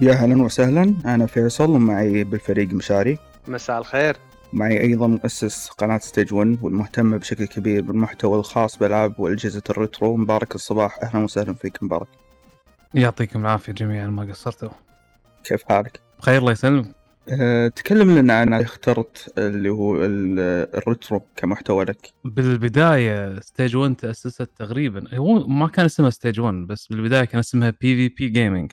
يا 0.00 0.12
أهلا 0.12 0.42
وسهلا. 0.42 0.94
أنا 1.04 1.26
فيصل 1.26 1.70
ومعي 1.70 2.24
بالفريق 2.24 2.72
مشاري. 2.72 3.18
مساء 3.48 3.78
الخير. 3.78 4.16
معي 4.52 4.80
أيضا 4.80 5.06
مؤسس 5.06 5.68
قناة 5.68 5.98
Stage 5.98 6.34
1 6.34 6.58
والمهتم 6.62 7.18
بشكل 7.18 7.46
كبير 7.46 7.82
بالمحتوى 7.82 8.38
الخاص 8.38 8.78
بالالعاب 8.78 9.20
واجهزه 9.20 9.62
ال 9.70 9.77
retro. 9.77 10.16
مبارك 10.16 10.54
الصباح. 10.54 10.98
أهلا 11.02 11.24
وسهلا 11.24 11.54
فيك 11.54 11.82
مبارك. 11.82 12.08
يعطيكم 12.94 13.40
العافية 13.40 13.72
جميعا 13.72 14.06
ما 14.06 14.22
قصرتوا. 14.22 14.68
كيف 15.44 15.62
حالك؟ 15.68 16.00
بخير 16.18 16.38
الله 16.38 16.52
يسلمك. 16.52 16.94
أه، 17.28 17.68
تكلم 17.68 18.18
لنا 18.18 18.34
عن 18.34 18.52
اخترت 18.52 19.32
اللي 19.38 19.68
هو 19.68 20.04
ال- 20.04 20.38
ال 20.76 20.83
retro 20.83 21.20
كمحتوى 21.36 21.84
لك. 21.84 22.12
بالبداية 22.24 23.40
Stage 23.40 23.76
1 23.76 23.94
تأسست 23.96 24.42
تقريبا. 24.42 25.16
هو 25.16 25.46
ما 25.46 25.68
كان 25.68 25.84
اسمها 25.84 26.10
Stage 26.10 26.40
1 26.40 26.54
بس 26.54 26.86
بالبداية 26.86 27.24
كان 27.24 27.38
اسمها 27.38 27.70
PVP 27.80 28.28
Gaming 28.28 28.72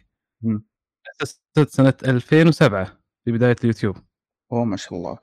مم. 1.21 1.27
تاسست 1.55 1.75
سنه 1.75 1.93
2007 2.05 2.97
في 3.25 3.31
بداية 3.31 3.55
اليوتيوب 3.63 3.95
أوه 4.51 4.65
ما 4.65 4.77
شاء 4.77 4.93
الله 4.93 5.17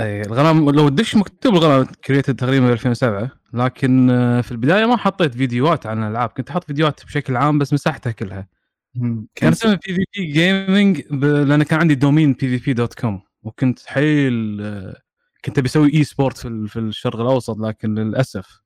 أي 0.00 0.20
الغرام 0.22 0.70
لو 0.70 0.88
تدش 0.88 1.16
مكتوب 1.16 1.54
الغرام 1.54 1.84
created 1.84 2.36
تقريبا 2.36 2.72
2007 2.72 3.30
لكن 3.52 4.10
آه، 4.10 4.40
في 4.40 4.52
البداية 4.52 4.86
ما 4.86 4.96
حطيت 4.96 5.34
فيديوهات 5.34 5.86
عن 5.86 6.02
الألعاب 6.02 6.28
كنت 6.28 6.50
أحط 6.50 6.64
فيديوهات 6.64 7.04
بشكل 7.04 7.36
عام 7.36 7.58
بس 7.58 7.72
مسحتها 7.72 8.10
كلها. 8.12 8.48
كان 8.94 9.26
كنت 9.38 9.44
اسمها 9.52 9.74
PVP 9.74 10.24
Gaming 10.32 11.00
لأن 11.24 11.62
كان 11.62 11.80
عندي 11.80 11.94
domain 11.94 12.32
PVP 12.32 12.72
dot 12.72 12.94
com 12.94 13.22
وكنت 13.42 13.80
حيل 13.86 14.58
آه، 14.62 14.96
كنت 15.44 15.60
بسوي 15.60 15.94
e-sport 15.94 16.36
في 16.38 16.66
في 16.68 16.78
الشرق 16.78 17.16
الأوسط 17.20 17.58
لكن 17.58 17.94
للأسف 17.94 18.60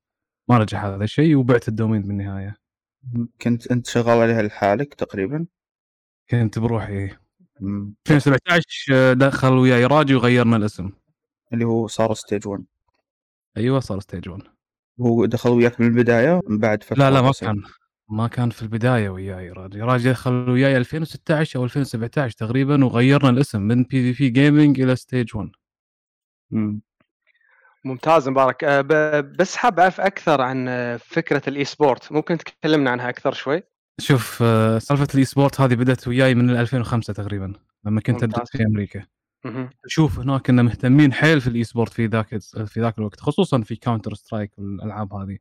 ما 0.49 0.59
نجح 0.59 0.85
هذا 0.85 1.05
الشيء 1.05 1.37
وبعت 1.37 1.69
ال 1.69 1.74
domain 1.74 2.03
بالنهاية 2.03 2.57
كنت 3.43 3.67
أنت 3.67 3.87
شغال 3.87 4.19
عليها 4.19 4.43
لحالك 4.43 4.95
تقريبا 4.95 5.47
كنت 6.31 6.59
بروحي 6.59 7.11
مم. 7.61 7.95
2017 8.11 8.65
آه، 8.93 9.13
دخل 9.13 9.53
وياي 9.53 9.85
راجي 9.87 10.15
وغيرنا 10.15 10.57
الاسم. 10.57 10.91
اللي 11.53 11.65
هو 11.65 11.87
صار 11.87 12.15
Stage 12.15 12.47
1 12.49 12.65
أيوه 13.57 13.81
صار 13.81 14.01
Stage 14.01 14.29
1 14.29 14.43
هو 15.01 15.25
دخل 15.27 15.51
وياك 15.51 15.81
من 15.81 15.87
البداية 15.87 16.41
من 16.49 16.59
بعد 16.59 16.83
فترة 16.83 16.97
لا 16.99 17.11
لا 17.11 17.23
ما. 17.23 17.33
كان 17.41 17.63
ما 18.09 18.29
كان 18.29 18.51
في 18.51 18.63
البداية 18.63 19.09
وياي 19.09 19.51
راجي 19.51 19.81
راجي 19.83 20.11
دخل 20.11 20.33
وياي 20.51 20.77
2016 20.77 21.59
أو 21.59 21.65
2017 21.65 22.37
تقريبا 22.37 22.85
وغيرنا 22.85 23.31
الاسم 23.31 23.63
من 23.63 23.83
PVP 23.83 24.31
Gaming 24.31 24.81
إلى 24.81 24.97
Stage 24.97 25.37
1 25.37 25.51
مم. 26.51 26.81
ممتاز 27.85 28.29
مبارك. 28.29 28.65
ب- 28.65 29.37
بس 29.37 29.57
حاب 29.57 29.81
أعرف 29.81 30.01
أكثر 30.01 30.41
عن 30.41 30.69
أه، 30.69 30.97
فكرة 30.97 31.43
ال 31.49 31.65
e-sport 31.65 32.13
ممكن 32.13 32.39
تكلمنا 32.39 32.91
عنها 32.91 33.09
أكثر 33.09 33.33
شوي؟ 33.33 33.63
شوف 34.01 34.43
آه، 34.43 34.79
سالفة 34.79 35.09
ال 35.15 35.25
e-sport 35.25 35.61
هذه 35.61 35.75
بدأت 35.75 36.09
وياي 36.09 36.35
من 36.35 36.51
2005 36.51 37.13
تقريبا 37.13 37.53
لما 37.85 38.01
كنت. 38.01 38.23
أدرس 38.23 38.51
في 38.51 38.67
أمريكا. 38.67 39.07
أشوف 39.85 40.19
هناك 40.19 40.47
كنا 40.47 40.63
مهتمين 40.63 41.13
حيل 41.13 41.41
في 41.41 41.47
ال 41.47 41.65
e-sport 41.65 41.93
في 41.93 42.07
ذاك 42.07 42.39
في 42.67 42.81
ذاك 42.81 42.99
الوقت 42.99 43.21
خصوصا 43.21 43.61
في 43.61 43.77
Counter-Strike 43.77 44.51
والألعاب 44.59 45.15
هذه 45.15 45.39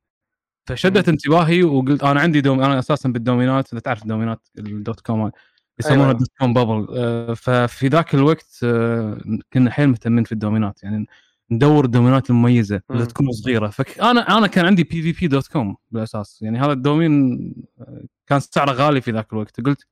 فشدت 0.69 1.09
انتباهي 1.09 1.64
وقلت 1.64 2.03
أنا 2.03 2.19
عندي 2.19 2.41
دوم 2.41 2.61
أنا 2.61 2.80
أساسا 2.80 3.09
بالدومينات 3.09 3.73
انت 3.73 3.86
تعرف 3.86 4.02
الدومينات 4.02 4.47
ال 4.57 4.68
dot 4.68 4.99
com 4.99 5.31
يسمونها 5.80 6.05
أيوة. 6.05 6.17
dot 6.19 6.27
com 6.39 6.53
bubble 6.53 6.88
آه، 6.97 7.33
ففي 7.33 7.88
ذاك 7.88 8.16
الوقت 8.16 8.59
آه، 8.64 9.17
كنا 9.53 9.71
حيل 9.71 9.89
مهتمين 9.89 10.23
في 10.23 10.31
الدومينات 10.31 10.83
يعني 10.83 11.08
ندور 11.51 11.85
الدومينات 11.85 12.29
المميزه 12.29 12.81
اللي. 12.91 13.05
تكون 13.05 13.31
صغيرة. 13.31 13.67
فانا 13.67 14.37
أنا 14.37 14.47
كان 14.47 14.65
عندي 14.65 14.83
PVP 14.83 15.27
dot 15.27 15.47
com 15.47 15.75
بالأساس. 15.91 16.41
يعني 16.41 16.59
هذا 16.59 16.71
ال 16.71 16.81
domain 16.81 17.39
آه، 17.79 18.03
كان 18.27 18.39
سعره 18.39 18.71
غالي 18.71 19.02
في 19.02 19.11
ذاك 19.11 19.33
الوقت. 19.33 19.61
قلت 19.61 19.87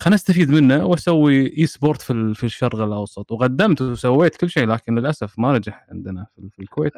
خلينا 0.00 0.14
نستفيد 0.14 0.50
منه 0.50 0.84
وأسوي 0.84 1.58
e-sport 1.58 2.02
في 2.02 2.34
في 2.34 2.44
الشرق 2.44 2.74
الأوسط. 2.80 3.32
وقدمت 3.32 3.82
وسويت 3.82 4.36
كل 4.36 4.50
شيء 4.50 4.66
لكن 4.66 4.98
للأسف 4.98 5.38
ما 5.38 5.58
نجح 5.58 5.86
عندنا 5.90 6.26
في 6.50 6.62
الكويت. 6.62 6.92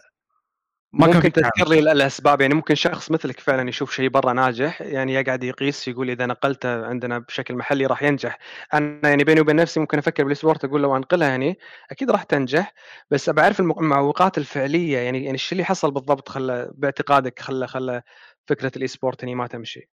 ما 0.93 1.07
كان 1.07 1.17
ممكن. 1.17 1.33
تذكر 1.33 1.69
لي 1.69 1.79
ال- 1.79 1.89
الأسباب؟ 1.89 2.41
يعني 2.41 2.55
ممكن 2.55 2.75
شخص 2.75 3.11
مثلك 3.11 3.41
فعلا 3.41 3.69
يشوف 3.69 3.93
شيء 3.93 4.09
برا 4.09 4.33
ناجح 4.33 4.83
يعني 4.83 5.15
يقعد 5.15 5.45
يقيس 5.45 5.89
يقول 5.89 6.11
إذا 6.11 6.27
نقلته 6.27 6.87
عندنا 6.87 7.19
بشكل 7.19 7.55
محلي 7.55 7.87
راح 7.87 8.03
ينجح. 8.03 8.39
أنا 8.75 9.09
يعني 9.09 9.25
بيني 9.25 9.41
وبين 9.41 9.57
نفسي 9.57 9.81
ممكن 9.81 9.99
أفكر 9.99 10.25
بال 10.25 10.34
e-sport 10.34 10.65
أقول 10.65 10.83
لو 10.83 10.97
أنقلها 10.97 11.37
هني 11.37 11.59
أكيد 11.91 12.11
راح 12.11 12.23
تنجح 12.23 12.75
بس 13.11 13.29
أبى 13.29 13.41
أعرف 13.41 13.61
الم- 13.61 13.79
المعوقات 13.79 14.39
الفعلية 14.39 14.99
يعني 14.99 15.19
يعني 15.19 15.33
إيش 15.33 15.53
اللي 15.53 15.65
حصل 15.65 15.91
بالضبط 15.91 16.29
خلى 16.29 16.71
باعتقادك 16.75 17.39
خلى 17.39 17.67
خلى 17.67 18.03
فكرة 18.47 18.73
ال 18.77 18.89
e-sport 18.89 19.25
هني 19.25 19.35
ما 19.35 19.47
تمشي؟ 19.47 19.91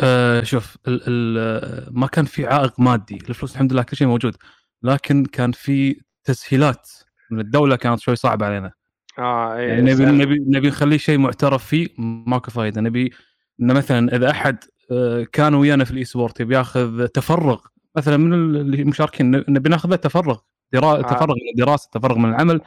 آه 0.00 0.42
شوف 0.42 0.76
ال 0.88 1.02
ال 1.06 1.98
ما 1.98 2.06
كان 2.06 2.24
في 2.24 2.46
عائق 2.46 2.80
مادي 2.80 3.18
الفلوس 3.28 3.52
الحمد 3.52 3.72
لله 3.72 3.82
كل 3.82 3.96
شيء 3.96 4.06
موجود 4.06 4.36
لكن 4.82 5.24
كان 5.24 5.52
في 5.52 6.00
تسهيلات 6.24 6.90
من 7.30 7.40
الدولة 7.40 7.76
كانت 7.76 8.00
شوي 8.00 8.16
صعبة 8.16 8.46
علينا. 8.46 8.72
آه 9.18 9.56
إيه، 9.56 9.68
يعني 9.68 9.92
نبي. 9.92 10.04
نبي 10.04 10.44
نبي 10.46 10.68
نخليه 10.68 10.96
شيء 10.96 11.18
معترف 11.18 11.64
فيه 11.64 11.88
ماكو 11.98 12.50
فايدة 12.50 12.80
نبي 12.80 13.12
إنه 13.60 13.74
مثلا 13.74 14.16
إذا 14.16 14.30
أحد 14.30 14.58
آه، 14.92 15.26
كان 15.32 15.54
ويانا 15.54 15.84
في 15.84 15.90
ال 15.90 16.04
e-sport 16.04 16.40
يبي 16.40 16.54
ياخذ 16.54 17.06
تفرغ 17.06 17.60
مثلا 17.96 18.16
من 18.16 18.34
المشاركين 18.74 19.30
نبي 19.30 19.68
ناخذ 19.68 19.88
له 19.90 19.96
تفرغ 19.96 20.38
درا... 20.72 20.98
آه. 20.98 21.02
تفرغ 21.02 21.34
من 21.34 21.50
الدراسة 21.54 21.88
تفرغ 21.92 22.18
من 22.18 22.28
العمل 22.28 22.60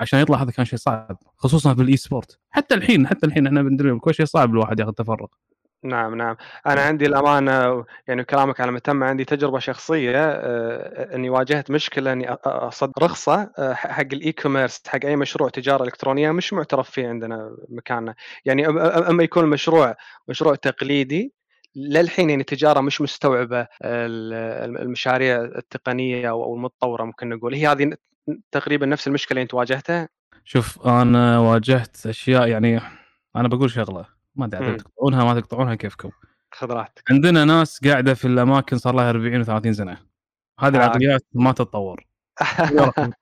عشان 0.00 0.20
يطلع 0.20 0.42
هذا 0.42 0.50
كان 0.50 0.64
شيء 0.64 0.78
صعب 0.78 1.18
خصوصا 1.36 1.74
في 1.74 1.82
ال 1.82 1.96
e-sport 1.96 2.38
حتى 2.50 2.74
الحين 2.74 3.06
حتى 3.06 3.26
الحين 3.26 3.46
إحنا 3.46 3.62
بندري 3.62 3.98
كل 3.98 4.14
شيء 4.14 4.26
صعب 4.26 4.50
الواحد 4.50 4.80
ياخذ 4.80 4.92
تفرغ 4.92 5.26
نعم 5.84 6.14
نعم. 6.14 6.36
أنا 6.66 6.80
عندي 6.80 7.06
الأمانة 7.06 7.84
يعني 8.08 8.24
كلامك 8.24 8.60
على 8.60 8.72
متم 8.72 9.02
عندي 9.04 9.24
تجربة 9.24 9.58
شخصية 9.58 10.12
آه، 10.16 11.14
إني 11.14 11.30
واجهت 11.30 11.70
مشكلة 11.70 12.12
إني 12.12 12.26
أ- 12.28 12.30
أ- 12.30 12.36
اصدر 12.44 12.92
رخصة 13.02 13.50
آه، 13.58 13.74
حق 13.74 14.06
ال 14.12 14.32
e-commerce 14.32 14.82
حق 14.88 15.04
أي 15.04 15.16
مشروع 15.16 15.48
تجارة 15.48 15.84
إلكترونية 15.84 16.30
مش 16.30 16.52
معترف 16.52 16.90
فيه 16.90 17.08
عندنا 17.08 17.56
مكاننا. 17.68 18.14
يعني 18.44 18.66
أما 18.68 19.22
يكون 19.22 19.44
المشروع 19.44 19.96
مشروع 20.28 20.54
تقليدي 20.54 21.32
للحين 21.76 22.30
يعني 22.30 22.40
التجاره 22.40 22.80
مش 22.80 23.00
مستوعبة 23.00 23.60
ال- 23.84 24.76
المشاريع 24.82 25.36
التقنية 25.44 26.30
أو 26.30 26.44
أو 26.44 26.54
المتطورة 26.54 27.04
ممكن 27.04 27.28
نقول. 27.28 27.54
هي 27.54 27.66
هذه 27.66 27.92
تقريبا 28.52 28.86
نفس 28.86 29.06
المشكلة 29.08 29.36
اللي 29.36 29.42
أنت 29.42 29.54
واجهتها؟ 29.54 30.08
شوف 30.44 30.86
أنا 30.86 31.38
واجهت 31.38 32.06
أشياء 32.06 32.48
يعني 32.48 32.80
أنا 33.36 33.48
بقول 33.48 33.70
شغلة. 33.70 34.19
ما 34.36 34.46
أدري 34.46 34.76
تقطعونها 34.76 35.24
ما 35.24 35.40
تقطعونها 35.40 35.74
كيفكم 35.74 36.10
خذ 36.54 36.70
راحتك. 36.70 37.10
عندنا 37.10 37.44
ناس 37.44 37.80
قاعدة 37.84 38.14
في 38.14 38.24
الأماكن 38.24 38.78
صار 38.78 38.94
لها 38.94 39.10
40 39.10 39.44
و30 39.44 39.70
سنة. 39.70 39.96
هذه 40.60 40.74
آه. 40.74 40.76
العقليات 40.76 41.24
ما 41.32 41.52
تتطور. 41.52 42.06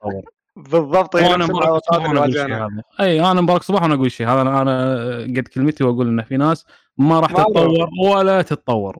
بالضبط 0.55 1.15
وأنا 1.15 1.45
مبارك 1.45 1.83
صباح 1.85 2.05
اللي 2.05 2.07
وأنا 2.07 2.19
أقول 2.19 2.33
شيء 2.33 2.41
واجهناها 2.41 2.67
هذا. 2.67 2.83
أي 2.99 3.31
أنا 3.31 3.41
مبارك 3.41 3.63
صباح 3.63 3.81
وأنا 3.81 3.93
أقول 3.93 4.11
شيء. 4.11 4.27
هذا 4.27 4.41
أنا 4.41 4.61
أنا 4.61 5.19
قد 5.23 5.47
كلمتي 5.47 5.83
وأقول 5.83 6.07
إن 6.07 6.21
في 6.21 6.37
ناس 6.37 6.65
ما 6.97 7.19
راح. 7.19 7.31
تتطور 7.31 7.89
ولا 8.05 8.41
تتطور. 8.41 8.97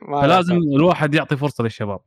فلازم. 0.00 0.56
الواحد 0.56 1.14
يعطي 1.14 1.36
فرصة 1.36 1.64
للشباب. 1.64 2.00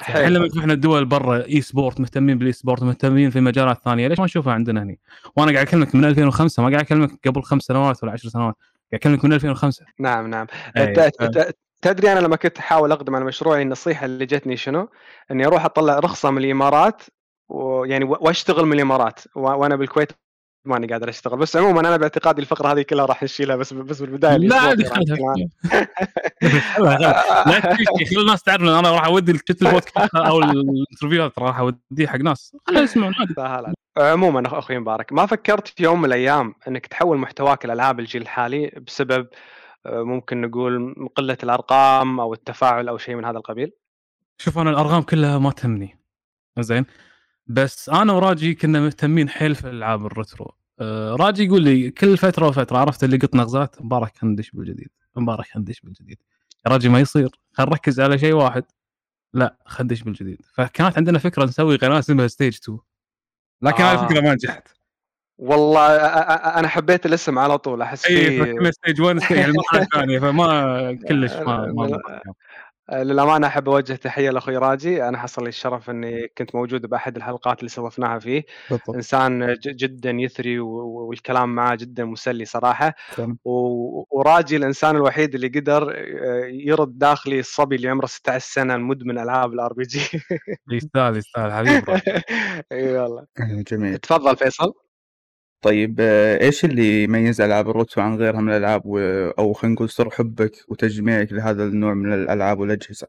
الحين 0.00 0.16
حلو. 0.16 0.36
لما 0.36 0.48
فتحنا 0.48 0.72
الدول 0.72 1.04
برا 1.04 1.44
e-sport 1.44 2.00
مهتمين 2.00 2.38
بال 2.38 2.52
e-sport 2.52 2.82
مهتمين 2.82 3.30
في 3.30 3.40
مجالات 3.40 3.84
ثانية. 3.84 4.08
ليش 4.08 4.18
ما 4.18 4.24
نشوفها 4.24 4.52
عندنا 4.52 4.82
هنا 4.82 4.96
وأنا 5.36 5.52
قاعد 5.52 5.66
أكلمك 5.66 5.94
من 5.94 6.04
2005 6.04 6.62
ما 6.62 6.68
قاعد 6.68 6.84
أكلمك 6.84 7.28
قبل 7.28 7.42
خمس 7.42 7.62
سنوات 7.62 8.02
ولا 8.02 8.12
عشر 8.12 8.28
سنوات. 8.28 8.54
اكلمك 8.94 9.24
من 9.24 9.32
2005 9.32 9.84
نعم 9.98 10.30
نعم. 10.30 10.46
تدري 11.82 12.12
أنا 12.12 12.20
لما 12.20 12.36
كنت 12.36 12.58
أحاول 12.58 12.92
أقدم 12.92 13.16
على 13.16 13.24
مشروعي 13.24 13.62
النصيحه 13.62 14.06
اللي 14.06 14.26
جتني 14.26 14.56
شنو؟ 14.56 14.88
إني 15.30 15.46
أروح 15.46 15.64
أطلع 15.64 15.98
رخصة 15.98 16.30
من 16.30 16.44
الإمارات 16.44 17.02
ويعني 17.48 18.04
وأشتغل 18.04 18.64
من 18.66 18.72
الإمارات 18.72 19.20
وأنا 19.34 19.76
بالكويت 19.76 20.12
ماني 20.64 20.86
قادر 20.86 21.08
أشتغل. 21.08 21.38
بس 21.38 21.56
عموما 21.56 21.80
أنا 21.80 21.96
باعتقادي 21.96 22.40
الفقرة 22.40 22.72
هذه 22.72 22.82
كلها 22.82 23.06
راح 23.06 23.22
نشيلها 23.22 23.56
بس 23.56 23.72
بس 23.72 24.00
بالبداية 24.00 24.36
لا 24.36 24.56
عادي. 24.56 24.82
لا 24.82 24.94
خلي 27.60 28.20
الناس 28.20 28.42
تعرف 28.42 28.62
إن 28.62 28.68
أنا 28.68 28.92
راح 28.92 29.04
أودي 29.04 29.32
البودكاست 29.32 30.14
أو 30.14 30.38
الانترفيوهات 30.38 31.38
راح 31.38 31.58
أوديه 31.58 32.06
حق 32.06 32.18
ناس. 32.18 32.56
خليهم 32.66 32.84
يسمعون. 32.84 33.14
عموما 33.96 34.58
أخوي 34.58 34.78
مبارك 34.78 35.12
ما 35.12 35.26
فكرت 35.26 35.68
في 35.68 35.82
يوم 35.82 35.98
من 35.98 36.04
الأيام 36.04 36.54
إنك 36.68 36.86
تحول 36.86 37.18
محتواك 37.18 37.64
الألعاب 37.64 38.00
الجيل 38.00 38.22
الحالي 38.22 38.82
بسبب 38.86 39.28
آه، 39.86 40.02
ممكن 40.02 40.40
نقول 40.40 40.94
قلة 41.16 41.38
الأرقام 41.42 42.20
أو 42.20 42.32
التفاعل 42.34 42.88
أو 42.88 42.98
شيء 42.98 43.14
من 43.14 43.24
هذا 43.24 43.38
القبيل؟ 43.38 43.72
شوف 44.38 44.58
أنا 44.58 44.70
الأرقام 44.70 45.02
كلها 45.02 45.38
ما 45.38 45.50
تهمني. 45.50 45.98
زين؟ 46.58 46.86
بس 47.46 47.88
أنا 47.88 48.12
وراجي 48.12 48.54
كنا 48.54 48.80
مهتمين 48.80 49.28
حيل 49.28 49.54
في 49.54 49.70
ألعاب 49.70 50.06
ال 50.06 50.13
retro. 50.13 50.54
آه، 50.80 51.16
راجي 51.16 51.44
يقول 51.44 51.62
لي 51.62 51.90
كل 51.90 52.16
فترة 52.16 52.48
وفترة 52.48 52.78
عرفت 52.78 53.04
اللي 53.04 53.16
قط 53.16 53.34
نغزات؟ 53.34 53.82
مبارك 53.82 54.16
خلينا 54.16 54.32
ندش 54.32 54.50
بالجديد 54.50 54.88
مبارك 55.16 55.44
خلينا 55.44 55.68
ندش 55.68 55.80
بالجديد. 55.80 56.18
يا 56.66 56.72
راجي 56.72 56.88
ما 56.88 57.00
يصير. 57.00 57.40
خلينا 57.52 57.70
نركز 57.70 58.00
على 58.00 58.18
شيء 58.18 58.34
واحد. 58.34 58.64
لا 59.34 59.56
خلينا 59.66 59.84
ندش 59.84 60.02
بالجديد. 60.02 60.42
فكانت 60.54 60.96
عندنا 60.98 61.18
فكرة 61.18 61.44
نسوي 61.44 61.76
قناة 61.76 61.98
اسمها 61.98 62.26
Stage 62.26 62.56
2 62.62 62.78
لكن 63.62 63.84
هذه 63.84 63.98
آه. 63.98 64.04
الفكرة 64.04 64.20
ما 64.20 64.34
نجحت 64.34 64.68
والله 65.38 65.96
أنا 66.58 66.68
حبيت 66.68 67.06
الاسم 67.06 67.38
على 67.38 67.58
طول 67.58 67.82
أحس 67.82 68.06
اي 68.06 68.44
فيه 68.56 68.70
Stage 68.70 69.00
1 69.00 69.18
stage 69.18 69.38
المرحله 69.38 69.82
الثانية 69.82 70.18
فما 70.18 70.98
كلش 71.08 71.32
ما 71.32 71.66
ما 71.66 72.00
للأمانة 72.92 73.46
أحب 73.46 73.68
أوجه 73.68 73.92
تحية 73.94 74.30
لأخوي 74.30 74.56
راجي. 74.56 75.08
أنا 75.08 75.18
حصل 75.18 75.42
لي 75.42 75.48
الشرف 75.48 75.90
إني 75.90 76.28
كنت 76.38 76.54
موجود 76.54 76.86
بأحد 76.86 77.16
الحلقات 77.16 77.58
اللي 77.58 77.66
استضفناها 77.68 78.18
فيه. 78.18 78.44
بالضبط. 78.70 78.90
إنسان 78.90 79.54
ج- 79.54 79.76
جدا 79.76 80.10
يثري 80.10 80.60
و- 80.60 81.06
والكلام 81.08 81.54
معاه 81.54 81.74
جدا 81.74 82.04
مسلي 82.04 82.44
صراحة. 82.44 82.94
و- 83.44 84.04
وراجي 84.18 84.56
الإنسان 84.56 84.96
الوحيد 84.96 85.34
اللي 85.34 85.48
قدر 85.48 85.94
آه، 85.96 86.44
يرد 86.46 86.98
داخلي 86.98 87.40
الصبي 87.40 87.76
اللي 87.76 87.88
عمره 87.88 88.06
16 88.06 88.44
سنة 88.52 88.74
المدمن 88.74 89.18
ألعاب 89.18 89.52
ال 89.52 89.72
RPG. 89.72 90.00
يستاهل 90.70 91.16
يستاهل. 91.16 91.52
حبيب 91.52 91.84
راجي. 91.90 92.22
إي 92.72 92.98
والله. 92.98 93.22
آه، 93.40 93.64
جميل. 93.70 93.98
تفضل 93.98 94.36
فيصل. 94.36 94.72
طيب 95.62 95.96
آه، 96.00 96.40
إيش 96.40 96.64
اللي 96.64 97.02
يميز 97.04 97.40
ألعاب 97.40 97.70
ال 97.70 97.75
retro 97.75 98.00
عن 98.00 98.16
غيرها 98.16 98.40
من 98.40 98.48
الألعاب 98.48 98.82
و... 98.84 98.98
أو 99.38 99.52
خلينا 99.52 99.74
نقول 99.74 99.90
سر 99.90 100.10
حبك 100.10 100.52
وتجميعك 100.68 101.32
لهذا 101.32 101.64
النوع 101.64 101.94
من 101.94 102.12
الألعاب 102.12 102.58
والأجهزة؟ 102.58 103.06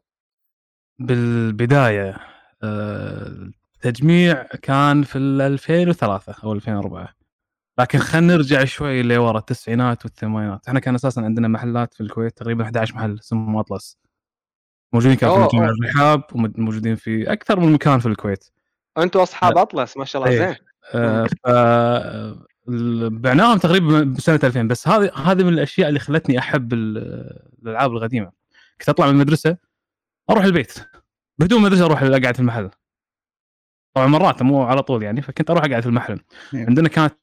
بالبداية 0.98 2.16
آه، 2.62 3.50
التجميع 3.74 4.42
كان 4.42 5.02
في 5.02 5.18
ال 5.18 5.40
2003 5.40 6.34
أو 6.44 6.52
2004 6.52 7.14
لكن 7.78 7.98
خلينا 7.98 8.34
نرجع 8.34 8.64
شوي 8.64 9.02
لورا 9.02 9.38
التسعينات 9.38 10.04
والثمانينات. 10.04 10.68
إحنا 10.68 10.80
كان 10.80 10.94
أساسا 10.94 11.20
عندنا 11.20 11.48
محلات 11.48 11.94
في 11.94 12.00
الكويت 12.00 12.36
تقريبا 12.36 12.64
11 12.64 12.94
محل 12.94 13.18
اسمهم 13.18 13.56
أطلس. 13.56 13.98
موجودين 14.92 15.16
كان 15.16 15.48
في. 15.48 15.56
الرحاب 15.56 16.22
وموجودين 16.34 16.96
في 16.96 17.32
أكثر 17.32 17.60
من 17.60 17.72
مكان 17.72 17.98
في 17.98 18.06
الكويت. 18.06 18.44
أنتم 18.98 19.20
أصحاب 19.20 19.58
أطلس 19.58 19.96
ما 19.96 20.04
شاء 20.04 20.22
الله 20.22 20.34
إيه. 20.34 20.38
زين. 20.38 20.48
آه، 20.48 20.71
ف 20.90 21.46
ال- 22.68 23.10
بعناهم 23.10 23.58
تقريبا 23.58 24.02
بسنة 24.02 24.40
2000 24.44 24.62
بس 24.62 24.88
هذه 24.88 25.10
هذه 25.14 25.42
من 25.44 25.52
الأشياء 25.52 25.88
اللي 25.88 26.00
خلتني 26.00 26.38
أحب 26.38 26.72
ال- 26.72 27.38
الألعاب 27.62 27.92
القديمة. 27.92 28.32
كنت 28.80 28.88
أطلع 28.88 29.06
من 29.06 29.12
المدرسة 29.12 29.56
أروح 30.30 30.44
البيت. 30.44 30.74
بدون 31.38 31.62
مدرسه 31.62 31.84
أروح 31.84 32.02
اقعد 32.02 32.34
في 32.34 32.40
المحل. 32.40 32.70
طبعا 33.94 34.06
مرات 34.06 34.42
مو 34.42 34.62
على 34.62 34.82
طول 34.82 35.02
يعني 35.02 35.22
فكنت 35.22 35.50
أروح 35.50 35.64
اقعد 35.64 35.80
في 35.82 35.88
المحل. 35.88 36.20
نعم. 36.52 36.66
عندنا 36.66 36.88
كانت 36.88 37.14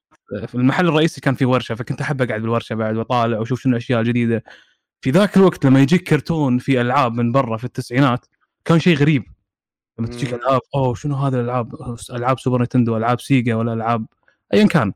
في 0.48 0.56
المحل 0.56 0.88
الرئيسي 0.88 1.22
كان 1.22 1.36
في 1.36 1.46
ورشة 1.46 1.76
فكنت 1.76 2.02
أحب 2.02 2.22
اقعد 2.22 2.42
بالورشه 2.42 2.74
بعد 2.76 2.96
وأطالع 2.98 3.40
وأشوف 3.40 3.62
شنو 3.62 3.72
الأشياء 3.72 4.00
الجديدة. 4.02 4.44
في 5.02 5.10
ذاك 5.12 5.38
الوقت 5.38 5.66
لما 5.66 5.82
يجيك 5.82 6.04
كرتون 6.10 6.58
في 6.58 6.82
ألعاب 6.82 7.14
من 7.14 7.32
برا 7.32 7.58
في 7.58 7.64
التسعينات 7.64 8.26
كان 8.66 8.80
شيء 8.80 8.98
غريب. 8.98 9.24
لما 10.00 10.08
تجيك. 10.08 10.34
ألعاب 10.34 10.62
أوه 10.76 10.94
شنو 10.96 11.16
هذه 11.16 11.34
الألعاب؟ 11.34 11.76
ألعاب 12.12 12.40
Super 12.40 12.62
Nintendo 12.62 12.98
ألعاب 12.98 13.22
Sega 13.22 13.56
ولا 13.56 13.74
ألعاب 13.74 14.06
ايا 14.54 14.68
كان. 14.68 14.94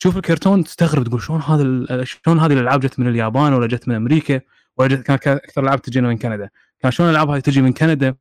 تشوف 0.00 0.16
الكرتون 0.16 0.64
تستغرب 0.64 1.04
تقول 1.04 1.22
شلون 1.22 1.40
هذا 1.40 2.04
شلون 2.04 2.38
هذه 2.38 2.52
الألعاب 2.52 2.80
جت 2.80 2.98
من 2.98 3.08
اليابان 3.08 3.52
ولا 3.52 3.66
جت 3.66 3.88
من 3.88 3.94
أمريكا 3.94 4.40
ولا 4.76 4.88
جت 4.88 5.02
كان 5.02 5.36
أكثر 5.36 5.60
الالعاب 5.60 5.82
تجينا 5.82 6.08
من 6.08 6.18
كندا. 6.18 6.50
كان 6.80 6.90
شلون 6.92 7.08
الألعاب 7.08 7.30
هذه 7.30 7.40
تجي 7.40 7.62
من 7.62 7.72
كندا؟ 7.72 8.14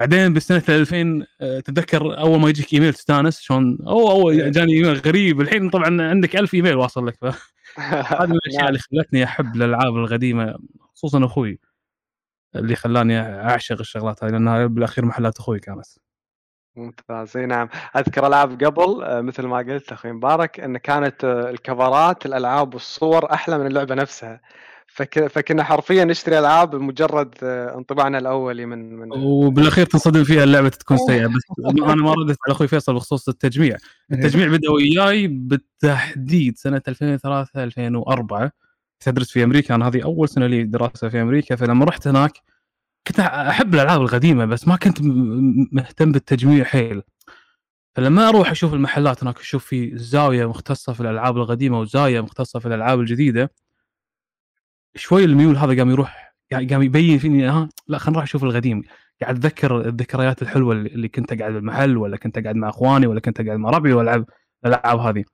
بعدين 0.00 0.34
بسنه 0.34 0.62
2000 0.68 1.26
آه، 1.40 1.60
تتذكر 1.60 2.18
أول 2.18 2.40
ما 2.40 2.48
يجيك 2.48 2.72
إيميل 2.74 2.94
تستأنس 2.94 3.40
شلون 3.40 3.78
أوه 3.86 4.12
أوه 4.12 4.34
جاني 4.34 4.72
إيميل 4.72 4.94
غريب. 4.98 5.40
الحين 5.40 5.70
طبعا 5.70 6.02
عندك 6.02 6.36
ألف 6.36 6.54
إيميل 6.54 6.76
واصل 6.76 7.06
لك. 7.06 7.16
فهذه 7.20 8.26
من 8.30 8.36
الأشياء. 8.36 8.68
اللي 8.68 8.78
خلتني 8.78 9.24
أحب 9.24 9.56
الألعاب 9.56 9.96
القديمة 9.96 10.58
خصوصا 10.94 11.24
أخوي. 11.24 11.58
اللي 12.56 12.76
خلاني 12.76 13.20
أعشق 13.20 13.78
الشغلات 13.78 14.24
هذه 14.24 14.30
لأنها 14.30 14.66
بالأخير 14.66 15.04
محلات 15.04 15.38
أخوي 15.38 15.60
كانت. 15.60 15.86
ممتاز. 16.76 17.36
إي 17.36 17.46
نعم. 17.46 17.68
أذكر 17.96 18.26
ألعاب 18.26 18.64
قبل 18.64 19.02
آه، 19.02 19.20
مثل 19.20 19.46
ما 19.46 19.58
قلت 19.58 19.92
أخوي 19.92 20.12
مبارك 20.12 20.60
إن 20.60 20.76
كانت 20.76 21.24
آه، 21.24 21.50
الكفرات 21.50 22.26
الألعاب 22.26 22.74
والصور 22.74 23.32
أحلى 23.32 23.58
من 23.58 23.66
اللعبة 23.66 23.94
نفسها. 23.94 24.40
فك... 24.86 25.26
فكنا 25.26 25.64
حرفيا 25.64 26.04
نشتري 26.04 26.38
ألعاب 26.38 26.70
بمجرد 26.70 27.34
آه، 27.42 27.78
انطباعنا 27.78 28.18
الاولي 28.18 28.66
من 28.66 28.94
من 28.94 29.12
وبالأخير 29.12 29.86
تنصدم 29.86 30.24
فيها 30.24 30.44
اللعبة 30.44 30.68
تكون 30.68 30.96
سيئة 30.96 31.26
بس 31.26 31.42
أنا 31.82 31.94
ما 31.94 32.12
ردت 32.12 32.38
على 32.46 32.54
أخوي 32.54 32.68
فيصل 32.68 32.94
بخصوص 32.94 33.28
التجميع. 33.28 33.76
التجميع 34.12 34.48
بدا 34.48 34.70
وياي 34.70 35.26
بالتحديد 35.26 36.58
سنة 36.58 36.82
2003 36.88 37.64
2004 37.64 38.52
كنت 39.04 39.08
ادرس 39.08 39.30
في 39.30 39.44
أمريكا. 39.44 39.74
أنا 39.74 39.88
هذه 39.88 40.02
أول 40.04 40.28
سنة 40.28 40.46
لي 40.46 40.64
دراسة 40.64 41.08
في 41.08 41.22
أمريكا 41.22 41.56
فلما 41.56 41.84
رحت 41.84 42.08
هناك 42.08 42.32
كنت 43.06 43.20
أحب 43.20 43.74
الألعاب 43.74 44.02
القديمة 44.02 44.44
بس 44.44 44.68
ما 44.68 44.76
كنت 44.76 44.98
مهتم 45.72 46.12
بالتجميع 46.12 46.64
حيل. 46.64 47.02
فلما 47.96 48.28
أروح 48.28 48.50
أشوف 48.50 48.74
المحلات 48.74 49.22
هناك 49.22 49.40
أشوف 49.40 49.64
في 49.66 49.98
زاوية 49.98 50.46
مختصة 50.48 50.92
في 50.92 51.00
الألعاب 51.00 51.36
القديمة 51.36 51.80
وزاوية 51.80 52.20
مختصة 52.20 52.58
في 52.60 52.66
الألعاب 52.68 53.00
الجديدة 53.00 53.50
شوي 54.96 55.24
الميول 55.24 55.56
هذا 55.56 55.76
قام 55.78 55.90
يروح 55.90 56.34
قام 56.52 56.82
يبين 56.82 57.18
فيني 57.18 57.48
ها 57.48 57.68
لا 57.88 57.98
خلينا 57.98 58.12
نروح 58.12 58.24
نشوف 58.24 58.44
القديم. 58.44 58.82
قاعد 59.22 59.36
أتذكر 59.36 59.88
الذكريات 59.88 60.42
الحلوة 60.42 60.74
اللي 60.74 61.08
كنت 61.08 61.32
أقعد 61.32 61.52
بالمحل 61.52 61.96
ولا 61.96 62.16
كنت 62.16 62.38
أقعد 62.38 62.56
مع 62.56 62.68
إخواني 62.68 63.06
ولا 63.06 63.20
كنت 63.20 63.40
أقعد 63.40 63.58
مع 63.58 63.70
ربعي 63.70 63.92
وألعب 63.92 64.26
الألعاب 64.66 64.98
هذه. 64.98 65.24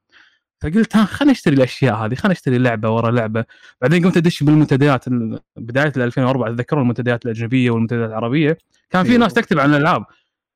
فقلت 0.62 0.96
ها 0.96 1.04
خلينا 1.04 1.32
نشتري 1.32 1.54
الأشياء 1.56 1.94
هذه 1.94 2.14
خلينا 2.14 2.32
نشتري 2.32 2.58
لعبة 2.58 2.90
ورا 2.90 3.10
لعبة. 3.10 3.44
بعدين 3.80 4.04
قمت 4.04 4.16
أدش 4.16 4.42
بالمنتديات 4.42 5.08
ال- 5.08 5.40
بداية 5.56 5.92
ال 5.96 6.02
2004 6.02 6.50
تذكرون 6.54 6.82
المنتديات 6.82 7.24
الأجنبية 7.24 7.70
والمنتديات 7.70 8.08
العربية؟ 8.08 8.58
كان 8.90 9.02
في 9.04 9.10
أيوة. 9.10 9.20
ناس 9.20 9.34
تكتب 9.34 9.58
عن 9.58 9.70
الألعاب. 9.74 10.04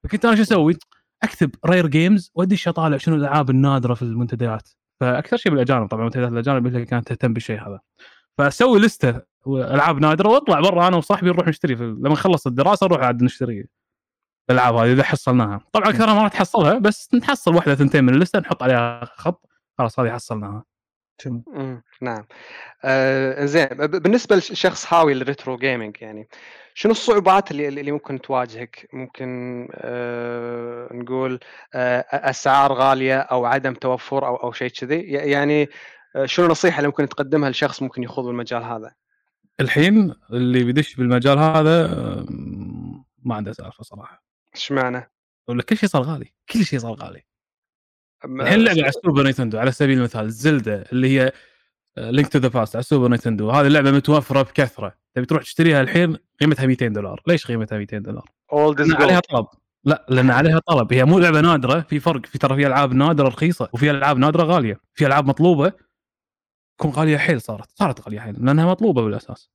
فكنت 0.04 0.24
أنا 0.24 0.36
شو 0.36 0.42
أسوي؟ 0.42 0.76
أكتب 1.22 1.50
rare 1.66 1.87
games 1.87 2.31
وأدش 2.34 2.68
أطالع 2.68 2.96
شنو 2.96 3.14
الألعاب 3.14 3.50
النادرة 3.50 3.94
في 3.94 4.02
المنتديات. 4.02 4.68
فأكثر 5.00 5.36
شيء 5.36 5.52
بالأجانب 5.52 5.86
طبعا 5.88 6.04
منتديات 6.04 6.32
الأجانب 6.32 6.66
اللي 6.66 6.84
كانت 6.84 7.08
تهتم 7.08 7.32
بالشيء 7.32 7.60
هذا. 7.68 7.80
فأسوي 8.38 8.78
لستة 8.80 9.20
العاب 9.46 10.00
نادرة 10.00 10.28
وأطلع 10.28 10.60
برا 10.60 10.88
أنا 10.88 10.96
وصاحبي 10.96 11.26
نروح 11.30 11.48
نشتري. 11.48 11.74
لما 11.74 12.08
نخلص 12.10 12.46
الدراسة 12.46 12.86
نروح 12.86 13.00
عاد 13.00 13.22
نشتري 13.22 13.66
الألعاب 14.50 14.74
هذه 14.74 14.92
إذا 14.92 15.02
حصلناها. 15.02 15.60
طبعا 15.72 15.88
اكثرها 15.90 16.14
ما 16.14 16.22
راح 16.22 16.32
تحصلها 16.32 16.78
بس 16.78 17.14
نحصل 17.14 17.54
واحدة 17.54 17.74
ثنتين 17.74 18.04
من 18.04 18.14
اللستة 18.14 18.38
نحط 18.38 18.62
عليها 18.62 19.04
خط. 19.04 19.46
خلاص 19.79 20.00
هذه 20.00 20.11
حصلناها 20.11 20.65
جميل. 21.25 21.43
مم، 21.47 21.82
نعم. 22.00 22.26
آه 22.85 23.44
زين 23.44 23.67
بالنسبة 23.67 24.37
لشخص 24.37 24.93
هاوي 24.93 25.15
لل 25.14 25.26
retro 25.26 25.56
gaming 25.56 25.96
يعني 26.00 26.29
شنو 26.75 26.93
الصعوبات 26.93 27.50
اللي 27.50 27.69
اللي 27.69 27.93
ممكن 27.93 28.21
تواجهك؟ 28.21 28.88
ممكن 28.93 29.69
آه 29.73 30.88
نقول 30.93 31.41
آه 31.75 32.06
أسعار 32.12 32.73
غالية 32.73 33.19
أو 33.19 33.44
عدم 33.44 33.75
توفر 33.75 34.26
أو 34.26 34.37
أو 34.37 34.53
شيء 34.53 34.69
كذي. 34.69 35.00
يعني 35.03 35.69
آه، 36.16 36.26
شنو 36.26 36.47
النصيحة 36.47 36.78
اللي 36.78 36.88
ممكن 36.88 37.09
تقدمها 37.09 37.50
لشخص 37.50 37.83
ممكن 37.83 38.02
يخوض 38.02 38.25
بالمجال 38.25 38.62
هذا؟ 38.62 38.95
الحين 39.61 40.14
اللي 40.33 40.64
بيدش 40.64 40.95
بالمجال 40.97 41.38
هذا 41.38 41.87
أم، 41.87 43.04
ما 43.25 43.35
عنده 43.35 43.52
سالفه 43.52 43.85
صراحة 43.85 44.25
إيش 44.54 44.73
معنى؟ 44.73 45.11
ولا 45.49 45.62
كل 45.62 45.76
شيء 45.76 45.88
صار 45.88 46.02
غالي 46.02 46.33
كل 46.50 46.64
شيء 46.64 46.78
صار 46.78 46.93
غالي. 46.93 47.23
الحين 48.25 48.64
لعبة 48.64 48.81
على 48.81 48.88
السوبر 48.88 49.23
نينتندو 49.23 49.59
على 49.59 49.73
سبيل 49.73 49.99
المثال 49.99 50.31
زيلدا 50.30 50.85
اللي 50.93 51.21
هي 51.21 51.33
Link 51.99 52.28
to 52.28 52.38
the 52.38 52.49
Past 52.49 52.76
على 52.76 52.81
السوبر 52.81 53.09
نينتندو 53.09 53.50
هذه 53.50 53.66
اللعبة 53.66 53.90
متوفرة 53.90 54.43
بكثرة. 54.43 54.95
تبي 55.14 55.26
تروح 55.26 55.43
تشتريها 55.43 55.81
الحين 55.81 56.16
قيمتها 56.40 56.66
200 56.66 56.88
دولار. 56.88 57.23
ليش 57.26 57.47
قيمتها 57.47 57.78
200 57.78 57.99
دولار؟ 57.99 58.31
عليها 59.02 59.21
طلب. 59.21 59.47
لا 59.85 60.07
لأن 60.09 60.31
عليها 60.31 60.59
طلب. 60.59 60.93
هي 60.93 61.04
مو 61.04 61.19
لعبة 61.19 61.40
نادرة 61.40 61.81
في 61.81 62.00
فرق. 62.00 62.26
في 62.26 62.38
ترى 62.38 62.57
في 62.57 62.66
ألعاب 62.66 62.93
نادرة 62.93 63.28
رخيصة 63.28 63.69
وفي 63.73 63.90
ألعاب 63.90 64.19
نادرة 64.19 64.43
غالية. 64.43 64.81
في 64.95 65.07
ألعاب 65.07 65.26
مطلوبة 65.26 65.73
تكون 66.78 66.90
غالية 66.90 67.16
حيل 67.16 67.40
صارت. 67.40 67.71
صارت 67.75 68.00
غالية 68.00 68.21
حيل 68.21 68.47
لأنها 68.47 68.66
مطلوبة 68.66 69.02
بالأساس. 69.02 69.50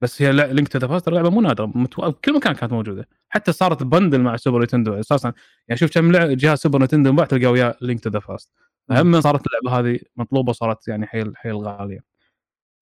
بس 0.00 0.22
هي 0.22 0.32
Link 0.32 0.68
to 0.68 0.78
the 0.78 0.86
Past 0.86 1.08
لعبة 1.08 1.30
مو 1.30 1.40
نادرة 1.40 1.66
متو... 1.66 2.10
بكل 2.10 2.34
مكان 2.36 2.54
كانت 2.54 2.72
موجودة. 2.72 3.08
حتى 3.28 3.52
صارت 3.52 3.82
bundle 3.82 4.20
مع 4.20 4.36
سوبر 4.36 4.62
نتندو 4.62 4.94
أساسا. 4.94 5.32
يعني 5.68 5.78
شوف 5.78 5.90
كم 5.90 6.12
جهاز 6.12 6.58
سوبر 6.58 6.82
نتندو 6.82 7.10
انباع 7.10 7.26
تلقى 7.26 7.46
وياه 7.46 7.76
Link 7.80 8.00
to 8.00 8.10
the 8.10 8.20
Past 8.28 8.52
هم 8.90 9.20
صارت 9.20 9.42
اللعبة 9.46 9.78
هذه 9.78 10.00
مطلوبة 10.16 10.52
صارت 10.52 10.88
يعني 10.88 11.06
حيل 11.06 11.36
حيل 11.36 11.56
غالية. 11.56 12.00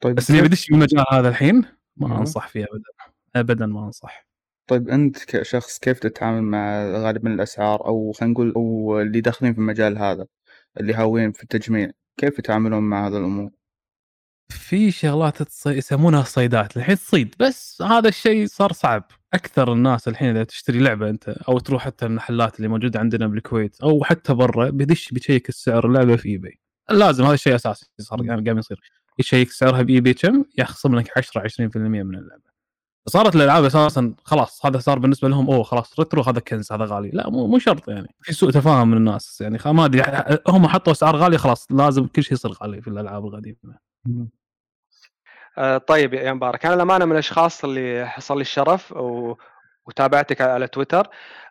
طيب 0.00 0.14
بس 0.14 0.30
اللي 0.30 0.42
بيدش 0.42 0.68
بالمجال 0.68 1.04
هذا 1.12 1.28
الحين؟ 1.28 1.64
ما 1.96 2.08
مم. 2.08 2.12
أنصح 2.12 2.48
فيه 2.48 2.64
ابدا. 2.64 3.12
ابدا 3.36 3.66
ما 3.66 3.86
أنصح. 3.86 4.26
طيب 4.66 4.88
أنت 4.88 5.24
كشخص 5.24 5.78
كيف 5.78 5.98
تتعامل 5.98 6.42
مع 6.42 6.84
غالبا 6.84 7.34
الأسعار؟ 7.34 7.86
أو 7.86 8.12
خلينا 8.12 8.32
نقول 8.32 8.52
أو 8.56 9.00
اللي 9.00 9.20
داخلين 9.20 9.52
في 9.52 9.58
المجال 9.58 9.98
هذا 9.98 10.26
اللي 10.80 10.94
هاويين 10.94 11.32
في 11.32 11.42
التجميع 11.42 11.90
كيف 12.16 12.38
يتعاملون 12.38 12.82
مع 12.82 13.06
هذا 13.06 13.18
الأمور؟ 13.18 13.50
في 14.48 14.90
شغلات 14.90 15.42
تص- 15.42 15.66
يسمونها 15.66 16.22
صيدات 16.22 16.76
الحين 16.76 16.96
تصيد. 16.96 17.34
بس 17.40 17.82
هذا 17.82 18.08
الشيء 18.08 18.46
صار 18.46 18.72
صعب. 18.72 19.04
أكثر 19.34 19.72
الناس 19.72 20.08
الحين 20.08 20.28
إذا 20.30 20.44
تشتري 20.44 20.78
لعبة 20.78 21.10
أنت 21.10 21.28
أو 21.28 21.58
تروح 21.58 21.84
حتى 21.84 22.06
المحلات 22.06 22.56
اللي 22.56 22.68
موجودة 22.68 23.00
عندنا 23.00 23.26
بالكويت 23.26 23.80
أو 23.82 24.04
حتى 24.04 24.34
برا 24.34 24.70
بيدش 24.70 25.10
بيشيك 25.12 25.48
السعر 25.48 25.86
اللعبة 25.86 26.16
في 26.16 26.28
ايباي 26.28 26.58
لازم 26.90 27.24
هذا 27.24 27.34
الشيء 27.34 27.54
أساسي 27.54 27.86
صار 28.00 28.24
يعني 28.24 28.48
قام 28.48 28.58
يصير. 28.58 28.80
يشيك 29.18 29.50
سعرها 29.50 29.82
باي 29.82 29.98
باي 29.98 30.14
كم؟ 30.14 30.44
يخصم 30.58 30.94
لك 30.98 31.18
10 31.18 31.40
20% 31.40 31.76
من 31.76 32.14
اللعبة. 32.18 32.52
صارت 33.08 33.36
الألعاب 33.36 33.64
أساسا 33.64 34.14
خلاص 34.24 34.66
هذا 34.66 34.78
صار 34.78 34.98
بالنسبة 34.98 35.28
لهم 35.28 35.50
أوه 35.50 35.62
خلاص 35.62 35.98
retro 35.98 36.22
هذا 36.22 36.40
كنز 36.40 36.72
هذا 36.72 36.84
غالي. 36.84 37.10
لا 37.12 37.30
مو 37.30 37.46
مو 37.46 37.58
شرط 37.58 37.88
يعني. 37.88 38.14
في 38.22 38.32
سوء 38.32 38.50
تفاهم 38.50 38.90
من 38.90 38.96
الناس 38.96 39.40
يعني 39.40 39.58
ما 39.66 39.84
أدري 39.84 40.02
هم 40.48 40.66
حطوا 40.68 40.92
اسعار 40.92 41.16
غاليه 41.16 41.36
خلاص 41.36 41.66
لازم 41.70 42.06
كل 42.06 42.22
شيء 42.22 42.32
يصير 42.32 42.52
غالي 42.52 42.82
في 42.82 42.88
الألعاب 42.88 43.26
القديمة. 43.26 43.91
آه، 45.58 45.78
طيب 45.78 46.14
يا 46.14 46.32
مبارك 46.32 46.66
أنا 46.66 46.74
للامانه 46.74 47.04
من 47.04 47.12
الأشخاص 47.12 47.64
اللي 47.64 48.06
حصل 48.08 48.36
لي 48.36 48.40
الشرف 48.40 48.92
و... 48.92 49.34
وتابعتك 49.86 50.40
على 50.40 50.68
تويتر. 50.68 51.08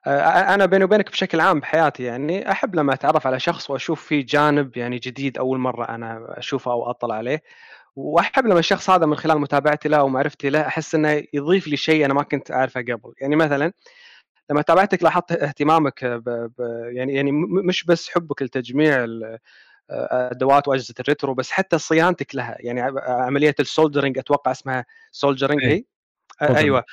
آه، 0.08 0.20
أنا 0.53 0.65
بيني 0.65 0.84
وبينك 0.84 1.12
بشكل 1.12 1.39
عام 1.39 1.60
بحياتي 1.60 2.03
يعني 2.03 2.51
أحب 2.51 2.75
لما 2.75 2.93
أتعرف 2.93 3.27
على 3.27 3.39
شخص 3.39 3.70
وأشوف 3.70 4.05
فيه 4.05 4.25
جانب 4.25 4.77
يعني 4.77 5.00
جديد 5.00 5.38
أول 5.38 5.60
مرة 5.60 5.86
أنا 5.89 6.25
أشوفه 6.39 6.72
أو 6.72 6.89
أطلع 6.89 7.15
عليه. 7.15 7.41
وأحب 7.96 8.46
لما 8.48 8.60
الشخص 8.60 8.89
هذا 8.89 9.05
من 9.05 9.15
خلال 9.15 9.39
متابعتي 9.41 9.89
له 9.89 10.03
ومعرفتي 10.03 10.50
له 10.50 10.67
أحس 10.67 10.96
إنه 10.96 11.24
يضيف 11.34 11.67
لي 11.67 11.77
شيء 11.77 12.05
أنا 12.05 12.13
ما 12.13 12.24
كنت 12.24 12.51
أعرفه 12.51 12.81
قبل. 12.81 13.13
يعني 13.22 13.36
مثلا 13.36 13.74
لما 14.51 14.62
تابعتك 14.62 15.03
لاحظت 15.03 15.31
اهتمامك 15.31 16.05
ب... 16.05 16.24
ب... 16.29 16.62
يعني 16.93 17.13
يعني 17.15 17.31
مش 17.67 17.86
بس 17.86 18.10
حبك 18.10 18.41
لتجميع 18.41 19.05
أدوات 19.92 20.68
وأجهزة 20.68 20.94
ال 21.00 21.05
retro 21.05 21.34
بس 21.34 21.52
حتى 21.52 21.78
صيانتك 21.78 22.36
لها. 22.36 22.56
يعني 22.60 22.82
عملية 23.08 23.56
ال 23.60 23.65
soldering 23.65 24.18
أتوقع 24.18 24.52
اسمها 24.52 24.86
soldering 25.12 25.63
هي؟ 25.64 25.84
أيوه. 26.42 26.84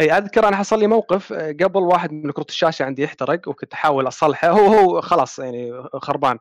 إي 0.00 0.12
أذكر 0.12 0.48
أنا 0.48 0.56
حصل 0.56 0.78
لي 0.78 0.86
موقف 0.86 1.32
قبل 1.32 1.80
واحد 1.80 2.12
من 2.12 2.30
كروت 2.30 2.50
الشاشة 2.50 2.84
عندي 2.84 3.02
يحترق 3.02 3.48
وكنت 3.48 3.72
أحاول 3.72 4.08
أصلحه 4.08 4.48
هو 4.48 4.66
هو 4.66 5.00
خلاص 5.00 5.38
يعني 5.38 5.82
خربان. 5.94 6.38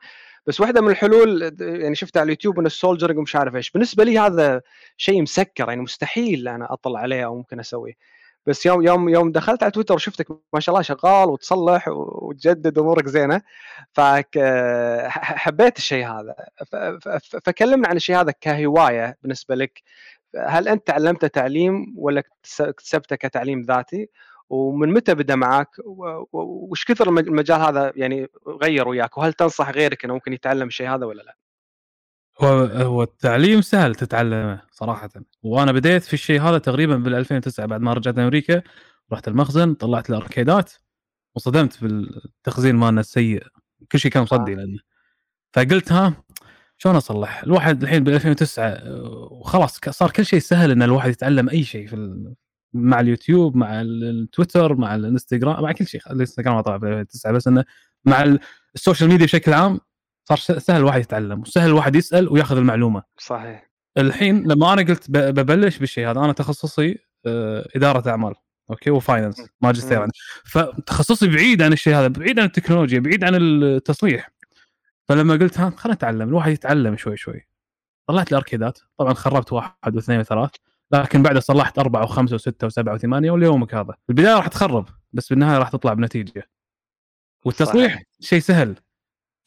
بس 0.47 0.61
واحدة 0.61 0.81
من 0.81 0.89
الحلول 0.89 1.55
يعني 1.59 1.95
شفتها 1.95 2.19
على 2.19 2.25
اليوتيوب 2.25 2.59
من 2.59 2.65
السولجرنج 2.65 3.17
ومش 3.17 3.35
عارف 3.35 3.55
إيش. 3.55 3.71
بالنسبة 3.71 4.03
لي 4.03 4.19
هذا 4.19 4.61
شيء 4.97 5.21
مسكر 5.21 5.69
يعني 5.69 5.81
مستحيل 5.81 6.47
أنا 6.47 6.73
أطلع 6.73 6.99
عليه 6.99 7.25
أو 7.25 7.35
ممكن 7.37 7.59
أسويه. 7.59 7.93
بس 8.45 8.65
يوم 8.65 8.81
يوم 8.81 9.09
يوم 9.09 9.31
دخلت 9.31 9.63
على 9.63 9.71
تويتر 9.71 9.95
وشفتك 9.95 10.27
ما 10.53 10.59
شاء 10.59 10.75
الله 10.75 10.81
شغال 10.81 11.29
وتصلح 11.29 11.87
وتجدد 11.87 12.79
أمورك 12.79 13.07
زينة 13.07 13.41
فحبيت 13.93 15.77
الشيء 15.77 16.07
هذا. 16.07 16.35
فكلمنا 17.43 17.87
عن 17.87 17.95
الشيء 17.95 18.15
هذا 18.19 18.31
كهواية 18.41 19.17
بالنسبة 19.21 19.55
لك. 19.55 19.81
هل 20.47 20.67
أنت 20.67 20.87
تعلمته 20.87 21.27
تعليم 21.27 21.93
ولا 21.97 22.23
اكتسبته 22.59 23.15
كتعليم 23.15 23.61
ذاتي؟ 23.61 24.09
ومن 24.49 24.93
متى 24.93 25.15
بدأ 25.15 25.35
معك؟ 25.35 25.69
وش 26.33 26.85
كثر 26.85 27.09
المجال 27.09 27.61
هذا 27.61 27.91
يعني 27.95 28.27
غير 28.63 28.87
وياك؟ 28.87 29.17
وهل 29.17 29.33
تنصح 29.33 29.69
غيرك 29.69 30.05
إنه 30.05 30.13
ممكن 30.13 30.33
يتعلم 30.33 30.67
الشيء 30.67 30.89
هذا 30.89 31.05
ولا 31.05 31.21
لا؟ 31.23 31.35
هو 32.41 32.47
هو 32.65 33.03
التعليم 33.03 33.61
سهل 33.61 33.95
تتعلمه 33.95 34.61
صراحة. 34.71 35.09
وأنا 35.43 35.71
بديت 35.71 36.03
في 36.03 36.13
الشيء 36.13 36.41
هذا 36.41 36.57
تقريبا 36.57 36.97
بال 36.97 37.15
2009 37.15 37.65
بعد 37.65 37.81
ما 37.81 37.93
رجعت 37.93 38.17
أمريكا. 38.19 38.61
رحت 39.13 39.27
المخزن 39.27 39.73
طلعت 39.73 40.09
الأركيدات 40.09 40.71
وصدمت 41.35 41.83
بالتخزين 41.83 42.75
مالنا 42.75 43.01
السيء. 43.01 43.43
كل 43.91 43.99
شيء 43.99 44.11
كان 44.11 44.23
مصدي 44.23 44.53
آه. 44.53 44.55
لأنه. 44.55 44.79
فقلت 45.53 45.91
ها 45.91 46.13
شلون 46.77 46.95
أصلح؟ 46.95 47.43
الواحد 47.43 47.83
الحين 47.83 48.03
بال 48.03 48.13
2009 48.13 48.79
وخلاص 49.31 49.79
صار 49.89 50.11
كل 50.11 50.25
شيء 50.25 50.39
سهل 50.39 50.71
إن 50.71 50.83
الواحد 50.83 51.09
يتعلم 51.09 51.49
أي 51.49 51.63
شيء 51.63 51.87
في 51.87 52.25
مع 52.73 52.99
اليوتيوب 52.99 53.55
مع 53.55 53.81
التويتر 53.81 54.75
مع 54.75 54.95
الانستغرام 54.95 55.63
مع 55.63 55.71
كل 55.71 55.87
شيء. 55.87 56.01
الإنستغرام 56.11 56.61
طبعا 56.61 56.77
بال 56.77 56.89
2009 56.89 57.31
بس 57.31 57.47
إنه 57.47 57.65
مع 58.05 58.37
ال 58.75 58.80
social 58.80 59.09
media 59.09 59.25
بشكل 59.25 59.53
عام 59.53 59.79
صار 60.25 60.37
سهل 60.37 60.77
الواحد 60.77 61.01
يتعلم 61.01 61.41
وسهل 61.41 61.69
الواحد 61.69 61.95
يسأل 61.95 62.29
وياخذ 62.29 62.57
المعلومة. 62.57 63.03
صحيح. 63.17 63.71
الحين 63.97 64.47
لما 64.47 64.73
أنا 64.73 64.81
قلت 64.81 65.11
ببلش 65.11 65.77
بالشيء 65.77 66.09
هذا 66.11 66.19
أنا 66.19 66.33
تخصصي 66.33 66.97
آه، 67.25 67.67
إدارة 67.75 68.09
أعمال 68.09 68.33
okay 68.69 68.89
و 68.89 68.97
finance 68.97 69.49
ماجستير 69.61 70.01
عندي 70.01 70.13
فتخصصي 70.45 71.27
بعيد 71.27 71.61
عن 71.61 71.73
الشيء 71.73 71.95
هذا 71.95 72.07
بعيد 72.07 72.39
عن 72.39 72.45
التكنولوجيا 72.45 72.99
بعيد 72.99 73.23
عن 73.23 73.35
التصليح. 73.35 74.31
فلما 75.07 75.33
قلت 75.33 75.59
ها 75.59 75.69
خلينا 75.69 75.95
نتعلم 75.95 76.29
الواحد 76.29 76.51
يتعلم 76.51 76.97
شوي 76.97 77.17
شوي. 77.17 77.47
طلعت 78.07 78.31
الاركيدات 78.31 78.79
طبعا 78.97 79.13
خربت 79.13 79.53
واحد 79.53 79.95
واثنين 79.95 80.19
وثلاث 80.19 80.51
لكن 80.91 81.23
بعدها 81.23 81.39
صلحت 81.41 81.79
أربعة 81.79 82.03
وخمسة 82.03 82.35
وستة 82.35 82.67
وسبعة 82.67 82.93
وثمانية 82.93 83.31
وليومك 83.31 83.75
هذا. 83.75 83.95
البداية 84.09 84.35
راح 84.35 84.47
تخرب 84.47 84.85
بس 85.13 85.29
بالنهايه 85.29 85.57
راح 85.57 85.69
تطلع 85.69 85.93
بنتيجة. 85.93 86.49
والتصليح 87.45 88.03
شيء 88.19 88.39
سهل. 88.39 88.75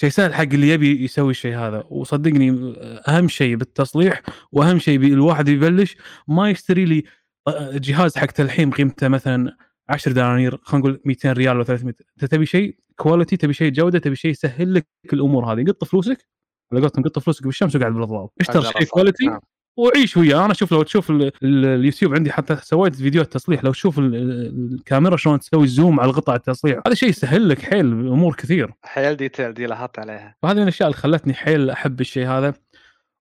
شيء 0.00 0.10
سهل 0.10 0.34
حق 0.34 0.42
اللي 0.42 0.68
يبي 0.68 1.04
يسوي 1.04 1.30
الشيء 1.30 1.56
هذا. 1.56 1.84
وصدقني 1.90 2.74
أهم 3.08 3.28
شيء 3.28 3.56
بالتصليح 3.56 4.22
وأهم 4.52 4.78
شيء 4.78 4.96
الواحد 5.06 5.48
يبلش 5.48 5.96
ما 6.28 6.50
يشتري 6.50 6.84
لي 6.84 7.04
آه، 7.48 7.70
جهاز 7.78 8.16
حق 8.18 8.26
تلحيم 8.26 8.70
قيمته 8.70 9.08
مثلا 9.08 9.56
10 9.88 10.12
دنانير 10.12 10.58
خلينا 10.62 10.86
نقول 10.86 11.00
200 11.04 11.32
ريال 11.32 11.56
ولا 11.56 11.64
300 11.64 11.94
انت 12.22 12.24
تبي 12.24 12.46
شيء 12.46 12.78
كواليتي 12.96 13.36
تبي 13.36 13.52
شيء 13.52 13.72
جودة 13.72 13.98
تبي 13.98 14.16
شيء 14.16 14.30
يسهل 14.30 14.74
لك 14.74 14.86
الأمور 15.12 15.52
هذه. 15.52 15.64
قط 15.64 15.84
فلوسك 15.84 16.26
على 16.72 16.80
قولتهم 16.80 17.04
قط 17.04 17.18
فلوسك 17.18 17.44
بالشمس 17.44 17.76
وقاعد 17.76 17.92
بالاضواء 17.92 18.30
اشتر 18.40 18.62
شيء 18.62 18.84
quality. 18.84 19.38
وعيش 19.78 20.16
وياه. 20.16 20.44
أنا 20.44 20.52
أشوف 20.52 20.72
لو 20.72 20.82
تشوف 20.82 21.12
اليوتيوب 21.42 22.14
عندي 22.14 22.32
حتى 22.32 22.56
سويت 22.62 22.94
فيديو 22.94 23.22
تصليح 23.22 23.64
لو 23.64 23.72
تشوف 23.72 23.98
الكاميرا 23.98 25.16
شلون 25.16 25.40
تسوي 25.40 25.66
zoom 25.66 26.00
على 26.00 26.12
قطع 26.12 26.34
التصليح 26.34 26.80
هذا 26.86 26.94
شيء 26.94 27.08
يسهل 27.08 27.48
لك 27.48 27.62
حيل 27.62 27.86
امور 27.86 28.34
كثير. 28.34 28.72
حيل 28.82 29.16
detailed 29.16 29.66
لاحظت 29.66 29.98
عليها. 29.98 30.34
فهذه 30.42 30.56
من 30.56 30.62
الأشياء 30.62 30.88
اللي 30.88 31.00
خلتني 31.00 31.34
حيل 31.34 31.70
أحب 31.70 32.00
الشيء 32.00 32.26
هذا. 32.28 32.54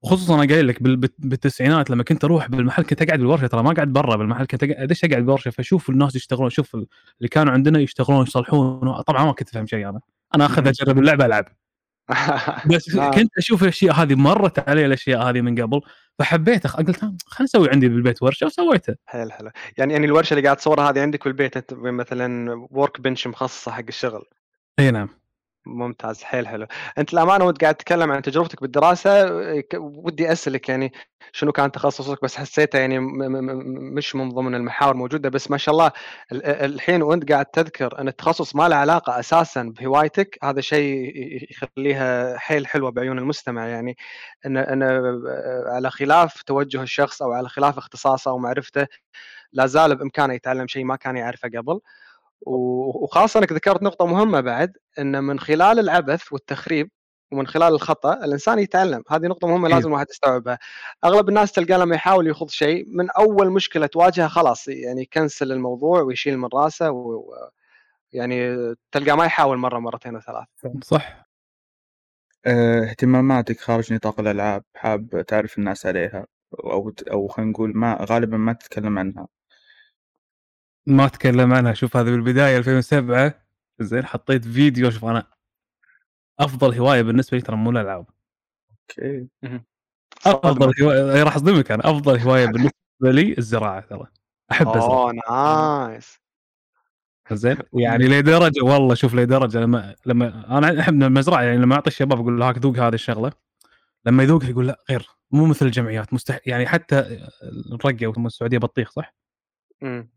وخصوصا 0.04 0.36
أنا 0.36 0.54
قايل 0.54 0.68
لك 0.68 0.84
بالتسعينات 1.20 1.90
لما 1.90 2.04
كنت 2.04 2.24
أروح 2.24 2.48
بالمحل 2.50 2.84
كنت 2.84 3.02
أقعد 3.02 3.20
بالورشة 3.20 3.48
ترى 3.48 3.64
ما 3.64 3.74
قاعد 3.74 3.94
برا 3.94 4.16
بالمحل 4.16 4.46
كنت 4.46 4.64
ادش 4.64 5.06
أقعد 5.06 5.22
بالورشه 5.22 5.52
فأشوف 5.52 5.90
الناس 5.90 6.16
يشتغلون 6.16 6.48
أشوف 6.48 6.76
اللي 6.76 7.30
كانوا 7.32 7.54
عندنا 7.54 7.80
يشتغلون 7.80 8.24
يصلحون. 8.24 9.02
طبعا 9.02 9.26
ما 9.26 9.32
كنت 9.32 9.50
أفهم 9.50 9.68
شيء 9.68 9.90
أنا. 9.90 10.00
أنا 10.36 10.46
أخذ 10.46 10.68
اجرب 10.68 11.00
اللعبه 11.00 11.26
ألعب. 11.26 11.46
بس 12.72 12.96
نعم. 12.96 13.12
كنت 13.12 13.38
أشوف 13.38 13.64
الأشياء 13.64 13.96
هذه 13.96 14.16
مرت 14.16 14.70
علي 14.70 14.86
الأشياء 14.86 15.30
هذه 15.30 15.42
من 15.42 15.62
قبل. 15.62 15.82
فحبيت 16.20 16.68
قلت 16.68 17.00
خليني 17.00 17.18
أسوي 17.42 17.70
عندي 17.70 17.90
بالبيت 17.90 18.24
ورشة 18.24 18.46
وسويتها 18.46 18.96
حلو 19.06 19.30
حلو 19.32 19.52
يعني 19.78 19.94
يعني 19.94 20.06
الورشة 20.06 20.34
اللي 20.34 20.44
قاعد 20.44 20.58
تصورها 20.58 20.90
هذه 20.90 21.02
عندك 21.02 21.24
بالبيت 21.24 21.58
أنت 21.58 21.74
مثلا 21.74 22.52
ورك 22.72 23.02
بنش 23.02 23.28
مخصصة 23.28 23.72
حق 23.72 23.84
الشغل. 23.88 24.26
إي 24.80 24.92
نعم. 24.92 25.10
ممتاز 25.68 26.24
حيل 26.24 26.48
حلو. 26.48 26.68
أنت 26.98 27.14
الأمانة 27.14 27.46
وأنت 27.46 27.62
قاعد 27.62 27.76
تتكلم 27.76 28.12
عن 28.12 28.22
تجربتك 28.22 28.62
بالدراسة 28.62 29.26
ودي 29.76 30.32
أسألك 30.32 30.70
يعني 30.70 30.94
شنو 31.32 31.52
كان 31.52 31.72
تخصصك؟ 31.72 32.24
بس 32.24 32.36
حسيته 32.38 32.80
يعني 32.80 33.00
مش 33.00 34.16
من 34.16 34.30
ضمن 34.30 34.56
المحاور 34.56 34.96
موجودة 34.96 35.30
بس 35.30 35.52
ما 35.52 35.58
شاء 35.58 35.74
الله 35.74 35.92
الحين 36.32 37.02
وأنت 37.02 37.32
قاعد 37.32 37.46
تذكر 37.46 38.00
أن 38.00 38.08
التخصص 38.08 38.56
ما 38.56 38.70
له 38.70 38.76
علاقة 38.76 39.20
أساسا 39.20 39.64
بهوايتك 39.64 40.38
هذا 40.44 40.62
شيء 40.62 41.14
يخليها 41.52 42.38
حيل 42.38 42.68
حلوة 42.68 42.92
بعيون 42.92 43.20
المستمع. 43.20 43.68
يعني 43.68 43.98
أن 44.46 44.58
أن 44.58 44.84
على 45.68 45.92
خلاف 45.92 46.42
توجه 46.44 46.82
الشخص 46.82 47.22
أو 47.22 47.32
على 47.32 47.50
خلاف 47.50 47.78
اختصاصه 47.78 48.32
أو 48.32 48.38
معرفته 48.38 48.88
لا 49.54 49.66
زال 49.66 49.96
بإمكانه 49.96 50.34
يتعلم 50.34 50.68
شيء 50.68 50.86
ما 50.86 50.96
كان 50.96 51.18
يعرفه 51.18 51.50
قبل. 51.50 51.80
وخاصه 52.42 53.40
انك 53.40 53.52
ذكرت 53.52 53.84
نقطة 53.84 54.06
مهمة 54.06 54.42
بعد 54.42 54.78
إن 55.00 55.24
من 55.24 55.40
خلال 55.40 55.80
العبث 55.80 56.34
والتخريب 56.34 56.90
ومن 57.32 57.48
خلال 57.48 57.74
الخطأ 57.74 58.14
الإنسان 58.14 58.60
يتعلم. 58.60 59.04
هذه 59.10 59.26
نقطة 59.26 59.48
مهمة 59.48 59.70
لازم 59.70 59.88
الواحد 59.88 60.06
يستوعبها. 60.10 60.60
أغلب 61.06 61.30
الناس 61.30 61.52
تلقى 61.52 61.80
لما 61.80 61.96
يحاول 61.96 62.28
يخوض 62.28 62.50
شيء 62.50 62.86
من 62.88 63.10
أول 63.10 63.52
مشكلة 63.52 63.86
تواجهه 63.86 64.28
خلاص 64.28 64.68
يعني 64.68 65.02
يكنسل 65.02 65.52
الموضوع 65.52 66.02
ويشيل 66.02 66.38
من 66.38 66.50
راسه 66.54 66.92
و... 66.92 67.34
يعني 68.14 68.56
تلقى 68.92 69.18
ما 69.18 69.26
يحاول 69.26 69.58
مرة 69.58 69.80
مرتين 69.80 70.16
وثلاث 70.16 70.48
صح. 70.84 71.28
آه، 72.46 72.84
اهتماماتك 72.84 73.60
خارج 73.60 73.94
نطاق 73.94 74.20
الألعاب 74.20 74.64
حاب 74.76 75.26
تعرف 75.28 75.58
الناس 75.58 75.86
عليها 75.86 76.28
أو 76.64 76.94
أو 77.12 77.28
خلينا 77.28 77.52
نقول 77.52 77.78
ما 77.78 78.06
غالبا 78.10 78.38
ما 78.38 78.54
تتكلم 78.54 79.00
عنها. 79.00 79.28
ما 80.88 81.06
أتكلم 81.06 81.54
عنها. 81.54 81.74
شوف 81.74 81.98
هذا 81.98 82.12
بالبداية 82.12 82.58
2007 82.58 83.34
زين 83.80 84.06
حطيت 84.06 84.46
فيديو. 84.46 84.92
شوف 84.92 85.06
أنا 85.06 85.24
أفضل 86.40 86.74
هواية 86.74 87.02
بالنسبة 87.02 87.38
لي 87.38 87.44
ترى 87.44 87.56
مو 87.56 87.70
الألعاب. 87.70 88.06
أوكي. 88.72 89.28
أفضل 90.26 90.84
هواية 90.84 91.24
راح 91.24 91.36
أصدمك 91.36 91.72
أنا. 91.72 91.90
أفضل 91.92 92.20
هواية 92.20 92.46
بالنسبة 92.52 92.72
لي 93.02 93.38
الزراعة 93.38 93.80
ترى. 93.80 94.08
أحب 94.52 94.68
أزرع. 94.68 94.84
اوه 94.84 95.14
nice. 95.90 96.20
زين 97.32 97.58
يعني 97.74 98.08
لدرجه 98.08 98.64
والله 98.64 98.96
شوف 98.96 99.16
لدرجه 99.16 99.60
لما 99.60 99.96
لما 100.06 100.58
أنا 100.58 100.80
أحب 100.80 101.04
المزرعة 101.04 101.42
يعني 101.42 101.58
لما 101.58 101.76
أعطي 101.76 101.88
الشباب 101.88 102.20
أقول 102.20 102.40
له 102.40 102.50
هاك 102.50 102.58
ذوق 102.58 102.78
هذه 102.78 102.94
الشغلة 102.94 103.32
لما 104.06 104.24
يذوق 104.24 104.46
يقول 104.46 104.68
لا 104.68 104.84
غير 104.90 105.08
مو 105.32 105.46
مثل 105.46 105.66
الجمعيات 105.66 106.14
مستحيل 106.14 106.42
يعني 106.46 106.68
حتى 106.68 107.20
الرقه 107.72 108.26
السعوديه 108.26 108.58
بطيخ 108.58 108.92
صح؟ 108.92 109.16
امم 109.84 110.10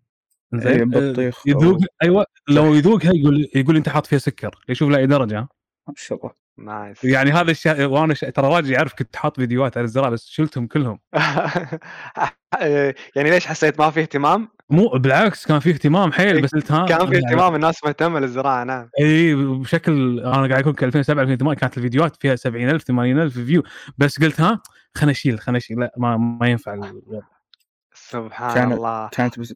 زين؟ 0.55 0.89
بطيخ 0.91 1.47
يذوق 1.47 1.79
أيوه 2.03 2.25
لو 2.49 2.75
يذوقها 2.75 3.13
يقول 3.15 3.49
يقول 3.55 3.77
أنت 3.77 3.89
حاط 3.89 4.07
فيها 4.07 4.19
سكر 4.19 4.59
يشوف 4.69 4.91
لأي 4.91 5.07
درجة. 5.07 5.41
ما 5.89 5.95
شاء 5.97 6.19
الله. 6.19 6.41
nice. 6.59 7.05
يعني 7.05 7.31
هذا 7.33 7.51
الشيء 7.51 7.85
وأنا 7.85 8.15
ش... 8.15 8.21
ترى 8.21 8.49
راجل 8.55 8.71
يعرف 8.73 8.95
كنت 8.95 9.17
حاط 9.17 9.37
فيديوهات 9.37 9.77
على 9.77 9.85
الزراعه 9.85 10.11
بس 10.11 10.27
شلتهم 10.27 10.67
كلهم. 10.67 10.99
يعني 13.17 13.31
ليش 13.31 13.47
حسيت 13.47 13.81
ما 13.81 13.91
في 13.91 14.01
اهتمام؟ 14.01 14.49
مو 14.71 14.89
بالعكس 14.89 15.47
كان 15.47 15.61
في 15.61 15.71
اهتمام 15.71 16.13
حيل 16.13 16.43
بس 16.43 16.51
قلت 16.55 16.73
ها 16.73 16.87
كان 16.87 17.07
في 17.07 17.17
اهتمام 17.17 17.55
الناس 17.55 17.85
مهتمة 17.85 18.21
للزراعة 18.21 18.65
نعم. 18.65 18.89
إي 19.01 19.35
بشكل 19.35 20.21
أنا 20.21 20.49
قاعد 20.49 20.63
أقول 20.63 20.75
2007 20.83 21.23
2008 21.23 21.59
كانت 21.59 21.77
الفيديوهات 21.79 22.17
فيها 22.17 22.37
70000 22.37 22.83
80000 22.83 23.33
view 23.39 23.63
بس 23.99 24.21
قلت 24.21 24.41
ها 24.41 24.63
خلينا 24.95 25.13
أشيل 25.13 25.41
خلينا 25.41 25.59
أشيل 25.59 25.81
لا 25.81 25.93
ما 25.97 26.17
ما 26.17 26.49
ينفع 26.49 26.75
سبحان 27.95 28.55
كانت- 28.55 28.73
الله. 28.73 29.09
كانت 29.09 29.39
بس 29.39 29.55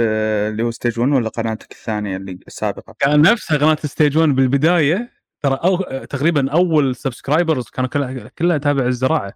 اللي 0.00 0.62
هو 0.62 0.70
Stage 0.70 0.98
1 1.00 1.12
ولا 1.12 1.28
قناتك 1.28 1.72
الثانية 1.72 2.16
اللي 2.16 2.38
السابقة؟ 2.46 2.94
كان 2.98 3.22
نفسها 3.22 3.56
قناة 3.56 3.78
Stage 3.84 4.18
1 4.18 4.28
بالبداية 4.28 5.12
ترى 5.42 5.60
أو 5.64 5.76
تقريبا 6.04 6.50
أول 6.50 6.96
subscribers 6.96 7.64
كانوا 7.68 7.90
كلها 7.90 8.30
كلها 8.38 8.58
تابع 8.58 8.86
الزراعة 8.86 9.32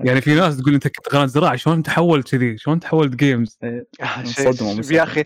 يعني 0.00 0.20
في 0.20 0.34
ناس 0.34 0.56
تقول 0.56 0.74
انت 0.74 0.88
كنت 0.88 1.08
قناة 1.08 1.26
زراعة 1.26 1.56
شلون 1.56 1.82
تحولت 1.82 2.28
كذي؟ 2.28 2.58
شلون 2.58 2.80
تحولت 2.80 3.14
جيمز 3.14 3.58
شيء 3.62 4.48
انصدموا 4.48 4.74
من 4.74 4.94
يا 4.94 5.02
أخي 5.02 5.24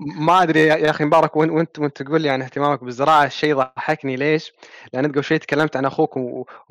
ما 0.00 0.42
أدري 0.42 0.60
يا 0.60 0.90
أخي 0.90 1.04
مبارك 1.04 1.36
وانت 1.36 1.78
وانت 1.78 2.02
تقول 2.02 2.20
لي 2.20 2.30
عن 2.30 2.42
اهتمامك 2.42 2.84
بالزراعة؟ 2.84 3.24
الشيء 3.24 3.54
ضحكني 3.54 4.16
ليش؟ 4.16 4.52
لأن 4.92 5.06
قبل 5.06 5.24
شوي 5.24 5.38
تكلمت 5.38 5.76
عن 5.76 5.84
أخوك 5.84 6.16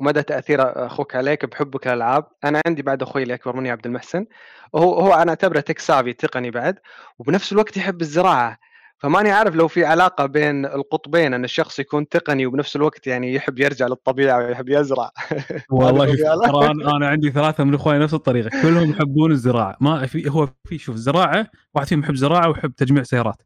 ومدى 0.00 0.22
تأثير 0.22 0.86
أخوك 0.86 1.16
عليك 1.16 1.44
بحبك 1.44 1.86
للألعاب، 1.86 2.26
أنا 2.44 2.60
عندي 2.66 2.82
بعد 2.82 3.02
أخوي 3.02 3.22
اللي 3.22 3.34
اكبر 3.34 3.56
مني 3.56 3.70
عبد 3.70 3.86
المحسن. 3.86 4.26
وهو 4.72 4.94
هو 5.00 5.14
أنا 5.14 5.30
أعتبره 5.30 5.60
تك 5.60 5.78
سافي 5.78 6.12
تقني 6.12 6.50
بعد 6.50 6.78
وبنفس 7.18 7.52
الوقت 7.52 7.76
يحب 7.76 8.00
الزراعة. 8.00 8.58
فماني 9.02 9.30
عارف 9.30 9.54
لو 9.54 9.68
في 9.68 9.84
علاقة 9.84 10.26
بين 10.26 10.66
القطبين 10.66 11.34
أن 11.34 11.44
الشخص 11.44 11.78
يكون 11.78 12.08
تقني 12.08 12.46
وبنفس 12.46 12.76
الوقت 12.76 13.06
يعني 13.06 13.34
يحب 13.34 13.58
يرجع 13.58 13.86
للطبيعة 13.86 14.38
ويحب 14.38 14.68
يزرع. 14.68 15.10
والله 15.70 16.06
شوف. 16.06 16.20
ترى 16.20 16.70
أنا 16.70 16.96
أنا 16.96 17.08
عندي 17.08 17.30
ثلاثة 17.30 17.64
من 17.64 17.74
إخواني 17.74 17.98
نفس 18.04 18.14
الطريقة 18.14 18.62
كلهم 18.62 18.90
يحبون 18.90 19.30
الزراعة. 19.32 19.76
ما 19.80 20.06
في 20.06 20.30
هو 20.30 20.48
في 20.64 20.78
شوف 20.78 20.96
زراعة 20.96 21.46
واحد 21.74 21.86
فيهم 21.86 22.00
يحب 22.00 22.14
زراعة 22.14 22.48
ويحب 22.48 22.72
تجميع 22.74 23.02
سيارات. 23.02 23.42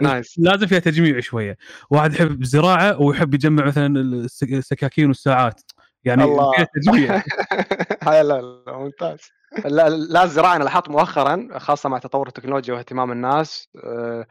نايس 0.00 0.34
لازم 0.38 0.66
فيها 0.66 0.78
تجميع 0.78 1.20
شوية. 1.20 1.56
واحد 1.90 2.14
يحب 2.14 2.44
زراعة 2.44 3.00
ويحب 3.00 3.34
يجمع 3.34 3.64
مثلا 3.64 4.00
السك- 4.00 4.52
السكاكين 4.52 5.06
والساعات. 5.06 5.60
يعني 6.04 6.24
الله. 6.24 6.52
فيها 6.52 6.66
تجميع. 6.74 7.22
هاي 8.08 8.22
لا 8.22 8.40
لا 8.66 8.78
ممتاز. 8.78 9.18
لا 9.64 10.24
الزراعه 10.24 10.56
أنا 10.56 10.64
لاحظت 10.64 10.88
مؤخرا 10.90 11.48
خاصة 11.58 11.88
مع 11.88 11.98
تطور 11.98 12.28
التكنولوجيا 12.28 12.74
واهتمام 12.74 13.12
الناس 13.12 13.68
آه، 13.84 14.26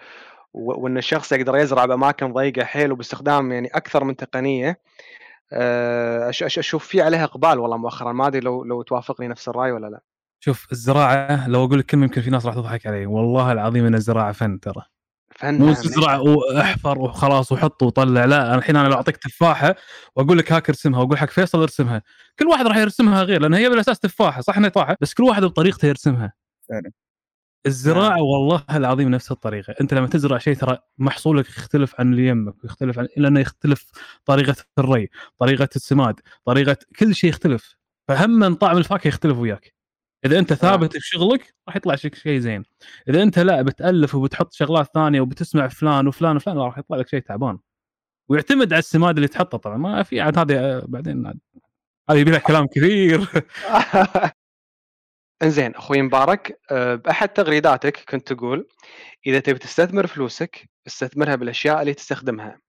وإن 0.58 0.98
الشخص 0.98 1.32
يقدر 1.32 1.58
يزرع 1.58 1.86
بأماكن 1.86 2.34
ضيقة 2.34 2.64
حيل 2.64 2.92
وباستخدام 2.92 3.52
يعني 3.52 3.68
أكثر 3.68 4.04
من 4.04 4.16
تقنية 4.16 4.80
آه، 5.54 6.32
أش- 6.32 6.34
أش- 6.34 6.58
أشوف 6.58 6.88
في 6.88 7.02
عليها 7.02 7.24
إقبال 7.24 7.60
والله 7.60 7.78
مؤخرا. 7.78 8.12
ما 8.14 8.28
أدري 8.28 8.40
لو 8.40 8.64
لو 8.64 8.82
توافقني 8.82 9.28
نفس 9.28 9.48
الرأي 9.50 9.72
ولا 9.72 9.88
لا. 9.88 10.00
شوف 10.40 10.68
الزراعة 10.72 11.50
لو 11.50 11.66
أقول 11.66 11.80
لك 11.80 11.86
كلمة 11.86 12.04
يمكن 12.04 12.22
في 12.22 12.30
ناس 12.30 12.46
راح 12.46 12.56
تضحك 12.56 12.88
علي. 12.88 13.06
والله 13.06 13.52
العظيم 13.52 13.86
إن 13.86 13.96
الزراعة 13.96 14.32
فن 14.32 14.60
ترى. 14.60 14.82
فن 15.36 15.54
مو 15.60 15.66
نعم، 15.66 15.74
تزرع 15.74 16.18
وأحفر 16.18 17.00
وخلاص 17.00 17.52
وحط 17.52 17.84
وطلع 17.84 18.26
لا 18.26 18.48
أنا 18.48 18.56
الحين 18.56 18.76
أنا 18.76 18.88
لو 18.88 18.94
أعطيك 18.94 19.18
تفاحة 19.18 19.76
وأقول 20.16 20.38
لك 20.38 20.52
هاك 20.52 20.70
ارسمها 20.70 21.00
وأقول 21.00 21.18
حق 21.18 21.30
فيصل 21.30 21.62
ارسمها. 21.62 22.02
كل 22.40 22.48
واحد 22.48 22.68
راح 22.68 22.78
يرسمها 22.78 23.24
غير 23.24 23.42
لأن 23.42 23.54
هي 23.54 23.70
بالأساس 23.70 24.00
تفاحة 24.00 24.42
صح 24.42 24.58
إنها 24.58 24.70
تفاحة؟ 24.70 24.98
بس 25.02 25.14
كل 25.14 25.24
واحد 25.24 25.44
بطريقته 25.44 25.86
يرسمها. 25.88 26.34
فعلا. 26.70 26.92
الزراعة 27.66 28.10
نعم. 28.10 28.20
والله 28.20 28.64
العظيم 28.72 29.10
نفس 29.10 29.32
الطريقة. 29.32 29.76
أنت 29.82 29.94
لما 29.94 30.08
تزرع 30.08 30.38
شيء 30.38 30.56
ترى 30.56 30.78
محصولك 30.98 31.50
يختلف 31.50 31.96
عن 32.00 32.12
اللي 32.14 32.28
يمك 32.28 32.64
ويختلف 32.64 33.00
عن 33.00 33.08
لأنه 33.18 33.40
يختلف 33.40 33.92
طريقة 34.26 34.56
الري 34.80 35.10
طريقة 35.40 35.70
السماد 35.76 36.20
طريقة 36.46 36.78
كل 37.00 37.16
شيء 37.16 37.30
يختلف. 37.30 37.76
فهم 38.08 38.30
من 38.30 38.56
طعم 38.56 38.78
الفاكهة 38.78 39.08
يختلف 39.08 39.38
وياك. 39.38 39.76
إذا 40.26 40.40
أنت 40.40 40.54
ثابت 40.54 40.94
في 40.94 41.00
شغلك 41.08 41.56
راح 41.68 41.76
يطلع 41.76 41.96
شيء 41.96 42.14
شيء 42.16 42.40
زين. 42.40 42.64
إذا 43.10 43.24
أنت 43.24 43.40
لا 43.40 43.62
بتألف 43.62 44.16
وبتحط 44.16 44.54
شغلات 44.54 44.88
ثانية 44.94 45.22
وبتسمع 45.22 45.68
فلان 45.68 46.08
وفلان 46.08 46.36
وفلان 46.36 46.58
راح 46.58 46.78
يطلع 46.78 46.98
لك 46.98 47.08
شيء 47.10 47.20
تعبان. 47.20 47.58
ويعتمد 48.30 48.74
على 48.74 48.80
السماد 48.80 49.16
اللي 49.16 49.28
تحطه 49.28 49.58
طبعا. 49.58 49.78
ما 49.78 50.04
في 50.04 50.22
عاد 50.22 50.38
هذه 50.40 50.60
آه، 50.60 50.86
بعدين 50.88 51.28
عاد- 51.28 51.40
هذه 52.10 52.18
يبي 52.18 52.32
لها 52.32 52.40
كلام 52.40 52.68
كثير. 52.68 53.28
انزين 55.44 55.76
أخوي 55.76 56.02
مبارك 56.02 56.60
آه، 56.72 56.96
بأحد 56.96 57.30
تغريداتك 57.30 57.98
كنت 58.10 58.34
تقول 58.34 58.68
إذا 59.28 59.40
تبي 59.40 59.60
تستثمر 59.60 60.08
فلوسك 60.08 60.70
استثمرها 60.88 61.36
بالأشياء 61.36 61.82
اللي 61.82 61.94
تستخدمها. 61.94 62.60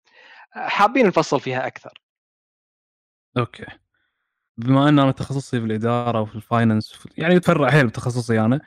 آه، 0.57 0.69
حابين 0.69 1.07
نفصل 1.07 1.41
فيها 1.41 1.67
أكثر. 1.67 2.01
okay. 3.39 3.67
بما 4.59 4.89
أن 4.89 4.99
أنا 4.99 5.11
تخصصي 5.13 5.61
في 5.61 5.67
الإدارة 5.67 6.21
وفي 6.21 6.35
ال 6.37 6.46
finance 6.46 7.07
يعني 7.19 7.35
متفرع 7.35 7.71
حيل 7.71 7.87
بتخصصي 7.87 8.41
أنا 8.41 8.61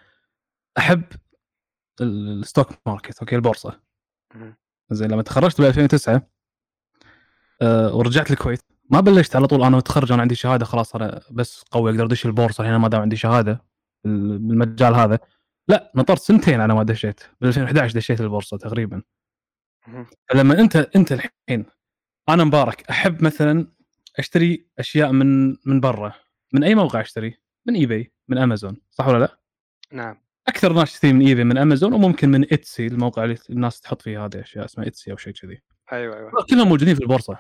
أحب 0.77 1.03
ال- 2.01 2.39
ال 2.39 2.44
stock 2.44 2.69
market 2.85 3.19
okay 3.19 3.35
البورصة. 3.35 3.79
زين 4.91 5.12
لما 5.12 5.21
تخرجت 5.21 5.62
ب 5.62 5.63
2009 5.63 6.21
أه 7.62 7.95
ورجعت 7.95 8.31
الكويت 8.31 8.59
ما 8.89 8.99
بلشت 8.99 9.35
على 9.35 9.47
طول 9.47 9.63
أنا 9.63 9.77
متخرج 9.77 10.12
أنا 10.12 10.21
عندي 10.21 10.35
شهادة 10.35 10.65
خلاص 10.65 10.95
أنا 10.95 11.21
بس 11.31 11.63
قوي 11.71 11.91
أقدر 11.91 12.05
أدش 12.05 12.25
البورصة 12.25 12.62
الحين 12.62 12.75
ما 12.75 12.88
دام 12.88 13.01
عندي 13.01 13.15
شهادة. 13.15 13.68
بالمجال 14.03 14.95
هذا. 14.95 15.19
لا 15.67 15.91
نطرت 15.95 16.19
سنتين 16.19 16.62
على 16.62 16.73
ما 16.73 16.83
دشيت. 16.83 17.21
ب 17.41 17.45
2011 17.45 17.95
دشيت 17.95 18.21
البورصة 18.21 18.57
تقريبا. 18.57 19.01
فلما 20.29 20.59
أنت 20.59 20.75
أنت 20.75 21.12
الحين 21.12 21.65
أنا 22.29 22.43
مبارك 22.43 22.89
أحب 22.89 23.23
مثلا 23.23 23.67
أشتري 24.19 24.67
أشياء 24.79 25.12
من 25.12 25.49
من 25.49 25.79
برا. 25.79 26.13
من 26.53 26.63
أي 26.63 26.75
موقع 26.75 27.01
أشتري؟ 27.01 27.38
من 27.65 27.75
اي 27.75 27.85
باي 27.85 28.12
من 28.27 28.38
أمازون. 28.38 28.77
صح 28.89 29.07
ولا 29.07 29.19
لا؟ 29.19 29.39
نعم. 29.91 30.21
أكثر 30.47 30.73
ناس 30.73 30.93
تشتري 30.93 31.13
من 31.13 31.27
اي 31.27 31.35
باي 31.35 31.43
من 31.43 31.57
أمازون 31.57 31.93
وممكن 31.93 32.29
من 32.29 32.43
إتسي 32.53 32.88
الموقع 32.88 33.23
اللي 33.23 33.38
الناس 33.49 33.81
تحط 33.81 34.01
فيه 34.01 34.25
هذه 34.25 34.35
الاشياء 34.35 34.65
اسمه 34.65 34.88
إتسي 34.88 35.12
أو 35.12 35.17
شيء 35.17 35.33
كذي. 35.33 35.62
أيوه 35.91 36.17
أيوه. 36.17 36.31
كلهم 36.49 36.67
موجودين 36.67 36.95
في 36.95 37.01
البورصة. 37.01 37.38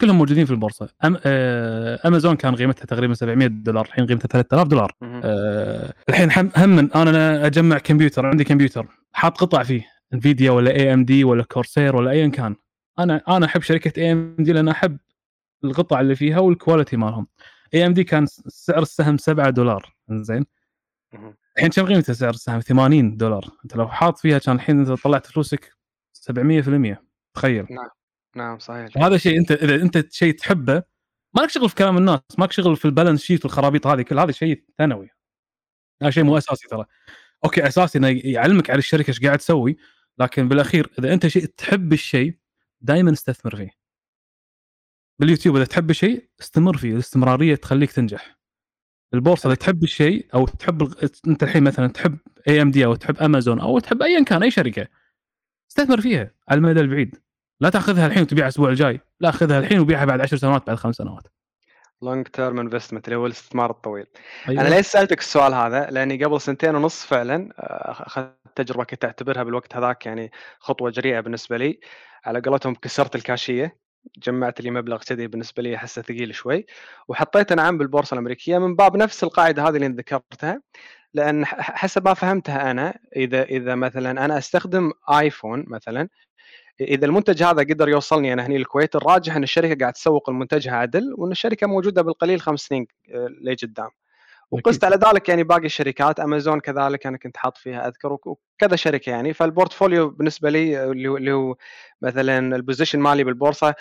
كلهم 0.00 0.18
موجودين 0.18 0.44
في 0.46 0.50
البورصة. 0.50 0.88
أم... 1.04 1.18
آه... 1.24 2.00
أمازون 2.04 2.36
كان 2.36 2.56
قيمتها 2.56 2.84
تقريبا 2.84 3.14
700 3.14 3.48
دولار 3.48 3.84
الحين 3.86 4.06
قيمتها 4.06 4.28
3000 4.28 4.68
دولار. 4.68 4.92
آه... 5.02 5.94
الحين 6.08 6.30
هم 6.36 6.50
هم 6.56 6.90
أنا 6.94 7.46
أجمع 7.46 7.78
كمبيوتر 7.78 8.26
عندي 8.26 8.44
كمبيوتر. 8.44 8.86
حاط 9.12 9.38
قطع 9.38 9.62
فيه 9.62 9.86
Nvidia 10.14 10.50
ولا 10.50 10.70
AMD 10.70 11.24
ولا 11.24 11.42
Corsair 11.42 11.96
ولا 11.96 12.10
ايا 12.10 12.28
كان. 12.28 12.56
أنا 12.98 13.22
أنا 13.28 13.46
أحب 13.46 13.60
شركة 13.60 14.00
AMD 14.00 14.52
لأن 14.52 14.68
أحب 14.68 14.98
القطع 15.64 16.00
اللي 16.00 16.16
فيها 16.16 16.38
وال 16.38 16.51
quality 16.51 16.96
مالهم. 16.96 17.26
AMD 17.74 18.04
كان 18.04 18.26
سعر 18.48 18.82
السهم 18.82 19.16
7 19.16 19.50
دولار. 19.50 19.96
زين. 20.10 20.46
الحين 21.56 21.70
كم 21.70 21.86
قيمته 21.86 22.12
سعر 22.12 22.30
السهم؟ 22.30 22.60
80 22.60 23.16
دولار. 23.16 23.44
أنت 23.64 23.76
لو 23.76 23.88
حاط 23.88 24.18
فيها 24.18 24.38
كان 24.38 24.54
الحين 24.56 24.78
انت 24.78 24.90
طلعت 25.02 25.26
فلوسك 25.26 25.72
700% 26.14 26.96
تخيل. 27.34 27.66
نعم. 27.70 27.88
صحيح. 28.58 28.96
وهذا 28.96 29.16
شيء 29.16 29.38
أنت 29.38 29.52
إذا 29.52 29.74
أنت 29.74 30.12
شيء 30.12 30.34
تحبه 30.34 30.82
ما 31.36 31.42
لك 31.42 31.50
شغل 31.50 31.68
في 31.68 31.74
كلام 31.74 31.96
الناس 31.96 32.20
ما 32.38 32.44
لك 32.44 32.52
شغل 32.52 32.76
في 32.76 32.84
ال 32.84 32.89
balance 32.89 33.22
sheet 33.22 33.44
والخرابيط 33.44 33.86
هذه 33.86 34.02
كل 34.02 34.18
هذا 34.18 34.32
شيء 34.32 34.64
ثانوي. 34.78 35.10
هذا 36.02 36.10
شيء 36.10 36.24
مو 36.24 36.38
أساسي 36.38 36.68
ترى. 36.68 36.84
okay 37.44 37.66
أساسي 37.66 37.98
إنه 37.98 38.20
يعلمك 38.24 38.70
على 38.70 38.78
الشركة 38.78 39.08
إيش 39.08 39.20
قاعد 39.20 39.38
تسوي 39.38 39.76
لكن 40.18 40.48
بالأخير 40.48 40.90
إذا 40.98 41.12
أنت 41.12 41.26
شيء 41.26 41.44
تحب 41.44 41.92
الشيء 41.92 42.38
دائما 42.80 43.12
استثمر 43.12 43.56
فيه. 43.56 43.70
باليوتيوب 45.20 45.56
إذا 45.56 45.64
تحب 45.64 45.90
الشيء 45.90 46.28
استمر 46.40 46.76
فيه. 46.76 46.92
الاستمرارية 46.92 47.54
تخليك 47.54 47.92
تنجح. 47.92 48.36
البورصة 49.14 49.46
إذا 49.46 49.54
تحب 49.54 49.82
الشيء 49.82 50.26
أو 50.34 50.46
تحب 50.46 50.94
أنت 51.26 51.42
الحين 51.42 51.64
مثلا 51.64 51.86
تحب 51.86 52.18
AMD 52.48 52.84
أو 52.84 52.94
تحب 52.94 53.16
امازون 53.16 53.60
أو 53.60 53.78
تحب 53.78 54.02
ايا 54.02 54.24
كان 54.24 54.42
أي 54.42 54.50
شركة 54.50 54.88
استثمر 55.70 56.00
فيها 56.00 56.34
على 56.48 56.58
المدى 56.58 56.80
البعيد. 56.80 57.25
لا 57.60 57.70
تاخذها 57.70 58.06
الحين 58.06 58.22
وتبيعها 58.22 58.46
الأسبوع 58.46 58.70
الجاي. 58.70 59.00
لا 59.20 59.30
خذها 59.30 59.58
الحين 59.58 59.78
وبيعها 59.80 60.04
بعد 60.04 60.20
عشر 60.20 60.36
سنوات 60.36 60.66
بعد 60.66 60.76
خمس 60.76 60.94
سنوات. 60.94 61.22
long 62.02 62.26
term 62.26 62.58
investment 62.58 63.08
اللي 63.08 63.16
هو 63.16 63.26
الاستثمار 63.26 63.70
الطويل. 63.70 64.06
أيوة. 64.48 64.62
أنا 64.62 64.74
ليش 64.74 64.86
سألتك 64.86 65.18
السؤال 65.18 65.54
هذا؟ 65.54 65.90
لأني 65.90 66.24
قبل 66.24 66.40
سنتين 66.40 66.74
ونص 66.74 67.04
فعلا 67.04 67.48
آه، 67.58 68.06
أخذت 68.06 68.36
تجربة 68.54 68.84
كنت 68.84 69.04
أعتبرها 69.04 69.42
بالوقت 69.42 69.76
هذاك 69.76 70.06
يعني 70.06 70.30
خطوة 70.58 70.90
جريئة 70.90 71.20
بالنسبة 71.20 71.56
لي. 71.56 71.80
على 72.24 72.40
قولتهم 72.40 72.74
كسرت 72.74 73.16
الكاشية 73.16 73.76
جمعت 74.18 74.60
لي 74.60 74.70
مبلغ 74.70 75.02
كذي 75.02 75.26
بالنسبة 75.26 75.62
لي 75.62 75.76
أحسه 75.76 76.02
ثقيل 76.02 76.34
شوي. 76.34 76.66
وحطيته 77.08 77.54
نعم 77.54 77.78
بالبورصة 77.78 78.14
الأمريكية 78.14 78.58
من 78.58 78.76
باب 78.76 78.96
نفس 78.96 79.24
القاعدة 79.24 79.68
هذه 79.68 79.76
اللي 79.76 79.88
ذكرتها 79.88 80.60
لأن 81.14 81.46
حسب 81.46 82.08
ما 82.08 82.14
فهمتها 82.14 82.70
أنا 82.70 82.98
إذا 83.16 83.42
إذا 83.42 83.74
مثلا 83.74 84.24
أنا 84.24 84.38
أستخدم 84.38 84.92
آيفون 85.10 85.64
مثلا 85.66 86.08
إذا 86.80 87.06
المنتج 87.06 87.42
هذا 87.42 87.62
قدر 87.62 87.88
يوصلني 87.88 88.32
أنا 88.32 88.46
هني 88.46 88.56
الكويت 88.56 88.96
الراجح 88.96 89.36
إن 89.36 89.42
الشركة 89.42 89.78
قاعد 89.80 89.92
تسوق 89.92 90.30
منتجها 90.30 90.72
عدل 90.76 91.14
وإن 91.18 91.30
الشركة 91.32 91.66
موجودة 91.66 92.02
بالقليل 92.02 92.40
خمس 92.40 92.60
سنين 92.60 92.86
آه، 93.14 93.28
لقدام 93.42 93.88
وقست 94.50 94.84
على 94.84 94.96
ذلك 94.96 95.28
يعني 95.28 95.42
باقي 95.44 95.66
الشركات 95.66 96.20
أمازون 96.20 96.60
كذلك 96.60 97.06
أنا 97.06 97.16
كنت 97.18 97.36
حاط 97.36 97.56
فيها 97.56 97.88
أذكر 97.88 98.12
وك- 98.12 98.26
وكذا 98.26 98.76
شركة 98.76 99.10
يعني. 99.10 99.32
فال 99.32 99.46
portfolio 99.46 100.10
بالنسبة 100.10 100.50
لي 100.50 100.78
آه، 100.78 100.90
اللي 100.92 101.32
هو- 101.32 101.56
مثلا 102.02 102.56
ال 102.56 102.61
position 102.61 102.98
مالي 103.00 103.24
بالبورصة 103.24 103.74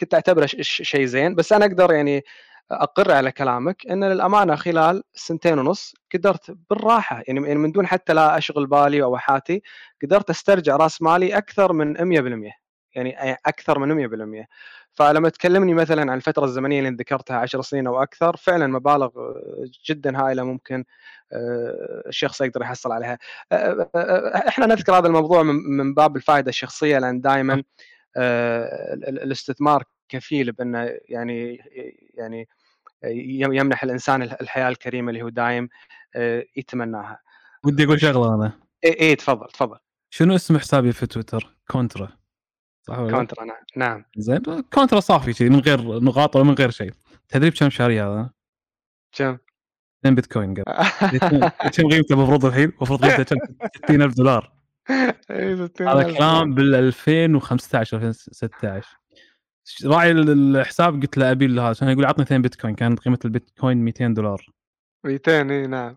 كنت 0.00 0.14
أعتبره 0.14 0.46
شيء 0.60 1.04
زين. 1.04 1.34
بس 1.34 1.52
أنا 1.52 1.64
أقدر 1.66 1.92
يعني 1.92 2.24
أقر 2.70 3.12
على 3.12 3.32
كلامك 3.32 3.86
إن 3.86 4.04
للأمانة 4.04 4.56
خلال 4.56 5.02
سنتين 5.14 5.58
ونص 5.58 5.94
قدرت 6.14 6.56
بالراحة 6.70 7.22
يعني 7.28 7.48
يعني 7.48 7.58
من 7.58 7.72
دون 7.72 7.86
حتى 7.86 8.12
لا 8.14 8.38
أشغل 8.38 8.66
بالي 8.66 9.02
أو 9.02 9.16
أحاتي 9.16 9.62
قدرت 10.02 10.30
أسترجع 10.30 10.76
رأس 10.76 11.02
مالي 11.02 11.38
أكثر 11.38 11.72
من 11.72 11.96
100% 11.96 12.52
يعني 12.94 13.36
أكثر 13.46 13.78
من 13.78 14.08
100% 14.42 14.46
فلما 14.92 15.28
تكلمني 15.28 15.74
مثلا 15.74 16.00
عن 16.12 16.16
الفترة 16.16 16.44
الزمنية 16.44 16.78
اللي 16.78 16.90
ذكرتها 16.90 17.36
10 17.36 17.62
سنين 17.62 17.86
أو 17.86 18.02
أكثر 18.02 18.36
فعلا 18.36 18.66
مبالغ 18.66 19.10
جدا 19.88 20.20
هائلة 20.20 20.42
ممكن 20.42 20.84
آه، 21.32 22.02
الشخص 22.06 22.40
يقدر 22.40 22.62
يحصل 22.62 22.92
عليها. 22.92 23.18
آه، 23.52 23.90
آه، 23.94 24.48
إحنا 24.48 24.66
نذكر 24.66 24.98
هذا 24.98 25.06
الموضوع 25.06 25.42
من 25.42 25.94
باب 25.94 26.16
الفائدة 26.16 26.48
الشخصية 26.48 26.98
لأن 26.98 27.20
دائما 27.20 27.62
الاستثمار 29.08 29.84
كفيل 30.08 30.52
بانه 30.52 30.90
يعني 31.08 31.60
يعني 32.14 32.48
يمنح 33.32 33.82
الإنسان 33.82 34.22
الحياة 34.22 34.68
الكريمة 34.68 35.10
اللي 35.10 35.22
هو 35.22 35.28
دايم 35.28 35.68
يتمناها. 36.56 37.20
ودي 37.64 37.84
أقول 37.84 38.00
شغلة 38.00 38.34
أنا. 38.34 38.52
إي 38.84 39.00
إي 39.00 39.16
تفضل 39.16 39.46
تفضل. 39.46 39.78
شنو 40.10 40.34
اسم 40.34 40.58
حسابي 40.58 40.92
في 40.92 41.06
تويتر؟ 41.06 41.56
Contra. 41.70 42.08
صح 42.82 42.98
ولا 42.98 43.16
Contra 43.16 43.44
نعم 43.44 43.56
نعم. 43.76 44.04
زين 44.16 44.62
Contra 44.74 45.00
صافي 45.00 45.32
كذي 45.32 45.48
من 45.48 45.60
غير 45.60 46.00
نقاط 46.00 46.36
ولا 46.36 46.44
من 46.44 46.54
غير 46.54 46.70
شيء 46.70 46.92
تدري 47.28 47.50
بكم 47.50 47.70
شاري 47.70 48.00
هذا؟ 48.00 48.30
كم؟ 49.12 49.38
2 50.00 50.14
بيتكوين 50.14 50.54
قبل. 50.54 50.62
كم 51.74 51.88
قيمته 51.88 52.12
المفروض 52.12 52.44
الحين؟ 52.44 52.72
المفروض 52.76 53.04
قيمته 53.04 53.36
60000 53.76 54.14
دولار. 54.14 54.52
هذا 55.80 56.02
كلام 56.02 56.54
بال 56.54 56.74
2015 56.74 57.96
2016 57.96 58.98
راعي 59.84 60.10
الحساب 60.10 61.02
قلت 61.02 61.18
له 61.18 61.30
أبي 61.30 61.46
هذا 61.46 61.62
عشان 61.62 61.88
يقول 61.88 62.04
عطني 62.04 62.24
2 62.24 62.42
بيتكوين 62.42 62.74
كانت 62.74 62.98
قيمة 62.98 63.18
البيتكوين 63.24 63.76
200 63.76 64.06
دولار. 64.06 64.46
200 65.04 65.50
إي 65.50 65.66
نعم. 65.66 65.96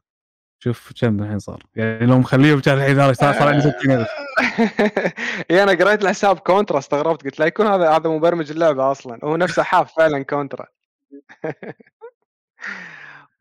شوف 0.63 0.93
كم 1.01 1.23
الحين 1.23 1.39
صار. 1.39 1.63
يعني 1.75 2.05
لو 2.05 2.19
مخليه 2.19 2.55
بكان 2.55 2.77
الحين 2.77 3.13
صار 3.13 3.33
صار 3.33 3.47
عندي 3.47 3.61
60000 3.61 4.07
إي 5.51 5.63
أنا 5.63 5.71
قريت 5.71 6.03
الحساب 6.03 6.39
Contra 6.39 6.77
استغربت 6.77 7.23
قلت 7.23 7.39
لا 7.39 7.45
يكون 7.45 7.67
هذا 7.67 7.89
هذا 7.89 8.09
مبرمج 8.09 8.51
اللعبة 8.51 8.91
أصلا. 8.91 9.19
هو 9.23 9.37
نفسه 9.37 9.63
حاف 9.63 9.95
فعلا 9.97 10.23
Contra. 10.23 10.65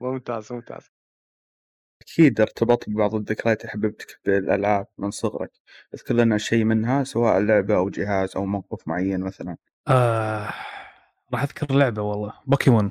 ممتاز 0.00 0.52
ممتاز. 0.52 0.90
أكيد 2.02 2.40
ارتبطت 2.40 2.90
ببعض 2.90 3.14
الذكريات 3.14 3.60
اللي 3.60 3.72
حببتك 3.72 4.20
بالألعاب 4.24 4.86
من 4.98 5.10
صغرك. 5.10 5.50
أذكر 5.94 6.14
لنا 6.14 6.38
شيء 6.38 6.64
منها 6.64 7.04
سواء 7.04 7.38
لعبة 7.40 7.76
أو 7.76 7.88
جهاز 7.90 8.36
أو 8.36 8.46
موقف 8.46 8.88
معين 8.88 9.20
مثلا. 9.20 9.56
آه 9.88 10.54
راح 11.32 11.42
أذكر 11.42 11.74
لعبة 11.74 12.02
والله. 12.02 12.32
بوكيمون. 12.46 12.90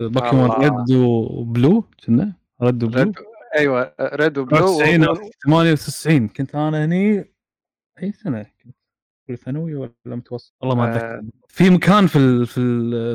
بوكيمون 0.00 0.50
Red 0.50 0.92
و 0.96 1.14
Blue 1.14 1.84
كنا؟ 2.06 2.32
Red 2.62 2.84
و 2.84 2.89
Blue. 2.89 3.12
أيوه 3.56 3.94
ريد 4.00 4.38
وبلو. 4.38 4.58
90 4.58 5.06
98 5.44 6.28
كنت 6.28 6.54
أنا 6.54 6.84
هني 6.84 7.32
أي 8.02 8.12
سنة؟ 8.12 8.42
كنت 8.42 8.76
في 9.26 9.36
ثانوي 9.36 9.74
ولا 9.74 9.92
متوسط؟ 10.06 10.54
والله 10.60 10.74
ما 10.74 10.90
أتذكر. 10.90 11.18
آه. 11.18 11.22
في 11.48 11.70
مكان 11.70 12.06
في 12.06 12.46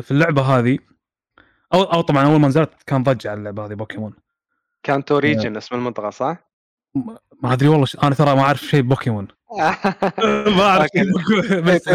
في 0.01 0.11
اللعبة 0.11 0.41
هذه. 0.41 0.79
أو 1.73 1.83
أو 1.83 2.01
طبعا 2.01 2.25
أول 2.25 2.39
ما 2.39 2.47
نزلت 2.47 2.83
كان 2.85 3.03
ضجة 3.03 3.29
على 3.31 3.37
اللعبة 3.39 3.65
هذه 3.65 3.73
بوكيمون. 3.73 4.13
Kanto 4.83 5.17
region 5.17 5.53
آه. 5.53 5.57
اسم 5.57 5.75
المنطقة 5.75 6.09
صح؟ 6.09 6.37
ما 7.43 7.53
أدري 7.53 7.67
والله 7.67 7.87
أنا 8.03 8.15
ترى 8.15 8.35
ما 8.35 8.41
أعرف 8.41 8.59
شيء 8.59 8.81
بوكيمون. 8.81 9.27
ما 10.57 10.61
أعرف 10.61 10.89
بس 11.65 11.89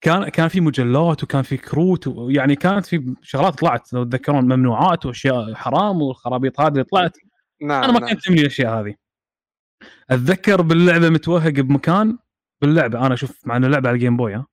كان 0.00 0.28
كان 0.28 0.48
في 0.48 0.60
مجلات 0.60 1.22
وكان 1.22 1.42
في 1.42 1.56
كروت 1.56 2.06
ويعني 2.06 2.56
كانت 2.56 2.86
في 2.86 3.14
شغلات 3.22 3.58
طلعت 3.58 3.92
لو 3.92 4.04
تذكرون 4.04 4.44
ممنوعات 4.44 5.06
وأشياء 5.06 5.54
حرام 5.54 6.02
والخرابيط 6.02 6.60
هذه 6.60 6.68
اللي 6.68 6.84
طلعت. 6.84 7.16
نعم 7.62 7.82
أنا 7.84 7.92
ما 7.92 7.98
نعم. 8.00 8.08
كانت 8.08 8.24
تهمني 8.24 8.40
الأشياء 8.40 8.80
هذه. 8.80 8.94
أتذكر 10.10 10.62
باللعبة 10.62 11.08
متوهق 11.08 11.50
بمكان 11.50 12.18
باللعبة 12.62 13.06
أنا 13.06 13.14
أشوف 13.14 13.46
مع 13.46 13.56
إنه 13.56 13.68
لعبة 13.68 13.88
على 13.88 13.94
ال 13.96 14.00
Game 14.00 14.16
Boy 14.16 14.34
ها. 14.34 14.46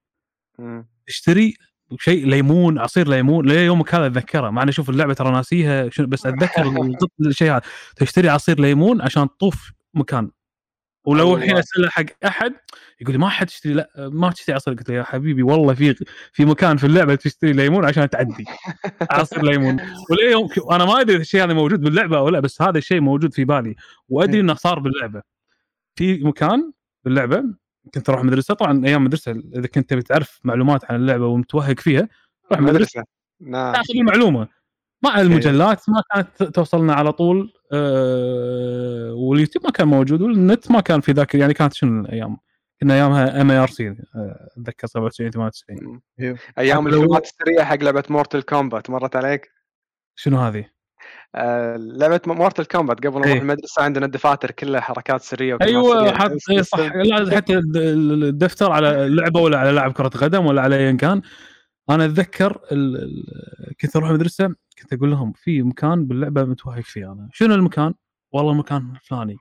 تشتري 1.08 1.54
شيء 2.00 2.26
ليمون 2.28 2.80
عصير 2.80 3.08
ليمون 3.08 3.46
ليومك 3.48 3.96
هذا 3.96 4.06
أتذكره. 4.08 4.50
مع 4.50 4.62
إني 4.62 4.70
أشوف 4.72 4.90
اللعبة 4.90 5.14
ترى 5.14 5.32
ناسيها 5.32 5.90
بس 6.00 6.26
أتذكر 6.26 6.64
الشيء 7.28 7.52
هذا. 7.52 7.62
تشتري 7.96 8.30
عصير 8.30 8.60
ليمون 8.60 9.02
عشان 9.02 9.28
تطوف 9.30 9.72
مكان. 9.94 10.32
ولو 11.06 11.36
الحين 11.36 11.58
أسأله 11.58 11.90
حق 11.90 12.06
أحد 12.26 12.54
يقول 13.02 13.14
لي 13.14 13.18
ما 13.18 13.30
حد 13.30 13.48
تشتري 13.48 13.74
لا 13.74 13.90
ما 13.98 14.32
تشتري 14.32 14.56
عصير 14.56 14.74
قلت 14.74 14.90
له 14.90 14.96
يا 14.96 15.04
حبيبي 15.04 15.44
والله 15.44 15.74
في 15.74 15.96
في 16.34 16.46
مكان 16.46 16.78
في 16.78 16.86
اللعبة 16.86 17.16
تشتري 17.16 17.54
ليمون 17.54 17.86
عشان 17.86 18.10
تعدي. 18.10 18.46
عصير 19.12 19.44
ليمون. 19.44 19.78
وليوم 20.12 20.50
أنا 20.72 20.86
ما 20.86 21.02
أدري 21.02 21.18
الشيء 21.18 21.44
هذا 21.44 21.54
موجود 21.54 21.82
باللعبة 21.82 22.18
أو 22.18 22.30
لا 22.30 22.40
بس 22.40 22.62
هذا 22.62 22.78
الشيء 22.78 23.02
موجود 23.02 23.34
في 23.34 23.46
بالي. 23.46 23.76
وأدري 24.10 24.40
إنه 24.40 24.54
صار 24.54 24.80
باللعبة. 24.80 25.22
في 25.96 26.24
مكان 26.24 26.72
باللعبة 27.04 27.44
كنت 27.94 28.10
أروح 28.10 28.24
مدرسة. 28.24 28.54
طبعا 28.54 28.86
أيام 28.86 29.04
مدرسة 29.04 29.32
إذا 29.32 29.68
كنت 29.68 29.90
تبي 29.90 30.02
تعرف 30.02 30.40
معلومات 30.44 30.92
عن 30.92 30.96
اللعبة 30.96 31.28
ومتوهق 31.28 31.80
فيها 31.80 32.08
روح 32.52 32.62
مدرسة. 32.62 33.04
نعم. 33.42 33.74
تأخذ 33.74 33.96
المعلومة. 33.96 34.48
مع 35.06 35.22
المجلات 35.22 35.90
ما 35.90 36.04
كانت 36.14 36.44
توصلنا 36.44 36.94
على 36.94 37.12
طول 37.12 37.54
أه 37.74 39.14
واليوتيوب 39.14 39.66
ما 39.66 39.72
كان 39.72 39.88
موجود 39.88 40.22
والنت 40.22 40.72
ما 40.72 40.82
كان 40.82 41.02
في 41.02 41.12
ذاك 41.12 41.36
يعني 41.36 41.54
كانت 41.54 41.74
شنو 41.74 42.02
الأيام؟ 42.02 42.38
كنا 42.82 42.94
أيامها 42.94 43.42
mIRC 43.42 43.96
أتذكر 44.58 44.88
97 44.88 45.32
98 45.32 46.02
أيام 46.58 46.88
الفيلمات 46.88 47.26
السرية 47.26 47.64
حق 47.64 47.76
لعبة 47.76 48.04
Mortal 48.10 48.42
Kombat 48.42 48.90
مرت 48.90 49.16
عليك؟ 49.16 49.52
شنو 50.16 50.38
هذه؟ 50.38 50.66
آه 51.36 51.76
لعبة 51.78 52.22
Mortal 52.28 52.66
Kombat 52.66 52.98
قبل 52.98 53.20
نروح 53.20 53.28
إيه. 53.28 53.40
المدرسة 53.40 53.82
عندنا 53.82 54.06
الدفاتر 54.06 54.52
كلها 54.52 54.82
حركات 54.82 55.22
سرية 55.22 55.58
أيوه 55.62 56.14
حط 56.14 56.32
صح 56.62 56.80
لا 56.80 57.36
حتى 57.36 57.58
الدفتر 57.58 58.72
على 58.72 59.08
لعبة 59.10 59.40
ولا 59.40 59.58
على 59.58 59.72
لاعب 59.72 59.92
كرة 59.92 60.08
قدم 60.08 60.46
ولا 60.46 60.62
على 60.62 60.76
ايا 60.76 60.92
كان. 60.92 61.22
أنا 61.90 62.06
أتذكر 62.06 62.60
كنت 63.82 63.96
أروح 63.96 64.10
المدرسة 64.10 64.56
كنت 64.82 64.94
أقول 64.94 65.12
لهم 65.12 65.34
في 65.34 65.62
مكان 65.64 66.06
باللعبة 66.06 66.44
متوهق 66.44 66.80
فيه 66.84 67.12
أنا. 67.12 67.30
شنو 67.34 67.56
المكان؟ 67.56 67.94
والله 68.32 68.52
المكان 68.52 68.92
الفلاني 68.96 69.38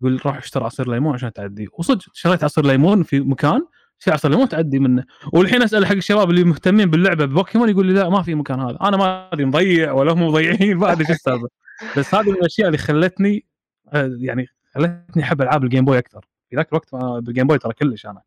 يقول 0.00 0.20
روح 0.26 0.36
اشتري 0.36 0.64
عصير 0.64 0.90
ليمون 0.90 1.14
عشان 1.14 1.32
تعدي. 1.32 1.68
وصدق 1.72 2.04
شريت 2.12 2.44
عصير 2.44 2.66
ليمون 2.66 3.02
في 3.02 3.20
مكان 3.20 3.66
في 3.98 4.10
عصير 4.10 4.30
ليمون 4.30 4.48
تعدي 4.48 4.78
منه. 4.78 5.04
والحين 5.32 5.62
أسأل 5.62 5.86
حق 5.86 5.92
الشباب 5.94 6.30
اللي 6.30 6.44
مهتمين 6.44 6.90
باللعبة 6.90 7.24
بوكيمون 7.24 7.68
يقول 7.68 7.86
لي 7.86 7.92
لا 7.92 8.08
ما 8.08 8.22
في 8.22 8.34
مكان 8.34 8.60
هذا. 8.60 8.78
أنا 8.82 8.96
ما 8.96 9.32
أدري 9.32 9.44
مضيع 9.44 9.92
ولا 9.92 10.12
هم 10.12 10.22
مضيعين 10.22 10.76
ما 10.76 10.92
أدري 10.92 11.04
شو 11.04 11.12
السالفة. 11.12 11.48
بس 11.98 12.14
هذه 12.14 12.28
من 12.30 12.34
الأشياء 12.34 12.66
اللي 12.66 12.78
خلتني 12.78 13.46
آه، 13.92 14.16
يعني 14.20 14.46
خلتني 14.74 15.22
أحب 15.22 15.42
ألعاب 15.42 15.64
ال 15.64 15.68
Game 15.68 15.84
Boy 15.84 15.98
أكثر. 15.98 16.26
في 16.50 16.56
ذاك 16.56 16.68
الوقت 16.68 16.94
بال 17.24 17.31
Game 17.31 17.46
Boy 17.46 17.58
ترى 17.58 17.72
كلش 17.72 18.06
أنا. 18.06 18.22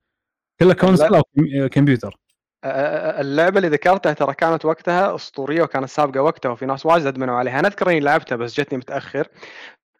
كله 0.60 0.74
console 0.74 1.16
أو 1.16 1.24
كمبيوتر. 1.72 2.18
اللعبة 2.65 3.58
اللي 3.58 3.69
ذكرتها 3.69 4.13
ترى 4.13 4.34
كانت 4.34 4.65
وقتها 4.65 5.15
أسطورية 5.15 5.63
وكانت 5.63 5.89
سابقة 5.89 6.21
وقتها 6.21 6.49
وفي 6.49 6.65
ناس 6.65 6.86
واجد 6.86 7.06
ادمنوا 7.06 7.36
عليها. 7.36 7.60
أنا 7.60 7.67
أذكر 7.67 7.89
إني 7.89 7.99
لعبتها 7.99 8.36
بس 8.36 8.60
جتني 8.60 8.78
متأخر. 8.78 9.28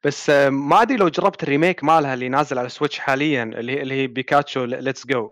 بس 0.04 0.30
ما 0.50 0.82
أدري 0.82 0.98
لو 0.98 1.10
جربت 1.10 1.44
ال 1.44 1.49
remake 1.49 1.84
مالها 1.84 2.14
اللي 2.14 2.30
نازل 2.30 2.60
على 2.60 2.70
Switch 2.70 3.00
حاليا 3.00 3.44
اللي 3.44 3.82
اللي 3.82 3.96
هي 3.96 4.08
Pikachu 4.08 4.64
Let's 4.64 5.08
Go 5.08 5.32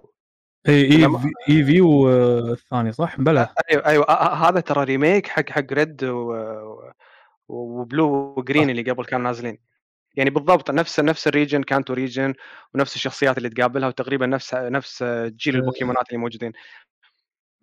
إي 0.68 0.92
إي 0.92 1.06
إي 1.50 1.64
في 1.64 1.82
والثاني 1.82 2.92
صح؟ 2.92 3.20
بلا 3.20 3.54
أيوه 3.72 3.86
أيوه. 3.86 4.12
هذا 4.34 4.60
ترى 4.60 4.84
remake 4.84 5.28
حق 5.28 5.50
حق 5.50 5.74
Red 5.74 6.04
و 7.48 7.65
Blue 7.65 8.34
و 8.38 8.43
Green 8.43 8.70
اللي 8.70 8.92
قبل 8.92 9.06
كانوا 9.06 9.26
نازلين. 9.26 9.58
يعني 10.16 10.30
بالضبط 10.30 10.72
نفس 10.72 11.00
نفس 11.00 11.28
ال 11.28 11.33
region 11.33 11.64
Kanto 11.64 11.94
region 11.94 12.34
ونفس 12.74 12.96
الشخصيات 12.96 13.38
اللي 13.38 13.50
تقابلها 13.50 13.88
وتقريبا 13.88 14.26
نفس 14.26 14.54
نفس 14.54 15.04
جيل 15.28 15.56
البوكيمونات 15.56 16.10
اللي 16.10 16.18
موجودين. 16.18 16.52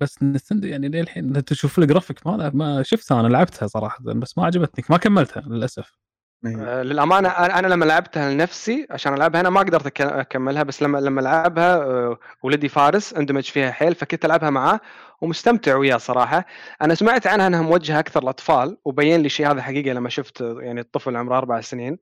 بس 0.00 0.22
نستند 0.22 0.64
يعني 0.64 0.88
للحين 0.88 1.36
انت 1.36 1.48
تشوف 1.48 1.78
الجرافيك 1.78 2.26
ما 2.26 2.50
ما 2.54 2.82
شفتها 2.82 3.20
أنا 3.20 3.28
لعبتها 3.28 3.66
صراحة 3.66 3.98
بس 4.04 4.38
ما 4.38 4.44
عجبتني 4.44 4.84
ما 4.90 4.96
كملتها 4.96 5.40
للأسف. 5.40 5.98
آه 6.46 6.82
للأمانة 6.82 7.28
أنا 7.28 7.66
لما 7.66 7.84
لعبتها 7.84 8.30
لنفسي 8.34 8.86
عشان 8.90 9.14
ألعبها 9.14 9.40
أنا 9.40 9.50
ما 9.50 9.60
قدرت 9.60 10.00
أكملها 10.00 10.62
بس 10.62 10.82
لما 10.82 10.98
لما 10.98 11.20
العبها 11.20 11.76
آه 11.76 12.18
ولدي 12.42 12.68
فارس 12.68 13.14
اندمج 13.14 13.42
فيها 13.42 13.70
حيل 13.70 13.94
فكنت 13.94 14.24
ألعبها 14.24 14.50
معاه 14.50 14.80
ومستمتع 15.20 15.76
وياه 15.76 15.96
صراحة. 15.96 16.46
أنا 16.82 16.94
سمعت 16.94 17.26
عنها 17.26 17.46
إنها 17.46 17.62
موجهة 17.62 17.98
أكثر 17.98 18.22
للأطفال 18.22 18.78
وبين 18.84 19.20
لي 19.20 19.26
الشيء 19.26 19.50
هذا 19.50 19.62
حقيقة 19.62 19.92
لما 19.92 20.08
شفت 20.08 20.40
يعني 20.40 20.80
الطفل 20.80 21.16
عمره 21.16 21.38
أربع 21.38 21.60
سنين 21.60 21.98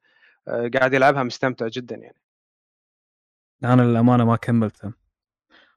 آه 0.48 0.70
قاعد 0.74 0.94
يلعبها 0.94 1.22
مستمتع 1.22 1.68
جدا 1.68 1.96
يعني. 1.96 2.16
أنا 3.64 3.82
للأمانة 3.82 4.24
ما 4.24 4.36
كملتها. 4.36 5.05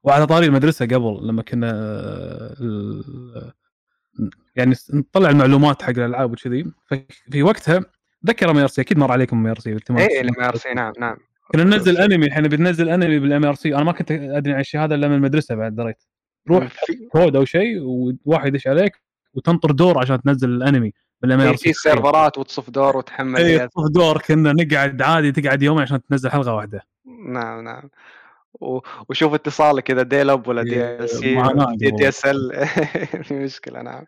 وعلى 0.04 0.26
طاري 0.28 0.46
المدرسة 0.46 0.86
قبل 0.86 1.28
لما 1.28 1.42
كنا 1.42 1.70
يعني 4.56 4.76
نطلع 4.94 5.30
المعلومات 5.30 5.82
حق 5.82 5.90
الألعاب 5.90 6.32
وكذي. 6.32 6.66
في 7.32 7.44
وقتها 7.44 7.86
ذكر 8.26 8.52
mIRC 8.52 8.82
أكيد 8.82 8.98
مر 8.98 9.12
عليكم 9.12 9.38
mIRC 9.38 9.70
اي 9.70 10.22
ال 10.22 10.44
mIRC 10.44 10.74
نعم 10.74 10.94
نعم. 11.00 11.18
كنا 11.52 11.64
ننزل 11.64 11.98
أنمي 11.98 12.26
الحين 12.26 12.48
بننزل 12.48 12.90
أنمي 12.90 13.20
بال 13.20 13.46
mIRC. 13.46 13.76
أنا 13.76 13.84
ما 13.84 13.92
كنت 13.92 14.12
أدري 14.12 14.54
عن 14.54 14.60
الشيء 14.60 14.82
هذا 14.82 14.96
إلا 14.96 15.08
من 15.08 15.16
المدرسة 15.16 15.56
بعد 15.56 15.76
دريت. 15.76 16.04
روح 16.50 16.68
كود 17.12 17.36
أو 17.36 17.46
شيء 17.46 17.80
وواحد 17.82 18.48
يدش 18.48 18.68
عليك 18.68 19.02
وتنطر 19.34 19.72
دور 19.72 20.00
عشان 20.00 20.22
تنزل 20.22 20.50
الأنمي 20.50 20.94
بال 21.22 21.39
mIRC. 21.39 21.63
في 21.64 21.74
سيرفرات 21.74 22.38
وتصف 22.38 22.70
دور 22.70 22.98
وتحمل 22.98 23.42
اي 23.42 23.68
تصف 23.68 23.88
دور 23.90 24.18
كنا 24.18 24.54
نقعد 24.54 25.02
عادي 25.02 25.32
تقعد 25.32 25.64
يومين 25.64 25.82
عشان 25.82 26.04
تنزل 26.04 26.30
حلقة 26.30 26.54
واحدة. 26.54 26.82
نعم 27.26 27.64
نعم. 27.64 27.90
وشوف 29.10 29.34
اتصالك 29.34 29.92
dial 29.92 30.38
up 30.38 30.48
والّا 30.48 30.62
إيه، 30.62 30.98
DSC 31.08 31.24
معاناة 31.24 31.68
والّا 31.68 31.90
قبل. 31.92 32.12
DSL 32.12 32.66
في 33.24 33.34
مشكلة 33.34 33.82
نعم. 33.82 34.06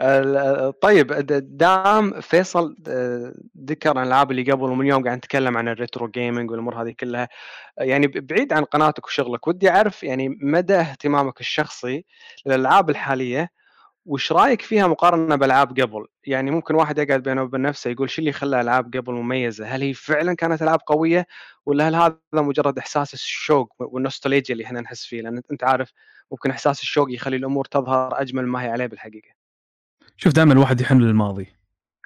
ال 0.00 0.78
طيب 0.80 1.12
دام 1.56 2.20
فيصل 2.20 2.76
ذكر 3.64 3.90
عن 3.98 4.02
الألعاب 4.02 4.30
اللي 4.30 4.52
قبل 4.52 4.62
ومن 4.62 4.86
يوم 4.86 5.04
قاعد 5.04 5.16
نتكلم 5.16 5.56
عن 5.56 5.76
الretro 5.76 6.02
gaming 6.02 6.50
والأمور 6.50 6.82
هذه 6.82 6.94
كلها، 7.00 7.28
يعني 7.78 8.06
بعيد 8.06 8.52
عن 8.52 8.64
قناتك 8.64 9.06
وشغلك 9.06 9.48
ودي 9.48 9.70
أعرف 9.70 10.02
يعني 10.02 10.38
مدى 10.42 10.74
اهتمامك 10.74 11.40
الشخصي 11.40 12.04
للألعاب 12.46 12.90
الحالية، 12.90 13.50
وإيش 14.08 14.32
رأيك 14.32 14.62
فيها 14.62 14.86
مقارنة 14.86 15.36
بألعاب 15.36 15.80
قبل؟ 15.80 16.06
يعني 16.26 16.50
ممكن 16.50 16.74
واحد 16.74 16.98
يقعد 16.98 17.22
بينه 17.22 17.42
وبين 17.42 17.62
نفسه 17.62 17.90
يقول 17.90 18.10
شو 18.10 18.20
اللي 18.20 18.32
خلى 18.32 18.60
ألعاب 18.60 18.96
قبل 18.96 19.12
مميزة؟ 19.12 19.66
هل 19.66 19.82
هي 19.82 19.94
فعلًا 19.94 20.34
كانت 20.34 20.62
ألعاب 20.62 20.80
قوية 20.86 21.26
والّا 21.66 21.88
هل 21.88 21.94
هذا 21.94 22.18
مجرد 22.34 22.78
إحساس 22.78 23.14
الشوق 23.14 23.74
والنوستالجيا 23.78 24.52
اللي 24.52 24.64
إحنا 24.64 24.80
نحس 24.80 25.04
فيه؟ 25.04 25.22
لأن 25.22 25.42
أنت 25.52 25.64
عارف 25.64 25.92
ممكن 26.30 26.50
إحساس 26.50 26.82
الشوق 26.82 27.12
يخلي 27.12 27.36
الأمور 27.36 27.64
تظهر 27.64 28.20
أجمل 28.20 28.46
مما 28.46 28.62
هي 28.62 28.68
عليه 28.68 28.86
بالحقيقة. 28.86 29.28
شوف 30.16 30.32
دائما 30.32 30.52
الواحد 30.52 30.80
يحن 30.80 30.98
للماضي 30.98 31.46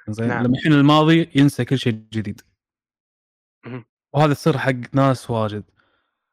زين 0.09 0.27
نعم. 0.27 0.43
لما 0.43 0.57
يحن 0.57 0.69
للماضي 0.69 1.29
ينسى 1.35 1.65
كل 1.65 1.77
شيء 1.77 1.93
جديد. 2.13 2.41
وهذا 4.13 4.33
تصير 4.33 4.57
حق 4.57 4.73
ناس 4.93 5.29
واجد 5.29 5.63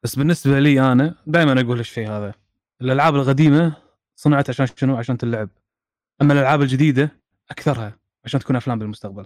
بس 0.03 0.15
بالنسبة 0.15 0.59
لي 0.59 0.91
أنا 0.91 1.15
دائما 1.27 1.61
أقول 1.61 1.79
الشيء 1.79 2.09
هذا 2.09 2.33
الألعاب 2.81 3.15
القديمة 3.15 3.73
صنعت 4.15 4.49
عشان 4.49 4.67
شنو 4.75 4.95
عشان 4.95 5.17
تلعب 5.17 5.49
أما 6.21 6.33
الألعاب 6.33 6.61
الجديدة 6.61 7.21
أكثرها 7.51 7.97
عشان 8.25 8.39
تكون 8.39 8.55
أفلام 8.55 8.79
بالمستقبل. 8.79 9.25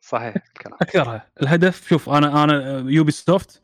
صحيح 0.00 0.34
الكلام. 0.36 0.78
أكثرها. 0.82 1.30
الهدف 1.42 1.88
شوف 1.88 2.10
أنا 2.10 2.44
أنا 2.44 2.78
يوبي 2.90 3.10
سوفت 3.12 3.62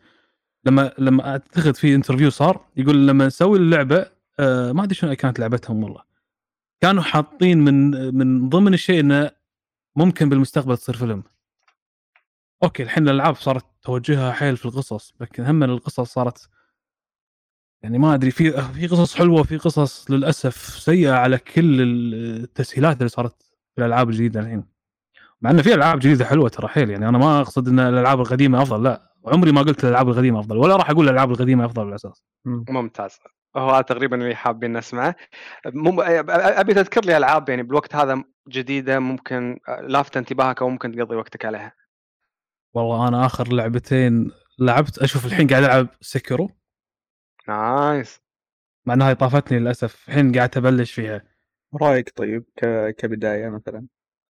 لما 0.65 0.93
لما 0.99 1.29
أعتقد 1.31 1.77
في 1.77 1.95
interview 1.95 2.31
صار 2.31 2.67
يقول 2.77 3.09
لما 3.09 3.27
نسوي 3.27 3.59
اللعبة 3.59 4.07
آه، 4.41 4.73
ما 4.73 4.85
أدري 4.85 4.95
شنو 4.95 5.15
كانت 5.15 5.39
لعبتهم 5.39 5.85
والله. 5.85 6.03
كانوا 6.81 7.03
حاطين 7.03 7.59
من 7.59 7.91
من 8.15 8.49
ضمن 8.49 8.75
الشيء 8.75 9.01
إنه 9.01 9.31
ممكن 9.97 10.29
بالمستقبل 10.29 10.77
تصير 10.77 10.97
فيلم. 10.97 11.23
أوكي 12.63 12.83
الحين 12.83 13.09
الألعاب 13.09 13.35
صارت 13.37 13.65
توجهها 13.83 14.33
حيل 14.33 14.57
في 14.57 14.65
القصص 14.67 15.15
لكن 15.21 15.45
هم 15.45 15.63
القصص 15.63 16.13
صارت 16.13 16.49
يعني 17.83 17.99
ما 17.99 18.15
أدري 18.15 18.31
في 18.31 18.53
في 18.53 18.87
قصص 18.87 19.15
حلوة 19.15 19.41
وفي 19.41 19.57
قصص 19.57 20.11
للأسف 20.11 20.57
سيئة 20.57 21.13
على 21.13 21.39
كل 21.39 21.83
التسهيلات 21.83 22.97
اللي 22.97 23.09
صارت 23.09 23.43
في 23.75 23.79
الألعاب 23.79 24.09
الجديدة 24.09 24.41
الحين 24.41 24.65
مع 25.43 25.51
انه 25.51 25.63
في 25.63 25.75
ألعاب 25.75 25.99
جديدة 25.99 26.25
حلوة 26.25 26.49
ترى 26.49 26.69
حيل 26.69 26.91
يعني 26.91 27.09
أنا 27.09 27.19
ما 27.19 27.41
أقصد 27.41 27.69
إن 27.69 27.81
الألعاب 27.81 28.21
القديمة 28.21 28.63
أفضل 28.63 28.83
لا 28.83 29.13
عمري 29.27 29.53
ما 29.53 29.63
قلت 29.63 29.85
الألعاب 29.85 30.09
القديمة 30.09 30.41
أفضل 30.41 30.57
ولا 30.57 30.77
راح 30.77 30.91
أقول 30.91 31.09
الألعاب 31.09 31.31
القديمة 31.31 31.65
أفضل 31.65 31.85
بالأساس 31.85 32.25
ممتاز. 32.47 33.19
هو 33.57 33.81
تقريبا 33.81 34.17
اللي 34.17 34.35
حابين 34.35 34.77
نسمعه. 34.77 35.17
مم 35.67 36.01
أ 36.01 36.61
أبي 36.61 36.75
تذكر 36.75 37.05
لي 37.05 37.17
ألعاب 37.17 37.49
يعني 37.49 37.63
بالوقت 37.63 37.95
هذا 37.95 38.25
جديدة 38.49 38.99
ممكن 38.99 39.59
لافتة 39.83 40.19
انتباهك 40.19 40.63
أو 40.63 40.69
ممكن 40.69 40.93
تقضي 40.93 41.17
وقتك 41.17 41.45
عليها. 41.45 41.73
والله 42.75 43.09
أنا 43.09 43.27
آخر 43.27 43.53
لعبتين 43.53 44.31
لعبت 44.59 44.99
أشوف 44.99 45.27
الحين 45.27 45.47
قاعد 45.47 45.65
ألعب 45.65 45.89
Sekiro 46.01 46.51
nice. 47.49 48.21
مع 48.87 48.95
إنها 48.95 49.13
طافتني 49.13 49.59
للأسف 49.59 50.09
الحين 50.09 50.33
قاعد 50.33 50.57
أبلش 50.57 50.93
فيها. 50.93 51.23
رأيك 51.83 52.13
طيب 52.17 52.45
ك... 52.57 52.91
كبداية 52.99 53.49
مثلا؟ 53.49 53.87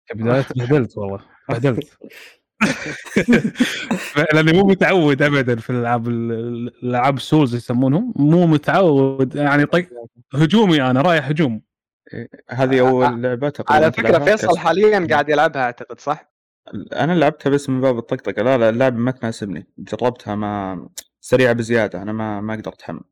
كبداية؟ 0.10 0.42
تبهدلت 0.42 0.98
والله 0.98 1.20
تبهدلت. 1.50 1.98
لأني 4.34 4.54
مو 4.54 4.64
متعود 4.68 5.22
ابدا 5.22 5.56
في 5.56 5.70
الألعاب 5.70 6.08
ال- 6.08 6.32
الألعاب 6.84 7.18
السولز 7.18 7.56
يسمونهم 7.56 8.14
مو 8.16 8.48
متعود 8.48 9.36
يعني 9.36 9.66
طق 9.66 9.86
هجومي 10.34 10.82
أنا 10.82 11.02
رايح 11.02 11.28
هجوم. 11.28 11.62
إيه، 12.14 12.30
هذه 12.50 12.80
أول 12.80 13.22
لعبة 13.22 13.50
تقريبا 13.50 13.86
على 13.86 13.92
فكرة 13.94 14.08
تلعبها 14.10 14.36
فيصل 14.36 14.58
حاليًا 14.58 15.08
قاعد 15.10 15.30
يلعبها 15.30 15.62
أعتقد 15.62 16.00
صح؟ 16.00 16.32
أنا 16.94 17.14
لعبتها 17.14 17.50
بس 17.50 17.70
من 17.70 17.82
باب 17.82 17.98
الطقطقة 17.98 18.42
لا 18.44 18.58
لا 18.58 18.70
اللعبه 18.70 18.98
ما 18.98 19.12
تناسبني 19.12 19.68
جربتها 19.78 20.36
ما 20.36 20.90
سريعه 21.30 21.54
بزيادة 21.54 22.02
أنا 22.02 22.12
ما 22.14 22.42
ما 22.42 22.54
أقدر 22.54 22.74
أتحمل. 22.74 23.04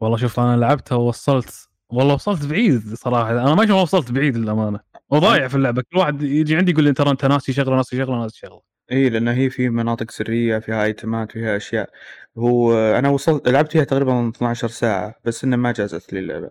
والله 0.00 0.16
شوف 0.16 0.40
أنا 0.40 0.56
لعبتها 0.56 0.96
ووصلت 0.96 1.68
والله 1.92 2.14
وصلت 2.14 2.46
بعيد 2.46 2.94
صراحة 2.94 3.30
أنا 3.30 3.54
ما 3.54 3.64
ما 3.64 3.82
وصلت 3.82 4.12
بعيد 4.12 4.36
للأمانة. 4.36 4.80
وضايع 5.10 5.48
في 5.48 5.54
اللعبة 5.54 5.82
كل 5.82 5.98
واحد 5.98 6.22
يجي 6.22 6.56
عندي 6.56 6.72
يقول 6.72 6.84
لي 6.84 6.92
ترى 6.92 7.10
أنت 7.10 7.24
ناسي 7.24 7.52
شغلة 7.52 7.76
ناسي 7.76 7.96
شغلة 7.96 8.22
ناسي 8.22 8.38
شغلة. 8.38 8.60
إي 8.92 9.08
لأن 9.08 9.28
هي 9.28 9.50
في 9.50 9.68
مناطق 9.68 10.10
سرية 10.10 10.58
فيها 10.58 10.84
ايتمات 10.84 11.32
فيها 11.32 11.56
أشياء. 11.56 11.90
هو 12.38 12.74
أنا 12.74 13.08
وصلت 13.08 13.48
لعبت 13.48 13.72
فيها 13.72 13.84
تقريبا 13.84 14.28
12 14.28 14.68
ساعة 14.68 15.14
بس 15.24 15.44
إنه 15.44 15.56
ما 15.56 15.72
جازت 15.72 16.12
لي 16.12 16.20
اللعبة. 16.20 16.50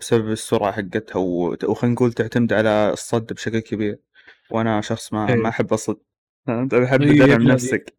بسبب 0.00 0.30
السرعة 0.30 0.72
حقتها 0.72 1.18
وخلينا 1.64 1.94
نقول 1.94 2.12
تعتمد 2.12 2.52
على 2.52 2.90
الصد 2.92 3.32
بشكل 3.32 3.58
كبير. 3.58 3.98
وأنا 4.50 4.80
شخص 4.80 5.12
ما. 5.12 5.34
ما 5.34 5.48
أحب 5.48 5.72
أصد. 5.72 5.96
انت 6.48 6.74
بحب 6.74 7.02
إيه، 7.02 7.24
تدعم 7.24 7.42
نفسك. 7.42 7.98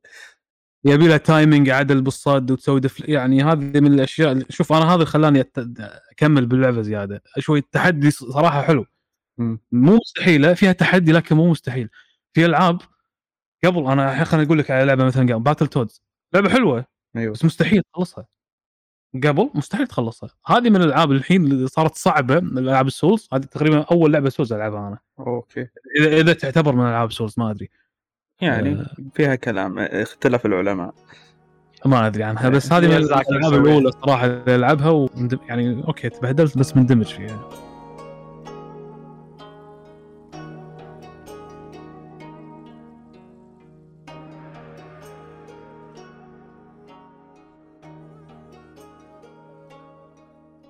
يبي 0.86 1.08
له 1.08 1.18
timing 1.18 1.70
عدل 1.70 2.02
بالصد 2.02 2.52
وتسوي 2.52 2.80
deflect 2.80 3.10
يعني 3.10 3.44
هذه 3.44 3.80
من 3.80 3.94
الأشياء 3.94 4.44
شوف 4.50 4.74
أنا 4.74 4.86
هذا 4.86 4.94
اللي 4.94 5.06
خلاني 5.06 5.46
أكمل 6.12 6.46
باللعبة 6.46 6.82
زيادة. 6.82 7.24
شوي 7.40 7.60
التحدي 7.60 8.12
صراحة 8.12 8.62
حلو. 8.62 8.86
مو 9.72 9.96
مستحيلة 9.96 10.54
فيها 10.54 10.72
تحدي 10.72 11.12
لكن 11.12 11.36
مو 11.36 11.52
مستحيل. 11.52 11.90
في 12.34 12.46
ألعاب 12.46 12.82
قبل 13.66 13.88
أنا 13.88 14.24
خليني 14.24 14.46
أقول 14.46 14.60
لك 14.60 14.72
على 14.72 14.86
لعبة 14.86 15.06
مثلا 15.06 15.34
قبل 15.34 15.44
Battletoads 15.44 16.02
لعبة 16.34 16.50
حلوة 16.50 16.86
أيوه. 17.16 17.34
بس 17.34 17.46
مستحيل 17.46 17.82
تخلصها. 17.94 18.26
قبل 19.24 19.50
مستحيل 19.56 19.88
تخلصها. 19.88 20.30
هذه 20.48 20.70
من 20.70 20.76
الألعاب 20.76 21.12
الحين 21.12 21.46
اللي 21.46 21.68
صارت 21.68 21.96
صعبة 21.96 22.38
الالعاب 22.38 22.88
ال 22.88 22.94
Souls 22.94 23.28
هذه 23.34 23.42
تقريبا 23.42 23.86
أول 23.92 24.14
لعبة 24.14 24.30
Souls 24.30 24.54
ألعبها 24.54 24.88
أنا. 24.88 25.00
أوكي. 25.20 25.68
اذا 26.00 26.18
إذا 26.22 26.34
تعتبر 26.34 26.76
من 26.76 26.82
ألعاب 26.82 27.12
Souls 27.12 27.36
ما 27.38 27.52
أدري. 27.52 27.70
يعني 28.42 28.74
آه. 28.74 28.86
فيها 29.14 29.36
كلام 29.36 29.80
اختلف 29.80 30.46
العلماء 30.46 30.94
ما 31.86 32.08
أدري 32.08 32.24
عنها 32.24 32.50
بس 32.50 32.74
هذه 32.74 32.88
من 32.88 32.96
الألعاب. 32.96 33.54
الأولى 33.54 33.92
صراحة 33.92 34.26
اللي 34.26 34.56
ألعبها 34.56 34.90
ومندمج 34.90 35.38
يعني 35.50 35.84
أوكي 35.88 36.10
تبهدلت 36.10 36.58
بس 36.58 36.78
مندمج 36.78 37.06
فيها 37.06 37.50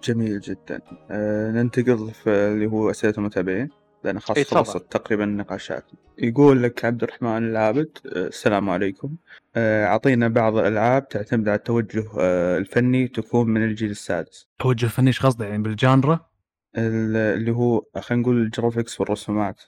جميل 0.04 0.40
جدا 0.40 0.82
أه 1.12 1.52
ننتقل 1.52 2.12
في 2.12 2.30
اللي 2.30 2.66
هو 2.66 2.90
أسئلة 2.92 3.14
المتابعين 3.18 3.79
لأن 4.04 4.20
خلاص 4.20 4.38
إيه،. 4.38 4.46
خلصت 4.46 4.92
تقريبا 4.92 5.24
النقاشات 5.24 5.86
يقول 6.18 6.64
لك 6.64 6.86
عبد 6.86 7.04
الرحمن 7.04 7.38
العابد 7.50 7.98
أه 8.06 8.28
السلام 8.28 8.70
عليكم. 8.70 9.16
أه 9.56 9.86
أعطينا 9.86 10.28
بعض 10.28 10.58
الألعاب 10.58 11.08
تعتمد 11.10 11.48
على 11.50 11.58
التوجه 11.58 12.06
أه 12.20 12.58
الفني 12.58 13.08
تكون 13.08 13.50
من 13.50 13.64
الجيل 13.64 13.90
السادس. 13.92 14.48
توجه 14.60 14.86
فني 14.88 15.08
إيش 15.08 15.26
قصده 15.26 15.46
يعني 15.46 15.64
بال 15.64 15.80
genre؟ 15.80 16.30
ال- 16.78 17.16
اللي 17.38 17.52
هو 17.52 17.86
خلينا 18.00 18.22
نقول 18.24 18.42
ال 18.42 18.48
graphics 18.48 19.00
والرسومات. 19.00 19.62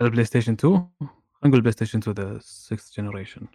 ال 0.00 0.24
PlayStation 0.24 0.52
2 0.52 0.72
خلينا 1.00 1.10
نقول 1.44 1.60
PlayStation 1.60 1.98
2 1.98 2.16
the 2.16 2.38
6 2.42 3.02
generation؟ 3.02 3.46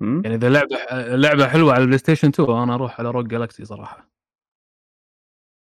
يعني 0.00 0.34
إذا 0.34 0.48
لعبة 0.48 0.76
لعبة 1.16 1.48
حلوة 1.48 1.72
على 1.72 1.80
ال 1.82 1.98
PlayStation 1.98 2.28
2 2.28 2.62
أنا 2.62 2.74
أروح 2.74 3.00
على 3.00 3.10
Rogue 3.10 3.26
Galaxy 3.26 3.64
صراحة. 3.64 4.10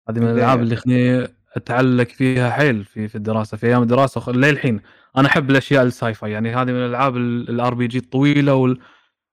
هذه 0.08 0.18
من 0.18 0.24
ليه؟ 0.26 0.32
الألعاب 0.32 0.60
اللي 0.60 0.76
خليني 0.76 1.28
أتعلق 1.56 2.08
فيها 2.08 2.50
حيل 2.50 2.84
في 2.84 3.08
في 3.08 3.14
الدراسة 3.14 3.56
في 3.56 3.66
أيام 3.66 3.82
الدراسة 3.82 4.18
وخ- 4.18 4.28
للحين 4.28 4.80
أنا 5.16 5.28
أحب 5.28 5.50
الأشياء 5.50 5.82
ال 5.82 6.14
sci-fi 6.14 6.30
يعني 6.32 6.54
هذه 6.54 6.64
من 6.64 6.76
الألعاب 6.76 7.16
ال 7.16 7.74
RPG 7.74 7.98
الطويلة 7.98 8.54
وال... 8.54 8.78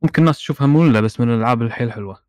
ممكن 0.01 0.21
الناس 0.21 0.37
تشوفها 0.37 0.67
مملة 0.67 1.01
بس 1.01 1.19
من 1.19 1.29
الألعاب 1.33 1.61
الحيل 1.61 1.91
حلوة 1.91 2.19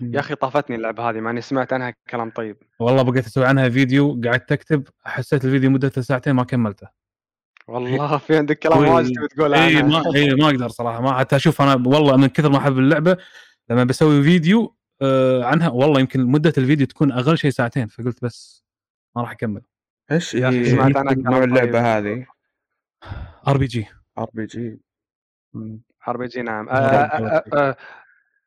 يا 0.00 0.20
أخي 0.20 0.34
طافتني 0.34 0.76
اللعبة 0.76 1.10
هذه 1.10 1.20
مع 1.20 1.30
إني 1.30 1.40
سمعت 1.40 1.72
عنها 1.72 1.94
كلام 2.10 2.30
طيب. 2.30 2.56
والله 2.80 3.02
بقيت 3.02 3.26
أسوي 3.26 3.46
عنها 3.46 3.68
فيديو 3.68 4.20
قعدت 4.24 4.52
أكتب 4.52 4.88
حسيت 5.04 5.44
الفيديو 5.44 5.70
مدته 5.70 6.00
ساعتين 6.02 6.32
ما 6.32 6.44
كملته 6.44 6.88
والله 7.68 8.18
في 8.18 8.36
عندك 8.36 8.58
كلام 8.58 8.84
واجد 8.84 9.12
تبي 9.16 9.28
تقول 9.28 9.54
إي. 9.54 9.82
ما 9.82 10.02
إي 10.14 10.34
ما 10.34 10.46
أقدر 10.46 10.68
صراحة 10.68 11.00
ما 11.00 11.18
حتى 11.18 11.36
أشوف 11.36 11.62
أنا 11.62 11.74
والله 11.74 12.16
من 12.16 12.26
كثر 12.26 12.50
ما 12.50 12.58
أحب 12.58 12.78
اللعبة 12.78 13.16
لما 13.70 13.84
بسوي 13.84 14.22
فيديو 14.22 14.76
آه 15.02 15.44
عنها 15.44 15.68
والله 15.68 16.00
يمكن 16.00 16.26
مدة 16.26 16.52
الفيديو 16.58 16.86
تكون 16.86 17.12
أقل 17.12 17.38
شيء 17.38 17.50
ساعتين 17.50 17.86
فقلت 17.86 18.24
بس 18.24 18.64
ما 19.18 19.22
راح 19.22 19.30
أكمل. 19.30 19.62
إيش؟ 20.12 20.34
يا 20.34 20.48
أخي 20.48 20.60
هي 20.60 20.64
سمعت 20.70 20.92
كلام 20.92 21.20
نوع 21.20 21.38
طيب. 21.38 21.42
اللعبة 21.48 21.98
هذه. 21.98 22.26
آر 23.48 23.58
بي 23.58 23.66
جي. 23.66 23.86
آر 24.18 24.30
بي 24.32 24.46
جي. 24.46 24.80
RPG 26.08 26.42
نعم. 26.42 26.66
نعم، 26.66 27.08
أ- 27.08 27.20
نعم. 27.20 27.40
أ- 27.40 27.74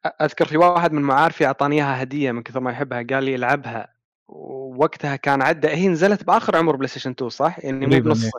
أ- 0.08 0.12
أذكر 0.22 0.46
في 0.46 0.58
واحد 0.58 0.92
من 0.92 1.02
معارفي 1.02 1.46
اعطاني 1.46 1.76
اياها 1.76 2.04
هدية 2.04 2.32
من 2.32 2.44
كثر 2.44 2.60
ما 2.60 2.72
يحبها 2.72 3.04
قال 3.10 3.24
لي 3.24 3.36
العبها 3.36 3.94
ووقتها 4.28 5.16
كان 5.16 5.42
عدى 5.42 5.68
هي 5.68 5.88
نزلت 5.88 6.24
بآخر 6.24 6.58
عمر 6.58 6.76
PlayStation 6.76 7.12
2 7.12 7.30
صح؟ 7.30 7.60
يعني 7.60 7.86
مو 7.86 8.00
بنص. 8.02 8.32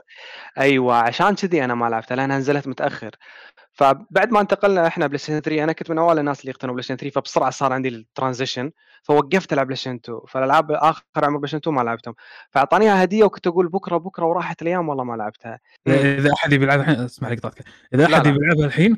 أيوه 0.59 0.97
عشان 0.97 1.35
كذي 1.35 1.65
أنا 1.65 1.75
ما 1.75 1.87
لعبتها 1.87 2.17
لأنها 2.17 2.39
نزلت 2.39 2.69
متأخر. 2.69 3.11
فبعد 3.73 4.33
ما 4.33 4.41
انتقلنا 4.41 4.87
إحنا 4.87 5.07
PlayStation 5.07 5.41
3 5.41 5.65
أنا 5.65 5.73
كنت 5.73 5.91
من 5.91 5.99
اوائل 5.99 6.19
الناس 6.19 6.41
اللي 6.41 6.51
يقتنوا 6.51 6.75
PlayStation 6.75 6.97
3 6.97 7.21
فبسرعة 7.21 7.51
صار 7.51 7.73
عندي 7.73 7.89
ال 7.89 7.96
transition 7.96 8.71
فوقفت 9.03 9.53
العب 9.53 9.67
PlayStation 9.67 9.95
2 9.95 10.21
فالألعاب 10.29 10.73
آخر 10.73 11.03
عمر 11.17 11.37
PlayStation 11.37 11.57
2 11.57 11.77
ما 11.77 11.83
لعبتهم. 11.83 12.15
فأعطانيها 12.51 13.05
هدية 13.05 13.25
وكنت 13.25 13.47
أقول 13.47 13.69
بكرة 13.69 13.97
بكرة 13.97 14.25
وراحت 14.25 14.63
الأيام 14.63 14.89
والله 14.89 15.05
ما 15.05 15.17
لعبتها. 15.17 15.61
إذا 15.89 16.31
أحد 16.33 16.53
يبي 16.53 16.65
يلعبها 16.65 16.91
الحين 16.91 17.05
اسمح 17.05 17.29
لي 17.29 17.37
قطعتك. 17.37 17.65
إذا 17.95 18.05
أحد. 18.05 18.27
يبي 18.27 18.39
يلعبها 18.45 18.67
الحين 18.67 18.97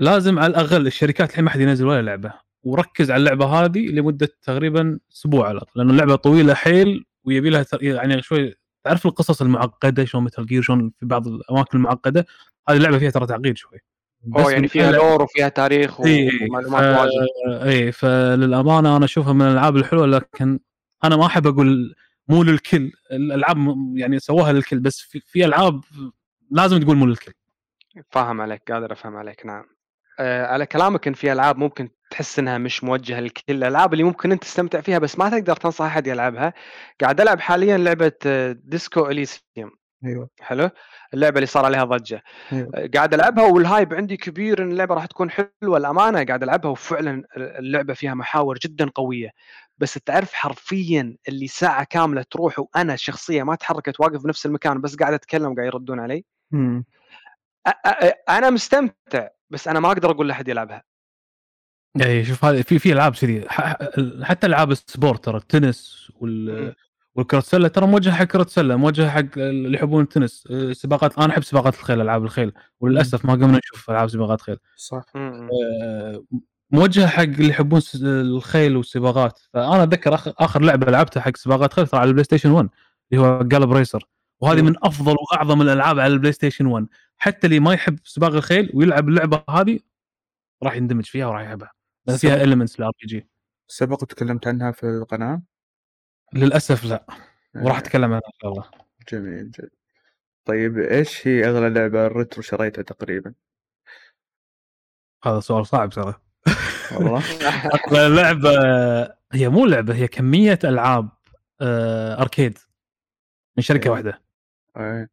لازم 0.00 0.38
على 0.38 0.50
الأقل 0.50 0.86
الشركات 0.86 1.30
الحين 1.30 1.44
ما 1.44 1.50
حد 1.50 1.60
ينزل 1.60 1.86
ولا 1.86 2.02
لعبة. 2.02 2.32
وركز 2.62 3.10
على 3.10 3.20
اللعبة 3.20 3.46
هذه 3.46 3.86
لمدة 3.86 4.28
تقريبا 4.42 4.98
أسبوع 5.12 5.48
على 5.48 5.56
الأقل 5.56 5.72
لأنه 5.74 5.90
اللعبة 5.92 6.16
طويلة 6.16 6.54
حيل 6.54 7.04
ويبي 7.24 7.50
لها 7.50 7.66
يعني 7.80 8.22
شوي 8.22 8.54
تعرف 8.84 9.06
القصص 9.06 9.42
المعقدة 9.42 10.04
شلون 10.04 10.24
مثل 10.24 10.46
جير 10.46 10.62
شلون 10.62 10.92
في 11.00 11.06
بعض 11.06 11.28
الأماكن 11.28 11.78
المعقدة؟ 11.78 12.26
هذه 12.68 12.76
اللعبة 12.76 12.98
فيها 12.98 13.10
ترى 13.10 13.26
تعقيد 13.26 13.56
شوي. 13.56 13.78
أوه 14.36 14.52
يعني 14.52 14.68
فيها 14.68 14.92
لور 14.92 15.22
وفيها 15.22 15.48
تاريخ 15.48 16.00
ومعلومات 16.00 16.98
واجد. 16.98 17.62
إي 17.62 17.92
فللأمانة 17.92 18.96
أنا 18.96 19.04
أشوفها 19.04 19.32
من 19.32 19.42
الألعاب 19.42 19.76
الحلوة 19.76 20.06
لكن 20.06 20.60
أنا 21.04 21.16
ما 21.16 21.26
أحب 21.26 21.46
أقول 21.46 21.94
مو 22.28 22.42
للكل. 22.42 22.92
الألعاب 23.12 23.56
يعني 23.94 24.18
سووها 24.18 24.52
للكل 24.52 24.78
بس 24.78 25.00
في, 25.00 25.20
في 25.20 25.44
ألعاب 25.44 25.80
لازم 26.50 26.80
تقول 26.80 26.96
مو 26.96 27.06
للكل. 27.06 27.32
فاهم 28.10 28.40
عليك 28.40 28.72
قادر 28.72 28.92
أفهم 28.92 29.16
عليك 29.16 29.46
نعم. 29.46 29.64
آه 30.20 30.46
على 30.46 30.66
كلامك 30.66 31.06
إن 31.08 31.14
في 31.14 31.32
ألعاب 31.32 31.58
ممكن 31.58 31.88
تحس 32.10 32.38
إنها 32.38 32.58
مش 32.58 32.84
موجهة 32.84 33.20
للكل. 33.20 33.42
الألعاب 33.48 33.92
اللي 33.92 34.04
ممكن 34.04 34.32
أنت 34.32 34.42
تستمتع 34.42 34.80
فيها 34.80 34.98
بس 34.98 35.18
ما 35.18 35.30
تقدر 35.30 35.56
تنصح 35.56 35.84
احد 35.84 36.06
يلعبها. 36.06 36.54
قاعد 37.00 37.20
ألعب 37.20 37.40
حاليا 37.40 37.78
لعبة 37.78 38.12
آه، 38.26 38.56
Disco 38.64 39.06
Elysium 39.10 39.70
أيوه. 40.06 40.28
حلو. 40.40 40.70
اللعبة 41.14 41.36
اللي 41.36 41.46
صار 41.46 41.64
عليها 41.64 41.84
ضجة. 41.84 42.22
أيوه. 42.52 42.70
آه، 42.74 42.90
قاعد 42.94 43.14
ألعبها 43.14 43.44
وال 43.44 43.61
hype 43.61 43.94
عندي 43.94 44.16
كبير 44.16 44.62
إن 44.62 44.70
اللعبة 44.70 44.94
راح 44.94 45.06
تكون 45.06 45.30
حلوة. 45.30 45.76
الامانه 45.78 46.24
قاعد 46.24 46.42
ألعبها 46.42 46.70
وفعلا 46.70 47.22
اللعبة 47.36 47.94
فيها 47.94 48.14
محاور 48.14 48.58
جدا 48.58 48.90
قوية. 48.94 49.30
بس 49.78 49.94
تعرف 49.94 50.32
حرفيا 50.32 51.16
اللي 51.28 51.46
ساعة 51.46 51.84
كاملة 51.84 52.22
تروح 52.30 52.58
وأنا 52.58 52.96
شخصيه 52.96 53.42
ما 53.42 53.54
تحركت 53.54 54.00
واقف 54.00 54.22
بنفس 54.24 54.46
المكان 54.46 54.80
بس 54.80 54.96
قاعد 54.96 55.12
أتكلم 55.12 55.52
وقاعد 55.52 55.66
يردون 55.66 56.00
علي. 56.00 56.24
مم. 56.50 56.84
أ- 57.68 57.72
أ- 57.88 58.12
أنا 58.28 58.50
مستمتع 58.50 59.28
بس 59.50 59.68
أنا 59.68 59.80
ما 59.80 59.88
أقدر 59.88 60.10
أقول 60.10 60.28
لأحد 60.28 60.48
يلعبها. 60.48 60.82
اي 62.02 62.24
شوف 62.24 62.44
هذه 62.44 62.62
في 62.62 62.78
في 62.78 62.92
ألعاب 62.92 63.14
كذي. 63.14 63.44
ح- 63.48 63.76
حتى 64.22 64.46
ألعاب 64.46 64.70
ال 64.70 64.79
sport 64.79 65.24
ترى 65.24 65.36
التنس 65.36 66.08
مم. 66.10 66.16
وال 66.20 66.74
والكرة 67.16 67.38
السلة 67.38 67.68
ترى 67.68 67.86
موجهة 67.86 68.14
حق 68.14 68.24
كرة 68.24 68.42
السلة 68.42 68.76
موجهة 68.76 69.10
حق 69.10 69.38
اللي 69.38 69.76
يحبون 69.78 70.02
التنس 70.02 70.48
أه، 70.50 70.72
سباقات 70.72 71.18
أنا 71.18 71.32
أحب 71.32 71.42
سباقات 71.44 71.74
الخيل 71.74 72.00
ألعاب 72.00 72.24
الخيل. 72.24 72.52
وللأسف 72.80 73.24
ما 73.24 73.32
قمنا 73.32 73.58
نشوف 73.58 73.90
ألعاب 73.90 74.08
سباقات 74.08 74.40
خيل. 74.40 74.56
صح. 74.76 75.04
مم. 75.14 75.48
أه، 75.82 76.24
موجهة 76.70 77.06
حق 77.06 77.22
اللي 77.22 77.48
يحبون 77.48 77.80
الخيل 78.02 78.76
والسباقات. 78.76 79.38
فأنا 79.54 79.82
أتذكر 79.82 80.14
اخر 80.14 80.62
لعبة 80.62 80.90
لعبتها 80.92 81.20
حق 81.20 81.36
سباقات 81.36 81.72
خيل 81.72 81.86
ترى 81.86 82.00
على 82.00 82.08
ال 82.08 82.24
PlayStation 82.24 82.50
1 82.50 82.68
اللي 83.12 83.22
هو 83.22 83.38
Gallop 83.38 83.72
Racer 83.72 84.08
وهذه. 84.40 84.62
من 84.62 84.74
أفضل 84.82 85.16
وأعظم 85.32 85.62
الألعاب 85.62 85.98
على 85.98 86.12
ال 86.12 86.32
PlayStation 86.32 86.66
1 86.66 86.86
حتى 87.18 87.46
اللي 87.46 87.60
ما 87.60 87.72
يحب 87.74 87.98
سباق 88.04 88.32
الخيل 88.34 88.70
ويلعب 88.74 89.08
اللعبة 89.08 89.44
هذه 89.50 89.78
راح 90.62 90.76
يندمج 90.76 91.04
فيها 91.04 91.26
وراح 91.26 91.42
يحبها. 91.42 91.70
لأن 92.06 92.16
فيها 92.16 92.42
elements 92.44 92.78
ال 92.80 92.90
RPG 93.00 93.26
سبق 93.68 94.02
وتكلمت 94.02 94.46
عنها 94.46 94.70
في 94.72 94.86
القناة. 94.86 95.42
للأسف 96.32 96.84
لا. 96.84 97.06
وراح 97.54 97.76
آه، 97.76 97.80
أتكلم 97.80 98.04
عنها 98.04 98.26
إن 98.26 98.38
شاء 98.42 98.50
الله. 98.50 98.64
جميل 99.12 99.50
جميل. 99.50 99.70
طيب 100.44 100.78
إيش 100.78 101.26
هي 101.26 101.48
أغلى 101.48 101.70
لعبة 101.70 102.06
retro 102.06 102.42
شريتها 102.42 102.82
تقريبا؟ 102.82 103.34
هذا 105.24 105.40
سؤال 105.40 105.66
صعب 105.66 105.90
ترى. 105.90 106.14
والله؟ 106.92 107.22
أغلى 107.76 108.16
لعبة 108.22 108.50
هي 109.32 109.48
مو 109.48 109.66
لعبة 109.66 109.94
هي 109.94 110.08
كمية 110.08 110.58
ألعاب 110.64 111.08
آه، 111.60 112.20
arcade 112.22 112.58
من 113.56 113.62
شركة 113.62 113.84
إيه. 113.84 113.90
واحدة. 113.90 114.22
إيه. 114.76 115.10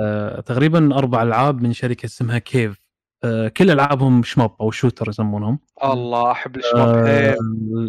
آه، 0.00 0.40
تقريبا 0.40 0.98
أربع 0.98 1.22
ألعاب 1.22 1.62
من 1.62 1.72
شركة 1.72 2.06
اسمها 2.06 2.38
Cave. 2.38 2.81
كل 3.56 3.70
ألعابهم 3.70 4.22
shmup 4.22 4.56
أو 4.60 4.70
shooter 4.70 5.08
يسمونهم. 5.08 5.58
الله 5.84 6.30
أحب 6.32 6.56
ال 6.56 6.64
shmup 6.64 7.06
آه، 7.06 7.36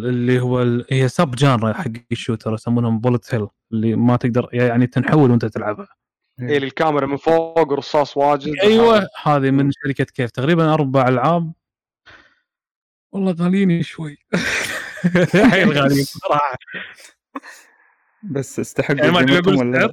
اللي 0.08 0.40
هو 0.40 0.62
ال- 0.62 0.86
هي 0.90 1.08
sub-genre 1.08 1.72
حق 1.72 1.90
ال 2.12 2.17
shooter 2.17 2.54
يسمونهم 2.54 2.98
bullet 3.00 3.34
hell 3.34 3.46
اللي 3.72 3.96
ما 3.96 4.16
تقدر 4.16 4.48
يعني 4.52 4.86
تنحول 4.86 5.30
وأنت 5.30 5.44
تلعبها. 5.44 5.88
إيه. 6.40 6.58
الكاميرا 6.58 7.06
من 7.06 7.16
فوق 7.16 7.72
رصاص 7.72 8.16
واجد. 8.16 8.54
أيوه 8.62 9.08
هذه 9.22 9.50
من 9.50 9.70
شركة 9.72 10.04
Cave. 10.04 10.30
تقريبا 10.30 10.74
أربع 10.74 11.08
ألعاب. 11.08 11.52
والله 13.12 13.34
غاليين 13.40 13.82
شوي. 13.82 14.16
حيل 15.50 15.72
غاليين 15.72 16.04
صراحة 16.04 16.58
بس 18.22 18.60
استحق 18.60 18.96
يعني 18.96 19.10
ما 19.10 19.20
السعر؟ 19.20 19.92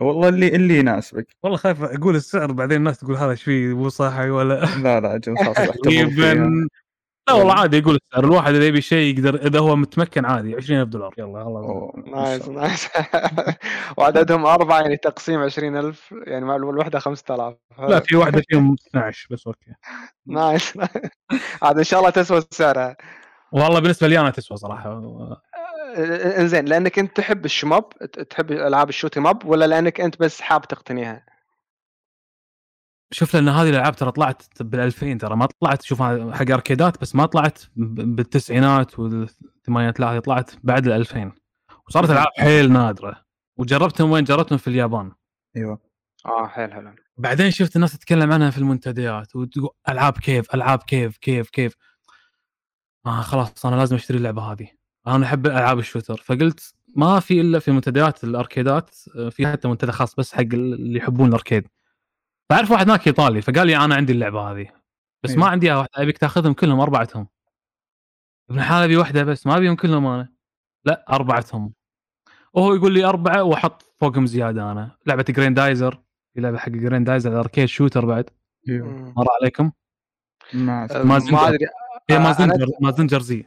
والله 0.00 0.28
اللي 0.28 0.48
اللي 0.48 0.78
يناسبك. 0.78 1.26
والله 1.42 1.58
خايف 1.58 1.82
أقول 1.82 2.16
السعر 2.16 2.52
بعدين 2.52 2.76
الناس 2.76 2.98
تقول 2.98 3.16
هذا 3.16 3.30
إيش 3.30 3.42
فيه 3.42 3.74
مو 3.74 3.88
صح 3.88 4.18
ولا؟ 4.18 4.64
لا 4.64 5.00
لا 5.00 5.14
أجل 5.14 5.34
تقريبا 5.84 6.68
لا 7.28 7.34
والله 7.34 7.54
عادي 7.54 7.78
يقول 7.78 7.94
السعر. 7.94 8.24
الواحد 8.24 8.54
إذا 8.54 8.66
يبي 8.66 8.80
شيء 8.80 9.18
يقدر 9.18 9.34
إذا 9.34 9.58
هو 9.58 9.76
متمكن 9.76 10.24
عادي 10.24 10.56
20000 10.56 10.88
دولار. 10.88 11.14
يلا 11.18 11.44
ما ... 11.44 11.92
نايس 12.06 12.48
الله. 12.48 12.60
نايس 12.62 12.88
وعددهم 13.96 14.46
أربعة 14.46 14.80
يعني 14.80 14.96
تقسيم 14.96 15.40
20000 15.40 16.14
يعني 16.26 16.44
مع 16.44 16.56
الوحدة 16.56 16.98
5000 16.98 17.54
لا 17.78 18.00
في 18.00 18.16
واحدة 18.16 18.42
فيهم 18.48 18.76
12 18.88 19.28
بس 19.30 19.46
أوكي. 19.46 19.70
nice. 20.26 20.78
عاد 21.62 21.78
إن 21.78 21.84
شاء 21.84 22.00
الله 22.00 22.10
تسوى 22.10 22.42
سعرها. 22.50 22.96
والله 23.52 23.80
بالنسبة 23.80 24.08
لي 24.08 24.20
أنا 24.20 24.30
تسوى 24.30 24.56
صراحة. 24.56 25.02
انزين 26.40 26.64
لأنك 26.64 26.98
أنت 26.98 27.16
تحب 27.16 27.44
shmup 27.44 27.88
ت- 27.90 28.20
تحب 28.20 28.52
ألعاب 28.52 28.88
shoot 28.88 29.20
'em 29.20 29.34
up 29.34 29.44
ولا 29.46 29.64
لأنك 29.64 30.00
أنت 30.00 30.20
بس 30.20 30.40
حاب 30.40 30.62
تقتنيها؟ 30.68 31.26
شوف 33.12 33.34
لأن 33.34 33.48
هذه 33.48 33.68
الألعاب 33.70 33.96
ترى 33.96 34.10
طلعت 34.12 34.42
بال 34.60 34.80
2000 34.80 35.18
ترى 35.18 35.36
ما 35.36 35.46
طلعت 35.60 35.82
شوف 35.82 36.02
حق 36.02 36.50
أركيدات 36.50 37.00
بس 37.00 37.14
ما 37.14 37.26
طلعت 37.26 37.62
بالتسعينات 37.76 38.98
والثمانينات 38.98 40.00
لا 40.00 40.12
هي 40.12 40.20
طلعت 40.20 40.50
بعد 40.62 40.86
ال 40.86 40.92
2000 40.92 41.32
وصارت 41.88 42.10
ألعاب 42.10 42.28
حيل 42.38 42.72
نادرة. 42.72 43.24
وجربتهم 43.56 44.10
وين؟ 44.10 44.24
جربتهم 44.24 44.58
في 44.58 44.68
اليابان. 44.68 45.12
أيوه. 45.56 45.78
آه 46.26 46.46
حيل 46.46 46.72
حلو 46.72 46.94
بعدين 47.16 47.50
شفت 47.50 47.76
الناس 47.76 47.92
تتكلم 47.98 48.32
عنها 48.32 48.50
في 48.50 48.58
المنتديات 48.58 49.36
وتقول 49.36 49.68
ألعاب 49.88 50.12
كيف 50.18 50.54
ألعاب 50.54 50.78
كيف 50.82 51.16
كيف 51.16 51.50
كيف. 51.50 51.74
آه 53.06 53.20
خلاص 53.20 53.66
أنا 53.66 53.76
لازم 53.76 53.96
أشتري 53.96 54.18
اللعبة 54.18 54.42
هذه. 54.42 54.68
أنا 55.06 55.26
احب 55.26 55.46
العاب 55.46 55.78
الشوتر. 55.78 56.16
فقلت 56.16 56.74
ما 56.96 57.20
في 57.20 57.40
إلا 57.40 57.58
في 57.58 57.70
منتديات 57.70 58.24
الأركيدات 58.24 58.90
آه، 59.16 59.28
في 59.28 59.46
حتى 59.46 59.68
منتدى 59.68 59.92
خاص 59.92 60.14
بس 60.14 60.34
حق 60.34 60.40
اللي 60.40 60.98
يحبون 60.98 61.28
الأركيد. 61.28 61.68
فأعرف 62.50 62.70
واحد 62.70 62.88
هناك 62.88 63.06
إيطالي 63.06 63.42
فقال 63.42 63.66
لي 63.66 63.76
أنا 63.76 63.94
عندي 63.94 64.12
اللعبة 64.12 64.40
هذه 64.40 64.70
بس 65.22 65.30
أيوه. 65.30 65.42
ما 65.42 65.48
عندي 65.48 65.70
واحدة 65.72 65.90
أبيك 65.96 66.18
تأخذهم 66.18 66.52
كلهم 66.52 66.80
أربعتهم. 66.80 67.28
ابن 68.50 68.58
الحلال 68.58 68.82
أبي 68.84 68.96
واحدة 68.96 69.24
بس 69.24 69.46
ما 69.46 69.56
أبيهم 69.56 69.76
كلهم 69.76 70.06
أنا. 70.06 70.28
لا 70.84 71.04
أربعتهم. 71.10 71.72
وهو 72.52 72.74
يقول 72.74 72.92
لي 72.94 73.04
أربعة 73.04 73.42
وأحط 73.42 73.82
فوقهم 74.00 74.26
زيادة 74.26 74.72
أنا. 74.72 74.96
لعبة 75.06 75.24
جريندايزر 75.28 76.00
في 76.34 76.40
لعبة 76.40 76.58
حق 76.58 76.68
جريندايزر 76.68 77.40
arcade 77.40 77.64
shooter 77.66 78.04
بعد. 78.06 78.30
أيوه. 78.68 78.88
مم. 78.88 79.14
مر 79.16 79.26
عليكم. 79.40 79.72
ما 80.54 80.86
ما 80.92 81.02
ما 81.04 81.18
زنجر. 81.18 81.48
أدري. 81.48 81.66
هي 82.10 82.16
آه، 82.16 82.18
ما 82.80 82.90
زنجر 82.92 83.20
زي- 83.20 83.46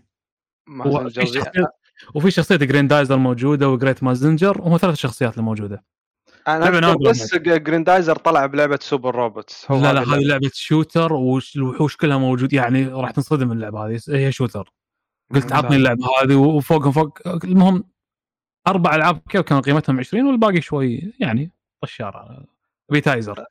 شخصية 1.08 1.68
وفي 2.14 2.32
شخصية 2.32 2.56
جريندايزر 2.56 3.18
موجودة 3.18 3.70
وجريت 3.70 4.04
مازنجر 4.04 4.62
وهم 4.62 4.78
ثلاث 4.78 4.96
شخصيات 4.96 5.38
الموجودة. 5.38 5.84
أنا 6.48 6.96
بس 6.96 7.36
جريندايزر 7.36 8.16
طلع 8.16 8.46
بلعبة 8.46 8.80
super 8.82 9.16
robots. 9.16 9.72
هو 9.72 9.82
لا 9.82 9.94
لا 9.94 10.02
هذه. 10.02 10.20
لعبة 10.20 10.52
shooter 10.54 11.14
والوحوش 11.14 11.98
كلها 11.98 12.18
موجود 12.18 12.54
يعني 12.54 12.86
راح 12.88 13.12
تنصدم 13.12 13.48
من 13.48 13.56
اللعبة 13.56 13.88
هذه. 13.88 14.00
هي 14.10 14.32
shooter. 14.32 14.74
قلت. 15.34 15.54
عطني 15.54 15.76
اللعبة 15.76 16.06
هذه 16.24 16.36
وفوقهم 16.36 16.92
فوق 16.92 17.20
المهم 17.44 17.84
أربع 18.68 18.96
ألعاب 18.96 19.22
كيف 19.30 19.42
كانوا 19.42 19.62
قيمتهم؟ 19.62 20.00
20 20.00 20.28
والباقي 20.28 20.62
شوي 20.62 21.14
يعني 21.20 21.52
طشار 21.84 22.46
بيتايزر 22.92 23.46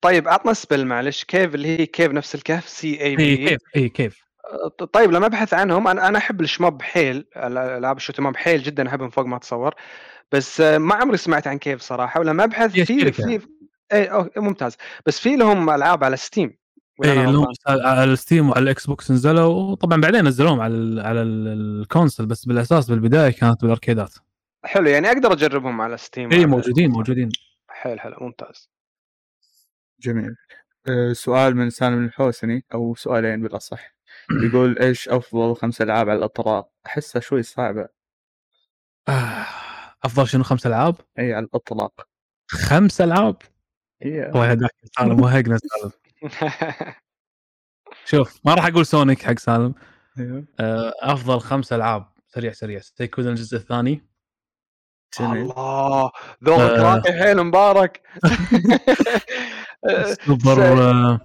طيب 0.00 0.28
عطنا 0.28 0.52
سبل 0.52 0.86
معلش 0.86 1.24
كيف 1.24 1.54
اللي 1.54 1.68
هي 1.68 1.86
كيف 1.86 2.12
نفس 2.12 2.34
الكهف 2.34 2.68
سي 2.68 3.00
اي 3.00 3.06
اي 3.06 3.16
بي 3.16 3.36
كيف 3.36 3.60
اي 3.76 3.88
كيف. 3.88 4.25
طيب 4.92 5.10
لما 5.10 5.26
أبحث 5.26 5.54
عنهم 5.54 5.88
أنا 5.88 6.08
أنا 6.08 6.18
أحب 6.18 6.40
الشماب 6.40 6.82
حيل 6.82 7.26
العاب 7.36 7.96
الشوتي 7.96 8.22
ماب 8.22 8.36
حيل 8.36 8.62
جدا 8.62 8.88
احبهم 8.88 9.10
فوق 9.10 9.24
ما 9.26 9.36
أتصور. 9.36 9.74
بس 10.32 10.60
ما 10.60 10.94
عمري 10.94 11.16
سمعت 11.16 11.46
عن 11.46 11.58
كيف 11.58 11.80
صراحة. 11.80 12.20
ولما 12.20 12.44
أبحث 12.44 12.70
في. 12.72 13.12
في 13.12 13.40
اي 13.92 14.04
أوكي، 14.04 14.40
ممتاز. 14.40 14.76
بس 15.06 15.20
في 15.20 15.36
لهم 15.36 15.70
ألعاب 15.70 16.04
على 16.04 16.16
ستيم. 16.16 16.58
اي 17.04 17.12
أنا 17.12 17.24
اللي 17.24 17.38
هم 17.38 17.44
غلطان؟ 17.44 17.86
على 17.86 18.12
ال 18.12 18.18
Steam 18.18 18.50
وعلى 18.50 18.62
ال 18.62 18.86
Xbox 18.86 19.10
نزلوا. 19.10 19.54
وطبعا 19.54 20.00
بعدين 20.00 20.24
نزلوهم 20.24 20.60
على 20.60 20.74
ال 20.74 21.00
على 21.00 21.22
ال- 21.22 21.80
ال 21.80 21.86
console 21.86 22.26
بس 22.26 22.44
بالأساس 22.44 22.90
بالبداية 22.90 23.30
كانت 23.32 23.62
بالأركيدات. 23.62 24.14
حلو 24.64 24.88
يعني 24.88 25.08
أقدر 25.08 25.32
أجربهم 25.32 25.80
على 25.80 25.96
Steam 25.96 26.32
اي 26.32 26.46
موجودين 26.46 26.90
موجودين. 26.90 27.28
حلو 27.68 27.98
حلو 27.98 28.16
ممتاز. 28.20 28.70
جميل. 30.00 30.34
آه، 30.88 31.12
سؤال 31.12 31.56
من 31.56 31.70
سالم 31.70 32.04
الحوسني 32.04 32.64
أو 32.74 32.94
سؤالين 32.94 33.42
بالأصح. 33.42 33.95
يقول 34.30 34.78
إيش 34.78 35.08
أفضل 35.08 35.56
خمس 35.56 35.82
ألعاب 35.82 36.08
على 36.08 36.18
الإطلاق؟ 36.18 36.64
أحسها 36.86 37.20
شوي 37.20 37.42
صعبة. 37.42 37.88
آه، 39.08 39.46
أفضل 40.04 40.28
شنو 40.28 40.42
خمس 40.42 40.66
ألعاب؟ 40.66 40.96
إي 41.18 41.34
على 41.34 41.44
الاطلاق 41.44 42.08
خمس 42.50 43.00
ألعاب؟ 43.00 43.36
هي 44.02 44.26
الله 44.26 44.50
يهداك 44.50 44.70
سالم 44.98 45.20
وهقنا 45.20 45.58
سالم. 45.58 45.92
شوف 48.10 48.40
ما 48.44 48.54
راح 48.54 48.66
أقول 48.66 48.86
سونيك 48.86 49.22
حق 49.22 49.38
سالم. 49.38 49.74
أيوه. 50.18 50.44
آه، 50.60 50.92
أفضل 51.00 51.40
خمس 51.40 51.72
ألعاب. 51.72 52.06
سريع 52.26 52.52
سريع. 52.52 52.80
سيكودن 52.80 53.28
الجزء 53.28 53.56
الثاني؟ 53.56 54.06
الله 55.20 56.10
ذوقك 56.44 56.60
آه. 56.60 56.82
راقي 56.82 57.12
حيل 57.12 57.42
مبارك. 57.42 58.02
سوبر 60.26 60.58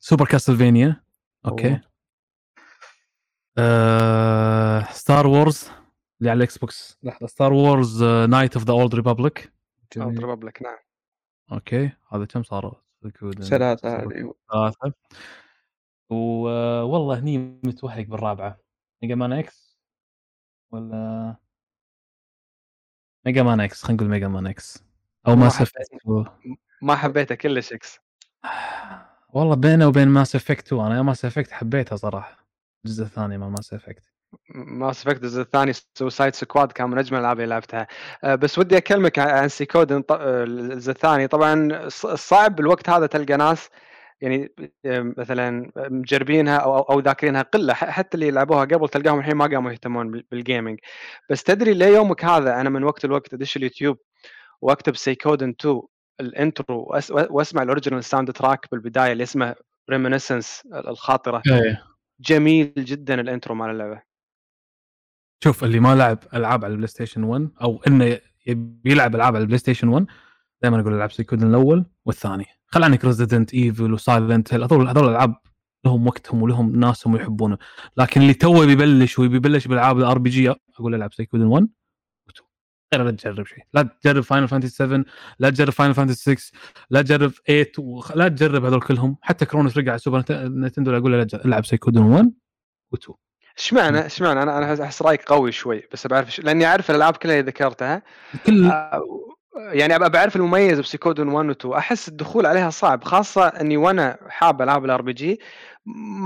سوبر 0.00 0.26
كاستلفينيا. 0.26 1.07
أوكي. 1.46 1.80
آه، 3.58 4.82
Star 4.92 5.26
Wars 5.26 5.70
اللي 6.20 6.30
على 6.30 6.36
ال 6.36 6.58
Xbox. 6.58 6.98
لحظة. 7.02 7.26
Star 7.26 7.52
Wars 7.52 8.04
Knights 8.04 8.54
of 8.56 8.64
the 8.64 8.72
Old 8.72 8.94
Republic 8.94 9.52
جميل. 9.96 10.18
Republic 10.18 10.62
نعم. 10.62 10.78
أوكي. 11.52 11.90
هذا 12.12 12.24
كم 12.24 12.42
صار؟ 12.42 12.80
ثلاثة 13.42 13.96
هذه 13.96 14.34
ثلاثة. 14.52 14.92
والله 16.10 17.18
هني 17.18 17.38
متوهق 17.38 18.06
بالرابعة. 18.06 18.58
Mega 19.02 19.14
Man 19.14 19.32
X 19.32 19.78
ولا 20.70 21.36
Mega 23.26 23.42
Man 23.42 23.60
X 23.60 23.82
خلينا 23.82 23.96
نقول 24.02 24.10
Mega 24.10 24.28
Man 24.28 24.46
X 24.46 24.84
أو 25.28 25.36
Mass 25.36 25.46
Effect 25.46 25.72
ما 26.82 26.96
حبيته 26.96 27.34
كلش 27.34 27.72
X 27.72 28.00
والله 29.38 29.54
بينه 29.54 29.88
وبين 29.88 30.08
Mass 30.08 30.34
Effect 30.36 30.66
2 30.66 30.86
أنا 30.86 31.02
Mass 31.02 31.24
Effect 31.24 31.50
حبيتها 31.52 31.96
صراحة 31.96 32.46
الجزء 32.84 33.04
الثاني 33.04 33.38
مال 33.38 33.50
ماس 33.50 33.72
افكت 33.74 34.04
ماس 34.54 35.06
افكت 35.06 35.22
الجزء 35.22 35.40
الثاني 35.42 35.72
Suikoden 35.98 36.72
كان 36.72 36.90
من 36.90 36.98
أجمل 36.98 37.18
الالعاب 37.18 37.36
اللي 37.40 37.48
لعبتها. 37.50 37.86
أه، 38.24 38.34
بس 38.34 38.58
ودي 38.58 38.76
أكلمك 38.76 39.18
عن- 39.18 39.48
ط- 39.48 40.12
أه، 40.12 40.44
الجزء 40.44 40.90
الثاني. 40.92 41.26
طبعا 41.26 41.68
الصعب 41.86 42.56
بالوقت 42.56 42.90
هذا 42.90 43.06
تلقى 43.06 43.36
ناس 43.36 43.68
يعني 44.20 44.52
مثلا 45.18 45.70
مجربينها 45.76 46.56
أو 46.56 46.78
أو 46.78 47.00
ذاكرينها 47.00 47.42
قلة 47.42 47.74
حتى 47.74 48.14
اللي 48.14 48.30
لعبوها 48.30 48.64
قبل 48.64 48.88
تلقاهم 48.88 49.18
الحين 49.18 49.34
ما 49.34 49.46
قاموا 49.46 49.72
يهتمون 49.72 50.10
بال- 50.10 50.24
بال 50.30 50.42
gaming 50.42 50.78
بس 51.30 51.42
تدري 51.42 51.74
ليومك 51.74 52.24
هذا؟ 52.24 52.60
أنا 52.60 52.70
من 52.70 52.84
وقت 52.84 53.06
لوقت 53.06 53.34
أدش 53.34 53.56
اليوتيوب 53.56 53.98
وأكتب 54.62 54.96
Suikoden 54.96 55.48
2 55.60 55.82
ال 56.20 56.32
intro 56.32 56.92
وأسمع 57.10 57.62
ال 57.62 58.04
original 58.04 58.32
soundtrack 58.32 58.66
بالبداية 58.72 59.12
اللي 59.12 59.22
اسمه 59.22 59.54
Reminiscence 59.90 60.62
الخاطرة. 60.74 61.42
إيه. 61.46 61.84
جميل 62.20 62.72
جدا 62.78 63.20
ال 63.20 63.26
intro 63.26 63.54
مال 63.54 63.70
اللعبة. 63.70 64.02
شوف 65.44 65.64
اللي 65.64 65.80
ما 65.80 65.94
لعب 65.94 66.18
ألعاب 66.34 66.64
على 66.64 66.72
ال 66.72 66.88
PlayStation 66.88 67.24
1 67.24 67.50
أو 67.62 67.82
إنه 67.86 68.18
يبي 68.46 68.90
يلعب 68.90 69.14
ألعاب 69.14 69.34
على 69.34 69.42
ال 69.42 69.58
PlayStation 69.58 69.88
1 69.88 70.06
دائما 70.62 70.80
أقول 70.80 70.94
ألعب 70.94 71.12
Suikoden 71.12 71.48
الأول 71.48 71.84
والثاني. 72.04 72.46
خل 72.66 72.82
عنك 72.82 73.04
Resident 73.04 73.54
Evil 73.54 73.92
و 73.92 74.01
Silent 74.01 74.54
هذول 74.54 74.88
هذول 74.88 75.04
الألعاب 75.04 75.34
لهم 75.84 76.06
وقتهم 76.06 76.42
ولهم 76.42 76.76
ناسهم 76.76 77.16
يحبونه 77.16 77.58
لكن 77.96 78.20
اللي 78.20 78.34
توه 78.34 78.66
بيبلش 78.66 79.18
ويبي 79.18 79.36
يبلش 79.36 79.66
بالألعاب 79.66 79.98
ال 79.98 80.18
RPG 80.18 80.54
أقول 80.78 80.94
ألعب 80.94 81.12
Suikoden 81.12 81.44
1 81.44 81.64
و2 81.64 81.68
غير 82.94 83.04
لا 83.04 83.10
تجرب 83.10 83.46
شيء. 83.46 83.64
لا 83.72 83.82
تجرب 84.02 84.22
Final 84.22 84.48
Fantasy 84.48 84.74
7 84.74 85.04
لا 85.38 85.50
تجرب 85.50 85.70
Final 85.70 85.94
Fantasy 85.94 86.36
6 86.36 86.58
لا 86.90 87.02
تجرب 87.02 87.30
8 87.46 87.66
وخ... 87.78 88.16
لا 88.16 88.28
تجرب 88.28 88.64
هذول 88.64 88.80
كلهم. 88.80 89.16
حتى 89.22 89.46
Chrono 89.46 89.76
Trigger 89.78 89.90
على 89.90 89.98
Super 89.98 90.18
Nint- 90.18 90.32
Nintendo 90.32 90.96
أقول 90.96 91.12
له 91.12 91.26
العب 91.44 91.66
Suikoden 91.66 92.00
1 92.02 92.32
و2 92.96 93.12
اشمعنى 93.58 94.06
اشمعنى؟ 94.06 94.42
أنا 94.42 94.58
أنا 94.58 94.84
أحس 94.84 95.02
رأيك 95.02 95.22
قوي 95.22 95.52
شوي 95.52 95.82
بس 95.92 96.06
بعرف 96.06 96.30
ش... 96.30 96.40
لأني 96.40 96.66
أعرف 96.66 96.90
الألعاب 96.90 97.16
كلها 97.16 97.38
اللي 97.40 97.50
ذكرتها. 97.50 98.02
كل 98.46 98.64
آه، 98.64 99.02
يعني 99.56 99.96
ابى 99.96 100.08
بعرف 100.08 100.36
المميز 100.36 100.80
ب 100.80 100.85
Suikoden 100.85 101.28
1 101.28 101.48
و 101.48 101.52
2 101.52 101.74
أحس 101.74 102.08
الدخول 102.08 102.46
عليها 102.46 102.70
صعب 102.70 103.04
خاصة 103.04 103.46
إني 103.46 103.76
وأنا 103.76 104.18
حاب 104.28 104.62
ألعاب 104.62 104.84
ال 104.84 105.02
RPG 105.02 105.40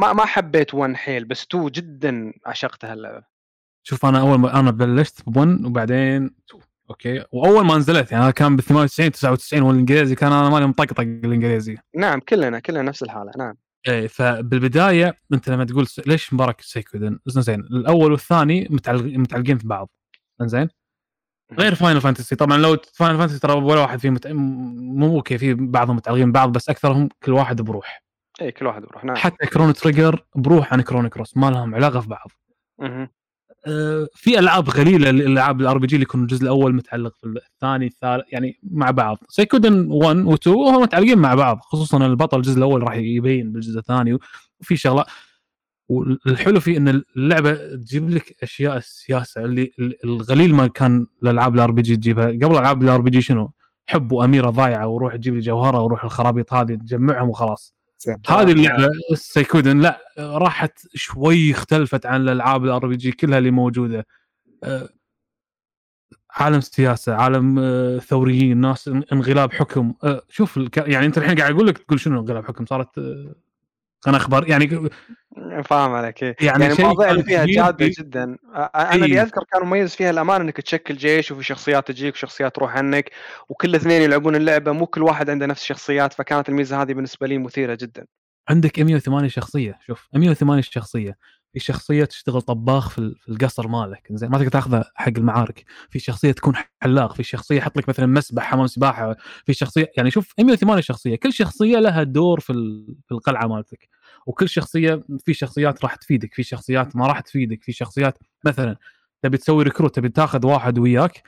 ما 0.00 0.12
ما 0.12 0.24
حبيت 0.24 0.74
1 0.74 0.94
حيل 0.96 1.24
بس 1.24 1.42
2 1.42 1.66
جدا 1.66 2.32
عشقتها 2.46 2.92
اللعبة. 2.92 3.31
شوف 3.82 4.06
أنا 4.06 4.20
أول 4.20 4.38
ما 4.38 4.60
أنا 4.60 4.70
بلشت 4.70 5.22
ب 5.30 5.36
1 5.36 5.64
وبعدين 5.66 6.24
2 6.26 6.34
أوكي؟ 6.90 7.24
وأول 7.32 7.64
ما 7.66 7.76
نزلت 7.78 8.12
يعني 8.12 8.32
كان 8.32 8.56
ب 8.56 8.60
98 8.60 9.12
99 9.12 9.62
والإنجليزي 9.62 10.14
كان 10.14 10.32
أنا 10.32 10.48
مالي 10.48 10.66
مطقطق 10.66 11.00
الإنجليزي. 11.00 11.76
نعم 11.96 12.20
كلنا 12.20 12.58
كلنا 12.60 12.82
نفس 12.82 13.02
الحالة 13.02 13.30
نعم. 13.38 13.54
إيه 13.88 14.06
فبالبداية 14.06 15.14
أنت 15.32 15.48
لما 15.50 15.64
تقول 15.64 15.86
ليش 16.06 16.32
مبارك 16.34 16.60
Suikoden 16.60 17.18
زين 17.26 17.60
الأول 17.60 18.12
والثاني 18.12 18.68
متعلق- 18.70 19.18
متعلقين 19.18 19.58
في 19.58 19.66
بعض. 19.66 19.90
زين؟ 20.42 20.68
غير 21.52 21.74
Final 21.74 22.00
Fantasy 22.00 22.36
طبعا 22.36 22.58
لو 22.58 22.76
Final 22.94 23.18
Fantasy 23.18 23.38
ترى 23.38 23.52
ولا 23.52 23.80
واحد 23.80 23.98
فيهم 24.00 24.14
مت... 24.14 24.26
مو 24.26 25.16
أوكي 25.16 25.38
في 25.38 25.54
بعضهم 25.54 25.96
متعلقين 25.96 26.30
ببعض 26.30 26.52
بس 26.52 26.68
أكثرهم 26.68 27.08
كل 27.22 27.32
واحد 27.32 27.62
بروح. 27.62 28.02
اي 28.42 28.52
كل 28.52 28.66
واحد 28.66 28.82
يروح 28.82 29.04
نعم. 29.04 29.16
حتى 29.16 29.46
كرون 29.46 29.72
تريجر 29.72 30.24
بروح 30.36 30.72
عن 30.72 30.80
Chrono 30.80 31.08
Cross 31.08 31.36
ما 31.36 31.50
لهم 31.50 31.74
علاقة 31.74 32.00
في 32.00 32.08
بعض. 32.08 32.30
في 34.14 34.38
ألعاب 34.38 34.70
قليله 34.70 35.10
الالعاب 35.10 35.60
ال 35.60 35.78
RPG 35.78 35.96
اللي 35.96 36.02
يكون 36.02 36.22
الجزء 36.22 36.42
الأول 36.42 36.74
متعلق 36.74 37.14
في 37.16 37.26
الثاني 37.26 37.86
الثالث 37.86 38.24
يعني 38.32 38.58
مع 38.62 38.90
بعض 38.90 39.18
Suikoden 39.28 39.86
1 39.90 40.16
و2 40.16 40.46
هم 40.48 40.82
متعلقين 40.82 41.18
مع 41.18 41.34
بعض 41.34 41.60
خصوصا 41.60 42.06
البطل 42.06 42.36
الجزء 42.36 42.58
الأول 42.58 42.82
راح 42.82 42.94
يبين 42.94 43.52
بالجزء 43.52 43.78
الثاني 43.78 44.18
وفي 44.60 44.76
شغلات 44.76 45.06
والحلو 45.88 46.60
فيه 46.60 46.76
إن 46.76 47.02
اللعبة 47.16 47.76
تجيب 47.76 48.10
لك 48.10 48.36
أشياء 48.42 48.76
السياسة 48.76 49.44
اللي 49.44 49.72
القليل 50.04 50.54
ما 50.54 50.66
كان 50.66 51.06
الالعاب 51.22 51.54
ال 51.54 51.70
RPG 51.70 51.96
تجيبها 51.96 52.26
قبل 52.26 52.56
ألعاب 52.58 52.82
ال 52.82 53.00
RPG 53.00 53.22
شنو؟ 53.22 53.52
حب 53.86 54.12
وأميرة 54.12 54.50
ضايعة 54.50 54.86
وروح 54.88 55.16
تجيب 55.16 55.34
لي 55.34 55.40
جوهرة 55.40 55.80
وروح 55.82 56.04
الخرابيط 56.04 56.52
هذه 56.52 56.74
تجمعهم 56.74 57.28
وخلاص. 57.28 57.74
هذه 58.28 58.52
اللعبة 58.52 58.88
ال 59.12 59.20
Suikoden 59.20 59.80
لا 59.80 60.00
راحت 60.18 60.78
شوي 60.94 61.50
اختلفت 61.50 62.06
عن 62.06 62.20
الألعاب 62.20 62.64
ال 62.64 62.86
RPG 62.86 63.12
كلها 63.12 63.38
اللي 63.38 63.50
موجودة. 63.50 64.06
آه، 64.64 64.88
عالم 66.30 66.60
سياسة 66.60 67.14
عالم 67.14 67.58
آه، 67.58 67.98
ثوريين 67.98 68.56
ناس 68.60 68.88
ان- 68.88 69.04
انقلاب 69.12 69.52
حكم. 69.52 69.94
آه، 70.04 70.22
شوف. 70.28 70.60
يعني 70.76 71.06
انت 71.06 71.18
الحين 71.18 71.38
قاعد 71.38 71.52
أقول 71.54 71.66
لك 71.66 71.78
تقول 71.78 72.00
شنو 72.00 72.20
انقلاب 72.20 72.44
حكم؟ 72.44 72.66
صارت 72.66 72.88
قناه 74.02 74.16
أخبار 74.16 74.48
يعني 74.48 74.90
فاهم 75.64 75.92
عليك 75.92 76.22
إيه. 76.22 76.36
يعني 76.40 76.64
يعني 76.64 76.74
المواضيع 76.74 77.10
اللي 77.10 77.22
كان 77.22 77.46
فيها 77.46 77.70
جادة 77.70 77.94
جدا 77.98 78.36
أنا 78.54 78.94
اللي 78.94 79.06
إيه. 79.06 79.22
أذكر 79.22 79.44
كان 79.52 79.66
مميز 79.66 79.94
فيها 79.94 80.10
الأمانة 80.10 80.44
إنك 80.44 80.60
تشكل 80.60 80.96
جيش 80.96 81.32
وفي 81.32 81.42
شخصيات 81.42 81.88
تجيك 81.88 82.14
وشخصيات 82.14 82.54
تروح 82.54 82.76
عنك 82.76 83.10
وكل 83.48 83.74
اثنين 83.74 84.02
يلعبون 84.02 84.36
اللعبة 84.36 84.72
مو 84.72 84.86
كل 84.86 85.02
واحد 85.02 85.30
عنده 85.30 85.46
نفس 85.46 85.62
الشخصيات 85.62 86.12
فكانت 86.12 86.48
الميزة 86.48 86.82
هذه 86.82 86.92
بالنسبة 86.92 87.26
لي 87.26 87.38
مثيرة 87.38 87.78
جدا 87.80 88.06
عندك 88.48 88.80
108 88.80 89.28
شخصية 89.28 89.78
شوف 89.86 90.08
108 90.14 90.62
شخصية 90.62 91.16
في 91.52 91.60
شخصية 91.60 92.04
تشتغل 92.04 92.42
طباخ 92.42 92.88
في 92.90 92.98
ال- 92.98 93.16
في 93.18 93.28
القصر 93.28 93.68
مالك. 93.68 94.06
زين 94.10 94.30
ما 94.30 94.38
تقدر 94.38 94.50
تاخذه 94.50 94.84
حق 94.94 95.12
المعارك. 95.16 95.64
في 95.90 95.98
شخصية 95.98 96.32
تكون 96.32 96.54
حلاق 96.82 97.14
في 97.14 97.22
شخصية 97.22 97.56
يحط 97.56 97.76
لك 97.78 97.88
مثلا 97.88 98.06
مسبح 98.06 98.42
حمام 98.42 98.66
سباحة 98.66 99.16
في 99.46 99.52
شخصية 99.52 99.92
يعني 99.96 100.10
شوف 100.10 100.34
108 100.38 100.80
شخصية. 100.82 101.16
كل 101.16 101.32
شخصية 101.32 101.78
لها 101.78 102.02
دور 102.02 102.40
في 102.40 102.52
في 103.06 103.12
القلعة 103.12 103.46
مالتك. 103.46 103.88
وكل 104.26 104.48
شخصية 104.48 105.02
في 105.24 105.34
شخصيات 105.34 105.82
راح 105.84 105.94
تفيدك 105.94 106.34
في 106.34 106.42
شخصيات 106.42 106.96
ما 106.96 107.06
راح 107.06 107.20
تفيدك. 107.20 107.62
في 107.62 107.72
شخصيات 107.72 108.18
مثلا 108.44 108.76
تبي 109.22 109.36
تسوي 109.38 109.64
recruit 109.64 109.94
تبي 109.94 110.08
تاخذ 110.08 110.46
واحد 110.46 110.78
وياك. 110.78 111.22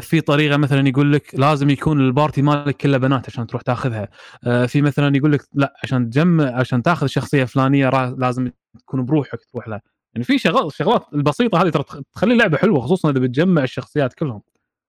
في 0.00 0.20
طريقة 0.20 0.56
مثلا 0.56 0.88
يقول 0.88 1.12
لك 1.12 1.34
لازم 1.34 1.70
يكون 1.70 2.00
ال 2.00 2.07
party 2.07 2.42
مالك 2.42 2.76
كله 2.76 2.98
بنات 2.98 3.26
عشان 3.28 3.46
تروح 3.46 3.62
تاخذها. 3.62 4.08
آه، 4.46 4.66
في 4.66 4.82
مثلا 4.82 5.16
يقول 5.16 5.32
لك 5.32 5.40
لا 5.54 5.74
عشان 5.84 6.10
تجمع 6.10 6.44
عشان 6.60 6.82
تاخذ 6.82 7.06
شخصية 7.06 7.44
فلانية 7.44 7.90
لازم 8.18 8.50
تكون 8.78 9.04
بروحك 9.06 9.38
تروح 9.52 9.68
لها. 9.68 9.80
يعني 10.14 10.24
في 10.24 10.38
شغلات 10.38 10.64
الشغلات 10.66 11.06
البسيطة 11.14 11.62
هذه 11.62 11.68
ترى 11.70 11.82
تخ- 11.82 12.00
تخلي 12.14 12.32
اللعبة 12.32 12.58
حلوة 12.58 12.80
خصوصا 12.80 13.10
إذا 13.10 13.20
بتجمع 13.20 13.62
الشخصيات 13.62 14.14
كلهم. 14.14 14.42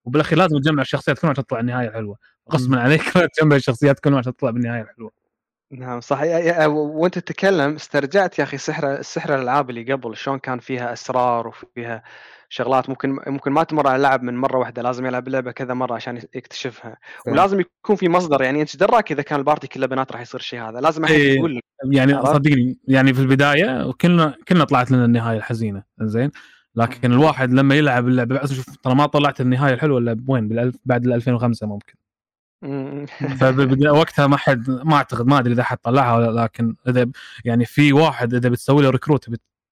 وبالأخير 0.04 0.38
لازم 0.38 0.58
تجمع 0.58 0.82
الشخصيات 0.82 1.18
كلهم 1.18 1.30
عشان 1.30 1.44
تطلع 1.46 1.60
النهاية 1.60 1.88
الحلوة. 1.88 2.16
غصبا 2.52 2.80
عليك 2.80 3.02
تجمع 3.38 3.56
الشخصيات 3.56 4.00
كلهم 4.00 4.18
عشان 4.18 4.36
تطلع 4.36 4.50
بالنهاية 4.50 4.82
الحلوة. 4.82 5.10
نعم 5.78 6.00
صح 6.00 6.22
يا- 6.22 6.38
يا- 6.38 6.66
وأنت 6.66 7.18
تتكلم 7.18 7.74
استرجعت 7.74 8.38
يا 8.38 8.44
أخي 8.44 8.56
سحر 8.58 8.94
السحر 8.94 9.34
الألعاب 9.34 9.70
اللي 9.70 9.92
قبل 9.92 10.16
شلون 10.16 10.38
كان 10.38 10.58
فيها 10.58 10.92
أسرار 10.92 11.48
وفيها 11.48 12.02
شغلات 12.48 12.88
ممكن 12.88 13.18
ممكن 13.26 13.52
ما 13.52 13.62
تمر 13.64 13.86
على 13.88 13.96
اللاعب 13.96 14.22
من 14.22 14.36
مرة 14.36 14.58
واحدة 14.58 14.82
لازم 14.82 15.06
يلعب 15.06 15.26
اللعبه 15.26 15.50
كذا 15.52 15.74
مرة 15.74 15.94
عشان 15.94 16.16
يكتشفها. 16.34 16.96
ولازم 17.26 17.60
يكون 17.60 17.96
في 17.96 18.08
مصدر 18.08 18.42
يعني 18.42 18.60
أنت 18.60 18.76
دراك 18.76 19.12
إذا 19.12 19.22
كان 19.22 19.38
ال 19.38 19.43
party 19.43 19.66
كله 19.66 19.86
بنات 19.86 20.12
راح 20.12 20.20
يصير 20.20 20.40
الشيء 20.40 20.60
هذا 20.60 20.80
لازم 20.80 21.04
احد 21.04 21.14
إيه. 21.14 21.36
يقول 21.36 21.56
لك 21.56 21.62
يعني؟ 21.84 22.12
صدقني 22.26 22.78
يعني 22.88 23.14
في 23.14 23.20
البداية 23.20 23.92
كلنا 23.92 24.34
كلنا 24.48 24.64
طلعت 24.64 24.90
لنا 24.90 25.04
النهاية 25.04 25.36
الحزينة 25.38 25.82
زين 26.00 26.30
لكن 26.76 27.12
الواحد 27.12 27.52
لما 27.52 27.74
يلعب 27.74 28.08
اللعبة 28.08 28.38
بس 28.42 28.52
شوف 28.52 28.76
ترى 28.76 28.94
ما 28.94 29.06
طلعت 29.06 29.40
النهاية 29.40 29.74
الحلوة 29.74 29.98
إلا 29.98 30.12
بوين 30.12 30.48
بالألف 30.48 30.76
بعد 30.84 31.06
ال 31.06 31.12
2005 31.12 31.66
ممكن 31.66 31.94
مم. 31.96 32.05
فوقتها 33.40 34.26
ما 34.32 34.36
حد 34.36 34.70
ما 34.70 34.96
أعتقد 34.96 35.26
ما 35.26 35.38
أدري 35.38 35.52
إذا 35.52 35.62
حد 35.62 35.78
طلعها 35.78 36.16
ولا 36.16 36.42
لكن 36.42 36.76
إذا 36.88 37.06
يعني 37.44 37.64
في 37.64 37.92
واحد 37.92 38.34
إذا 38.34 38.48
بتسوي 38.48 38.82
له 38.82 38.90
recruit 38.90 39.28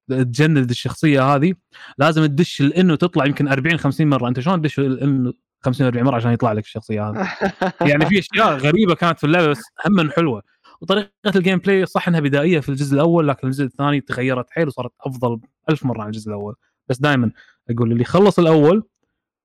بتجند 0.09 0.71
الشخصية 0.71 1.35
هذه 1.35 1.55
لازم 1.99 2.27
تدش 2.27 2.61
ال 2.61 2.70
inn 2.70 2.97
تطلع 2.97 3.27
يمكن 3.27 3.49
40 3.49 3.79
50 3.79 4.07
مرة. 4.07 4.29
أنت 4.29 4.41
شلون 4.41 4.61
تدش 4.61 4.79
ال 4.79 4.92
inn 4.92 5.33
50 5.61 5.87
40 5.87 6.05
مرة 6.05 6.17
عشان 6.17 6.33
يطلع 6.33 6.53
لك 6.53 6.65
الشخصية 6.65 7.11
هذه؟ 7.11 7.29
يعني 7.91 8.07
في 8.07 8.19
أشياء 8.19 8.57
غريبة 8.57 8.95
كانت 8.95 9.19
في 9.19 9.25
اللعبة 9.25 9.49
بس 9.49 9.63
هم 9.87 10.11
حلوة. 10.11 10.43
وطريقة 10.81 11.11
ال 11.37 11.59
gameplay 11.59 11.87
صح 11.87 12.09
إنها 12.09 12.21
بدائية 12.21 12.61
في 12.61 12.69
الجزء 12.69 12.95
الأول 12.95 13.29
لكن 13.29 13.47
الجزء 13.47 13.65
الثاني 13.65 14.01
تغيرت 14.01 14.51
حيل 14.51 14.69
وصارت 14.69 14.93
أفضل 15.01 15.41
ألف 15.71 15.85
مرة 15.85 16.03
عن 16.03 16.07
الجزء 16.07 16.29
الأول. 16.29 16.55
بس 16.89 16.99
دائما 17.01 17.31
أقول 17.71 17.93
اللي 17.93 18.05
خلص 18.05 18.39
الأول 18.39 18.83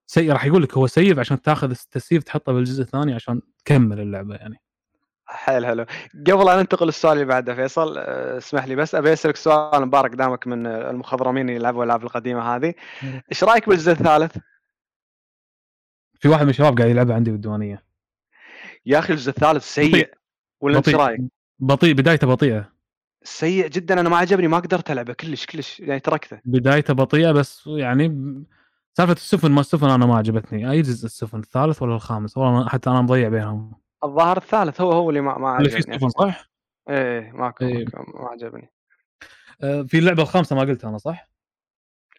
سي 0.10 0.32
راح 0.32 0.46
يقول 0.46 0.64
لك 0.64 0.78
هو 0.78 0.88
save 0.88 1.20
عشان 1.20 1.42
تاخذ 1.42 1.70
ال 1.70 1.80
save 1.80 2.24
تحطه 2.24 2.54
بالجزء 2.54 2.82
الثاني 2.82 3.14
عشان 3.14 3.42
تكمل 3.66 4.00
اللعبة 4.00 4.36
يعني. 4.36 4.62
حلو 5.26 5.68
حلو. 5.68 5.86
قبل 6.28 6.50
ان 6.50 6.60
ننتقل 6.60 6.86
للسؤال 6.86 7.14
اللي 7.14 7.26
بعده 7.26 7.56
فيصل 7.56 7.98
آه، 7.98 8.38
اسمح 8.38 8.66
لي 8.66 8.76
بس 8.76 8.96
أبي 8.96 9.14
أسألك 9.14 9.36
سؤال 9.36 9.86
مبارك 9.86 10.12
دامك 10.16 10.48
من 10.48 10.68
المخضرمين 10.68 11.50
اللي 11.50 11.56
يلعبوا 11.56 11.84
الألعاب 11.84 12.04
القديمة 12.04 12.56
هذه. 12.56 12.74
إيش 13.32 13.44
رأيك 13.44 13.70
بالجزء 13.70 13.92
الثالث؟ 13.92 14.38
في 16.20 16.28
واحد 16.28 16.44
من 16.44 16.50
الشباب 16.50 16.78
قاعد 16.78 16.90
يلعبها 16.90 17.16
عندي 17.16 17.32
بالديوانية. 17.32 17.84
يا 18.86 19.00
أخي 19.00 19.14
الجزء 19.14 19.30
الثالث 19.30 19.74
سيء. 19.74 20.14
ولا 20.62 20.78
أنت 20.78 20.88
إيش. 20.88 20.98
رأيك؟ 20.98 21.22
بطيء 21.60 21.94
بدايته 21.94 22.28
بطيئة. 22.28 22.72
سيء 23.24 23.68
جدا. 23.68 24.00
أنا 24.00 24.10
ما 24.10 24.18
عجبني 24.18 24.48
ما 24.48 24.60
قدرت 24.60 24.92
ألعبه 24.92 25.14
كلش 25.14 25.46
كلش. 25.46 25.80
يعني 25.80 26.00
تركته. 26.00 26.40
بدايته 26.46 26.94
بطيئة 26.94 27.32
بس 27.32 27.68
يعني 27.68 28.08
سالفة 29.00 29.14
السفن 29.14 29.52
ما 29.52 29.62
السفن 29.62 29.90
أنا 29.90 30.06
ما 30.06 30.18
عجبتني. 30.18 30.72
أي 30.72 30.82
جزء 30.82 31.06
السفن 31.06 31.40
الثالث 31.40 31.82
ولا 31.82 31.96
الخامس؟ 31.96 32.38
والله 32.38 32.70
حتى 32.70 32.90
أنا 32.90 33.02
مضيع 33.02 33.30
بينهم. 33.30 33.74
الظاهر 34.04 34.38
الثالث 34.38 34.82
هو 34.82 34.92
هو 34.92 35.10
اللي 35.10 35.22
ما 35.22 35.38
ما 35.38 35.58
اللي 35.58 35.70
فيه 35.70 35.80
سفن 35.80 36.10
صح؟ 36.10 36.50
إيه 36.90 37.32
ماكو 37.32 37.66
إيه. 37.66 37.86
ما 37.96 38.30
عجبني. 38.32 38.72
آه، 39.64 39.82
في 39.82 40.00
اللعبة 40.00 40.24
الخامسة 40.24 40.56
ما 40.56 40.62
قلتها 40.62 40.90
أنا 40.90 40.98
صح؟ 40.98 41.30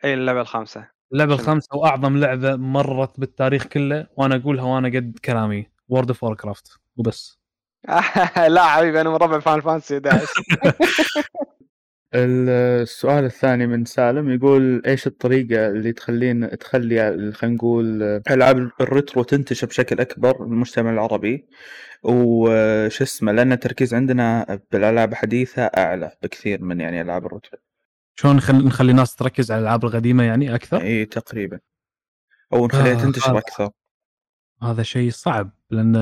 اي 0.04 0.14
اللعبة 0.14 0.40
الخامسة. 0.40 0.88
اللعبة؟ 1.12 1.34
الخامسة 1.34 1.76
وأعظم 1.76 2.16
لعبة 2.16 2.56
مرت 2.56 3.20
بالتاريخ 3.20 3.64
كله 3.64 4.06
وأنا 4.16 4.36
أقولها 4.36 4.64
وأنا 4.64 4.88
قد 4.88 5.18
كلامي. 5.24 5.66
World 5.88 6.08
of 6.08 6.24
Warcraft 6.24 6.80
وبس. 6.96 7.40
لا 8.48 8.62
حبيبي 8.62 9.00
أنا 9.00 9.10
من 9.10 9.16
ربع 9.16 9.38
Final 9.38 9.60
Fantasy 9.60 10.00
11 10.08 10.26
السؤال 12.14 13.24
الثاني 13.24 13.66
من 13.66 13.84
سالم 13.84 14.30
يقول 14.30 14.82
إيش 14.86 15.06
الطريقة 15.06 15.68
اللي 15.68 15.92
تخلين 15.92 16.58
تخلي 16.58 17.32
خلينا 17.32 17.56
نقول 17.56 18.02
ألعاب 18.30 18.70
ال 18.80 18.87
retro 18.87 19.22
تنتشر 19.22 19.66
بشكل 19.66 20.00
أكبر 20.00 20.34
في 20.34 20.40
المجتمع 20.42 20.90
العربي؟ 20.90 21.46
وش 22.02 23.02
اسمه 23.02 23.32
لأن 23.32 23.52
التركيز 23.52 23.94
عندنا 23.94 24.58
بالألعاب 24.72 25.12
الحديثة 25.12 25.62
أعلى 25.62 26.12
بكثير 26.22 26.62
من 26.62 26.80
يعني 26.80 27.00
ألعاب 27.00 27.26
ال 27.26 27.31
retro. 27.31 27.58
شلون 28.14 28.36
نخلي, 28.36 28.58
نخلي 28.58 28.90
الناس 28.90 29.16
تركز 29.16 29.50
على 29.52 29.58
الألعاب 29.58 29.84
القديمة 29.84 30.24
يعني 30.24 30.54
أكثر؟ 30.54 30.80
إي 30.80 31.04
تقريبا. 31.04 31.58
أو 32.52 32.66
نخليها 32.66 32.92
آه، 32.92 33.02
تنتشر 33.02 33.30
هذا- 33.30 33.38
أكثر. 33.38 33.70
هذا 34.62 34.82
شيء 34.82 35.10
صعب 35.10 35.50
لأن 35.70 35.96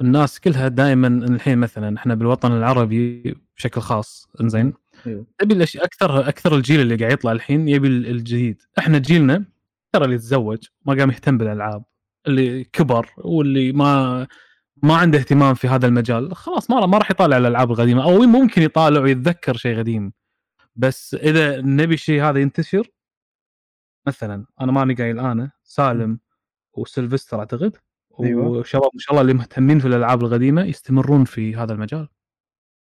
الناس 0.00 0.40
كلها 0.40 0.68
دائما 0.68 1.08
الحين 1.08 1.58
مثلا 1.58 1.96
إحنا 1.98 2.14
بالوطن 2.14 2.52
العربي 2.52 3.36
بشكل 3.56 3.80
خاص 3.80 4.28
إنزين؟ 4.40 4.72
أيوه. 5.06 5.26
تبي 5.38 5.54
الأشياء 5.54 5.84
أكثر 5.84 6.28
أكثر 6.28 6.54
الجيل 6.56 6.80
اللي 6.80 6.96
قاعد 6.96 7.12
يطلع 7.12 7.32
الحين 7.32 7.68
يبي 7.68 7.88
ال- 7.88 8.06
الجديد. 8.06 8.62
إحنا 8.78 8.98
جيلنا 8.98 9.44
ترى 9.92 10.04
اللي 10.04 10.18
تزوج 10.18 10.58
ما 10.86 10.94
قام 10.94 11.10
يهتم 11.10 11.38
بالألعاب. 11.38 11.84
اللي 12.26 12.64
كبر 12.64 13.06
واللي 13.18 13.72
ما 13.72 14.26
ما 14.82 14.96
عنده 14.96 15.18
اهتمام 15.18 15.54
في 15.54 15.68
هذا 15.68 15.86
المجال 15.86 16.36
خلاص 16.36 16.70
ما 16.70 16.86
ما 16.86 16.98
راح 16.98 17.10
يطالع 17.10 17.36
الألعاب 17.36 17.70
القديمة. 17.70 18.02
أو 18.04 18.18
ممكن 18.18 18.62
يطالع 18.62 19.00
ويتذكر 19.00 19.56
شيء 19.56 19.78
قديم. 19.78 20.12
بس 20.76 21.14
إذا 21.14 21.60
نبي 21.60 21.94
الشيء 21.94 22.22
هذا 22.22 22.38
ينتشر 22.40 22.88
مثلا 24.06 24.46
أنا 24.60 24.72
ماني 24.72 24.94
قايل 24.94 25.18
أنا 25.18 25.50
سالم 25.62 26.18
وسلفستر 26.72 27.38
أعتقد 27.38 27.76
أيوة. 28.22 28.48
وشباب 28.48 28.90
ما 28.94 29.00
شاء 29.00 29.10
الله 29.10 29.20
اللي 29.22 29.34
مهتمين 29.34 29.78
في 29.78 29.86
الألعاب 29.88 30.24
القديمة 30.24 30.62
يستمرون 30.64 31.24
في 31.24 31.56
هذا 31.56 31.72
المجال. 31.72 32.08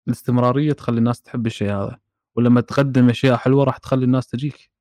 الاستمرارية 0.09 0.73
تخلي 0.73 0.97
الناس 0.97 1.21
تحب 1.21 1.45
الشيء 1.45 1.71
هذا 1.71 1.99
ولما 2.35 2.61
تقدم 2.61 3.09
أشياء 3.09 3.37
حلوة 3.37 3.63
راح 3.63 3.77
تخلي 3.77 4.05
الناس 4.05 4.27
تجيك. 4.27 4.71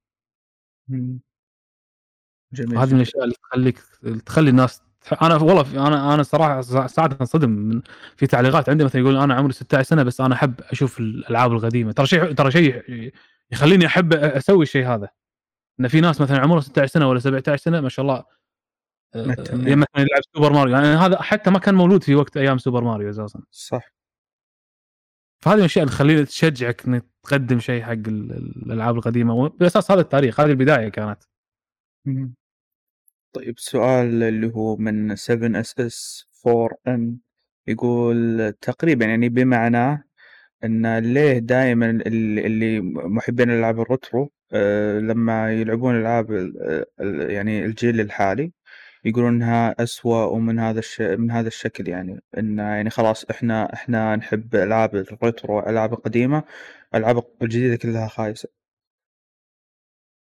جميل 2.53 2.79
هذه 2.79 2.91
من 2.91 2.97
الأشياء 2.97 3.25
اللي 3.25 3.35
تخليك 3.35 3.79
تخلي 4.27 4.51
الناس 4.51 4.83
أنا 5.23 5.37
والله 5.37 5.87
أنا 5.87 6.15
أنا 6.15 6.23
صراحة 6.23 6.61
سا- 6.61 6.87
ساعات 6.87 7.21
انصدم 7.21 7.51
من 7.51 7.83
في 8.17 8.27
تعليقات 8.27 8.69
عندي 8.69 8.85
مثلا 8.85 9.01
يقول 9.01 9.17
أنا 9.17 9.35
عمري 9.35 9.53
16 9.53 9.89
سنة 9.89 10.03
بس 10.03 10.21
أنا 10.21 10.35
أحب 10.35 10.55
أشوف 10.61 11.01
الألعاب 11.01 11.53
القديمة. 11.53 11.93
ترى 11.93 12.07
شيء 12.07 12.33
ترى 12.33 12.51
شيء 12.51 12.83
يخليني 13.51 13.87
أحب 13.87 14.13
أسوي 14.13 14.63
الشيء 14.63 14.87
هذا. 14.87 15.09
إن 15.81 15.89
في 15.89 16.01
ناس 16.01 16.21
مثلا 16.21 16.39
عمرها 16.39 16.61
16 16.61 16.93
سنة 16.93 17.09
ولا 17.09 17.19
17 17.21 17.57
سنة 17.63 17.81
ما 17.81 17.89
شاء 17.89 18.03
الله 18.03 18.25
آه،. 19.15 19.27
مثلا 19.53 19.87
يلعب 19.97 20.23
Super 20.35 20.53
Mario. 20.53 20.75
يعني 20.75 20.87
هذا 20.87 21.23
حتى 21.23 21.51
ما 21.51 21.59
كان 21.59 21.75
مولود 21.75 22.03
في 22.03 22.15
وقت 22.15 22.37
أيام 22.37 22.59
Super 22.59 22.85
Mario 22.85 23.11
أساسا 23.11 23.41
صح. 23.51 23.98
فهذه 25.41 25.59
الأشياء 25.59 25.85
اللي 25.85 25.95
تخليك 25.97 26.27
تشجعك 26.29 26.87
إنك 26.87 27.05
تقدم 27.23 27.59
شيء 27.59 27.83
حق 27.83 27.91
ال- 27.93 28.09
ال- 28.33 28.63
الألعاب 28.67 28.97
القديمة 28.97 29.49
باساس 29.49 29.91
هذا 29.91 30.01
التاريخ 30.01 30.41
هذه 30.41 30.51
البداية 30.51 30.89
كانت. 30.89 31.19
طيب 33.33 33.59
سؤال 33.59 34.23
اللي 34.23 34.53
هو 34.55 34.77
من 34.77 35.17
7 35.17 35.61
SS 35.61 36.27
4 36.47 36.69
ان 36.89 37.17
يقول 37.67 38.53
تقريبا 38.61 39.05
يعني 39.07 39.29
بمعناه 39.29 40.05
إن 40.65 40.99
ليه 40.99 41.39
دائما 41.39 41.91
اللي 41.91 42.81
محبين 42.81 43.51
الالعاب 43.51 43.81
ال 43.81 43.89
retro 43.89 44.33
آه، 44.53 44.99
لما 44.99 45.53
يلعبون 45.53 45.97
ألعاب 46.01 46.33
ال- 46.33 46.85
ال- 47.01 47.31
يعني 47.31 47.65
الجيل 47.65 48.01
الحالي 48.01 48.53
يقولون 49.05 49.35
انها 49.35 49.75
أسوأ 49.83 50.25
ومن 50.25 50.59
هذا 50.59 50.79
الش... 50.79 51.01
من 51.01 51.31
هذا 51.31 51.49
الشكل 51.49 51.89
يعني. 51.89 52.21
إن 52.39 52.59
يعني 52.59 52.91
خلاص 52.91 53.25
إحنا 53.25 53.75
إحنا 53.75 54.17
نحب 54.17 54.55
ألعاب 54.55 54.97
ال 54.97 55.08
retro 55.08 55.61
الالعاب 55.61 55.93
القديمه 55.93 56.43
الالعاب 56.95 57.25
الجديدة 57.43 57.77
كلها 57.77 58.09
خايسة. 58.09 58.49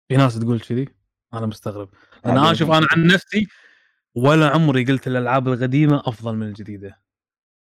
في 0.08 0.16
ناس 0.16 0.38
تقول 0.38 0.60
كذي؟ 0.60 0.88
أنا 1.34 1.46
مستغرب. 1.46 1.90
أنا 2.26 2.52
أشوف 2.52 2.70
أنا. 2.70 2.86
عن 2.90 3.06
نفسي 3.06 3.46
ولا 4.14 4.48
عمري 4.48 4.84
قلت 4.84 5.06
الألعاب 5.06 5.48
القديمة 5.48 6.02
أفضل 6.06 6.36
من 6.36 6.46
الجديدة. 6.46 7.00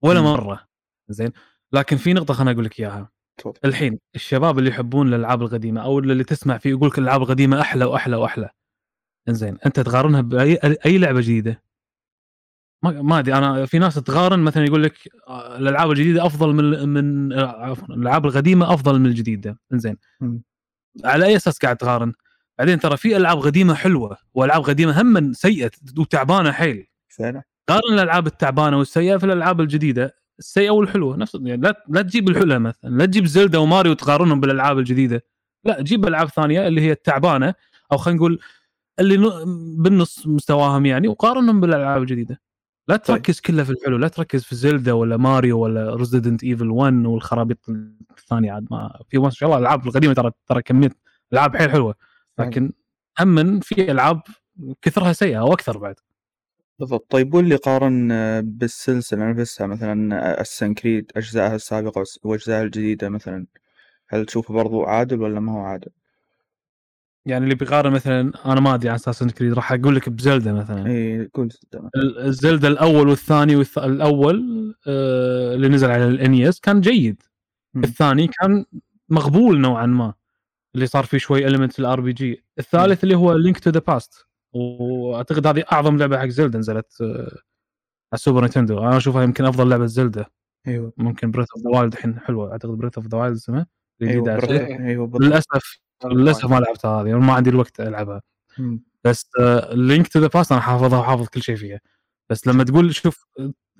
ولا 0.01 0.21
مم. 0.21 0.27
مرة. 0.27 0.67
زين؟ 1.09 1.31
لكن 1.71 1.97
في 1.97 2.13
نقطة 2.13 2.33
خليني 2.33 2.51
أقول 2.51 2.65
لك 2.65 2.79
إياها. 2.79 3.09
الحين 3.65 3.99
الشباب 4.15 4.59
اللي 4.59 4.69
يحبون 4.69 5.07
الألعاب 5.07 5.41
القديمة 5.41 5.83
أو 5.83 5.99
اللي 5.99 6.23
تسمع 6.23 6.57
فيه 6.57 6.69
يقول 6.69 6.87
لك 6.89 6.97
الألعاب 6.97 7.21
القديمة 7.21 7.61
أحلى 7.61 7.85
وأحلى 7.85 8.15
وأحلى. 8.15 8.49
إنزين 9.29 9.57
أنت 9.65 9.79
تقارنها 9.79 10.21
بأي 10.21 10.59
أي 10.85 10.97
لعبة 10.97 11.21
جديدة؟ 11.21 11.63
ما 12.83 13.01
ما 13.01 13.19
أدري 13.19 13.33
أنا 13.37 13.65
في 13.65 13.79
ناس 13.79 13.95
تقارن 13.95 14.39
مثلا 14.39 14.65
يقول 14.65 14.83
لك 14.83 14.93
آه، 15.27 15.57
الألعاب 15.57 15.91
الجديدة 15.91 16.25
أفضل 16.25 16.53
من 16.53 16.89
من 16.89 17.33
آه، 17.33 17.45
عفوا 17.65 17.95
الألعاب 17.95 18.25
القديمة 18.25 18.73
أفضل 18.73 18.99
من 18.99 19.05
الجديدة. 19.05 19.59
إنزين. 19.73 19.97
مم. 20.21 20.41
على 21.05 21.25
أي 21.25 21.35
أساس 21.35 21.57
قاعد 21.57 21.77
تقارن؟ 21.77 22.13
بعدين 22.59 22.79
ترى 22.79 22.97
في 22.97 23.17
ألعاب 23.17 23.39
قديمة 23.39 23.73
حلوة 23.73 24.17
وألعاب 24.33 24.61
قديمة 24.63 25.01
هم 25.01 25.33
سيئة 25.33 25.71
وتعبانة 25.97 26.51
حيل. 26.51 26.87
فعلا 27.07 27.43
قارن 27.69 27.93
الألعاب 27.93 28.27
التعبانة 28.27 28.77
والسيئة 28.77 29.17
في 29.17 29.25
الألعاب 29.25 29.61
الجديدة 29.61 30.15
السيئة 30.39 30.69
والحلوة. 30.69 31.17
نفس 31.17 31.35
يعني 31.35 31.61
لا 31.61 31.83
لا 31.89 32.01
تجيب 32.01 32.29
الحلوة 32.29 32.57
مثلا 32.57 32.89
لا 32.89 33.05
تجيب 33.05 33.25
Zelda 33.25 33.57
و 33.57 33.63
Mario 33.63 33.91
وتقارنهم 33.91 34.39
بالألعاب 34.39 34.79
الجديدة. 34.79 35.23
لا 35.65 35.81
جيب 35.81 36.07
ألعاب 36.07 36.29
ثانية 36.29 36.67
اللي 36.67 36.81
هي 36.81 36.91
التعبانة 36.91 37.53
أو 37.91 37.97
خلينا 37.97 38.17
نقول 38.17 38.39
اللي 38.99 39.17
بالنص 39.77 40.27
مستواهم 40.27 40.85
يعني 40.85 41.07
وقارنهم 41.07 41.61
بالألعاب 41.61 42.01
الجديدة. 42.01 42.41
لا 42.87 42.95
تركز 42.97 43.39
كلها 43.39 43.63
في 43.63 43.71
الحلو 43.71 43.97
لا 43.97 44.07
تركز 44.07 44.43
في 44.43 44.55
Zelda 44.55 44.93
ولا 44.93 45.17
ماريو 45.17 45.59
ولا 45.59 45.95
Resident 45.95 46.43
Evil 46.43 46.69
1 46.69 46.93
والخرابيط 47.05 47.57
الثانية. 48.17 48.51
عاد 48.51 48.67
ما 48.71 48.99
في 49.09 49.17
ما 49.17 49.29
شاء 49.29 49.47
الله 49.49 49.57
الالعاب 49.59 49.87
القديمة 49.87 50.13
ترى 50.13 50.31
ترى 50.47 50.61
كمية 50.61 50.89
ألعاب 51.33 51.55
حيل 51.57 51.71
حلوة. 51.71 51.95
لكن 52.39 52.71
هم 53.19 53.59
في 53.59 53.91
ألعاب 53.91 54.21
كثرها 54.81 55.13
سيئة 55.13 55.39
أو 55.39 55.53
أكثر 55.53 55.77
بعد. 55.77 55.95
بالضبط. 56.79 57.05
طيب 57.11 57.33
واللي 57.33 57.55
قارن 57.55 58.07
بالسلسلة 58.41 59.31
نفسها 59.31 59.67
مثلا 59.67 60.41
اسن 60.41 60.73
كريد 60.73 61.11
أجزائها 61.15 61.55
السابقة 61.55 62.01
وس- 62.01 62.19
وأجزائها 62.23 62.63
الجديدة 62.63 63.09
مثلا 63.09 63.45
هل 64.09 64.25
تشوفه 64.25 64.53
برضو 64.53 64.83
عادل 64.83 65.21
ولا 65.21 65.39
ما 65.39 65.51
هو 65.53 65.59
عادل؟ 65.59 65.91
يعني 67.25 67.43
اللي 67.43 67.55
بيقارن 67.55 67.91
مثلا 67.91 68.31
أنا 68.45 68.59
ما 68.59 68.73
أدري 68.75 68.89
عن 68.89 68.95
أساس 68.95 69.23
كريد 69.23 69.53
راح 69.53 69.71
أقول 69.71 69.95
لك 69.95 70.09
بزلدا 70.09 70.53
مثلا. 70.53 70.87
اي 70.87 71.29
قول 71.33 71.51
صدق. 71.51 71.81
ال- 71.95 72.19
الزلدا 72.19 72.67
الأول 72.67 73.09
والثاني 73.09 73.55
والث... 73.55 73.77
الأول 73.77 74.75
آه 74.87 75.55
اللي 75.55 75.69
نزل 75.69 75.91
على 75.91 76.07
الانيس 76.07 76.59
كان 76.59 76.81
جيد. 76.81 77.21
مم. 77.73 77.83
الثاني 77.83 78.27
كان 78.27 78.65
مقبول 79.09 79.59
نوعا 79.61 79.85
ما 79.85 80.13
اللي 80.75 80.85
صار 80.87 81.03
فيه 81.03 81.17
شوي 81.17 81.47
element 81.47 81.79
ال 81.79 82.01
RPG 82.01 82.43
الثالث 82.59 83.03
اللي 83.03 83.15
هو 83.15 83.33
Link 83.33 83.59
to 83.59 83.69
the 83.69 83.79
Past 83.87 84.25
وأعتقد 84.53 85.47
هذه 85.47 85.63
أعظم 85.71 85.97
لعبة 85.97 86.17
حق 86.19 86.25
Zelda 86.27 86.59
نزلت 86.59 87.01
آه، 87.01 87.37
ال 88.13 88.18
Super 88.18 88.41
Nintendo 88.41 88.79
أنا 88.79 88.97
أشوفها 88.97 89.23
يمكن 89.23 89.45
أفضل 89.45 89.69
لعبة 89.69 89.85
Zelda. 89.85 90.31
أيوه. 90.67 90.93
ممكن 90.97 91.31
Breath 91.31 91.47
of 91.55 91.63
the 91.63 91.79
Wild 91.79 91.93
الحين 91.93 92.19
حلوة 92.19 92.51
أعتقد 92.51 92.71
Breath 92.71 92.97
of 92.97 93.07
the 93.07 93.17
Wild 93.17 93.35
اسمها. 93.35 93.67
الجديده 94.01 94.31
أيوه 94.31 94.43
على. 94.43 94.87
أيوه. 94.87 95.11
للأسف 95.21 95.82
للاسف 96.05 96.45
ما 96.45 96.55
لعبتها 96.59 97.01
هذه 97.01 97.13
ما 97.19 97.33
عندي 97.33 97.49
الوقت 97.49 97.79
ألعبها. 97.79 98.21
بس 99.03 99.29
Link 99.71 100.07
to 100.07 100.19
the 100.19 100.27
Past 100.27 100.51
أنا 100.51 100.61
حافظها 100.61 100.99
وحافظ 100.99 101.27
كل 101.27 101.41
شيء 101.41 101.55
فيها. 101.55 101.79
بس 102.29 102.47
لما 102.47 102.63
تقول 102.63 102.95
شوف 102.95 103.25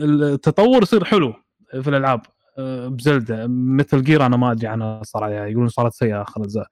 التطور 0.02 0.82
يصير 0.82 1.06
حلو 1.06 1.34
في 1.82 1.90
الألعاب 1.90 2.22
آه، 2.58 2.88
بزلدة. 2.88 3.48
مثل 3.50 4.04
جير 4.04 4.26
أنا 4.26 4.38
ما 4.38 4.52
أدري 4.52 4.68
عنها 4.68 5.04
صراحة 5.04 5.30
يعني 5.32 5.52
يقولون 5.52 5.70
صارت 5.70 5.94
سيئة 5.94 6.22
آخر 6.22 6.42
اجزاء 6.44 6.68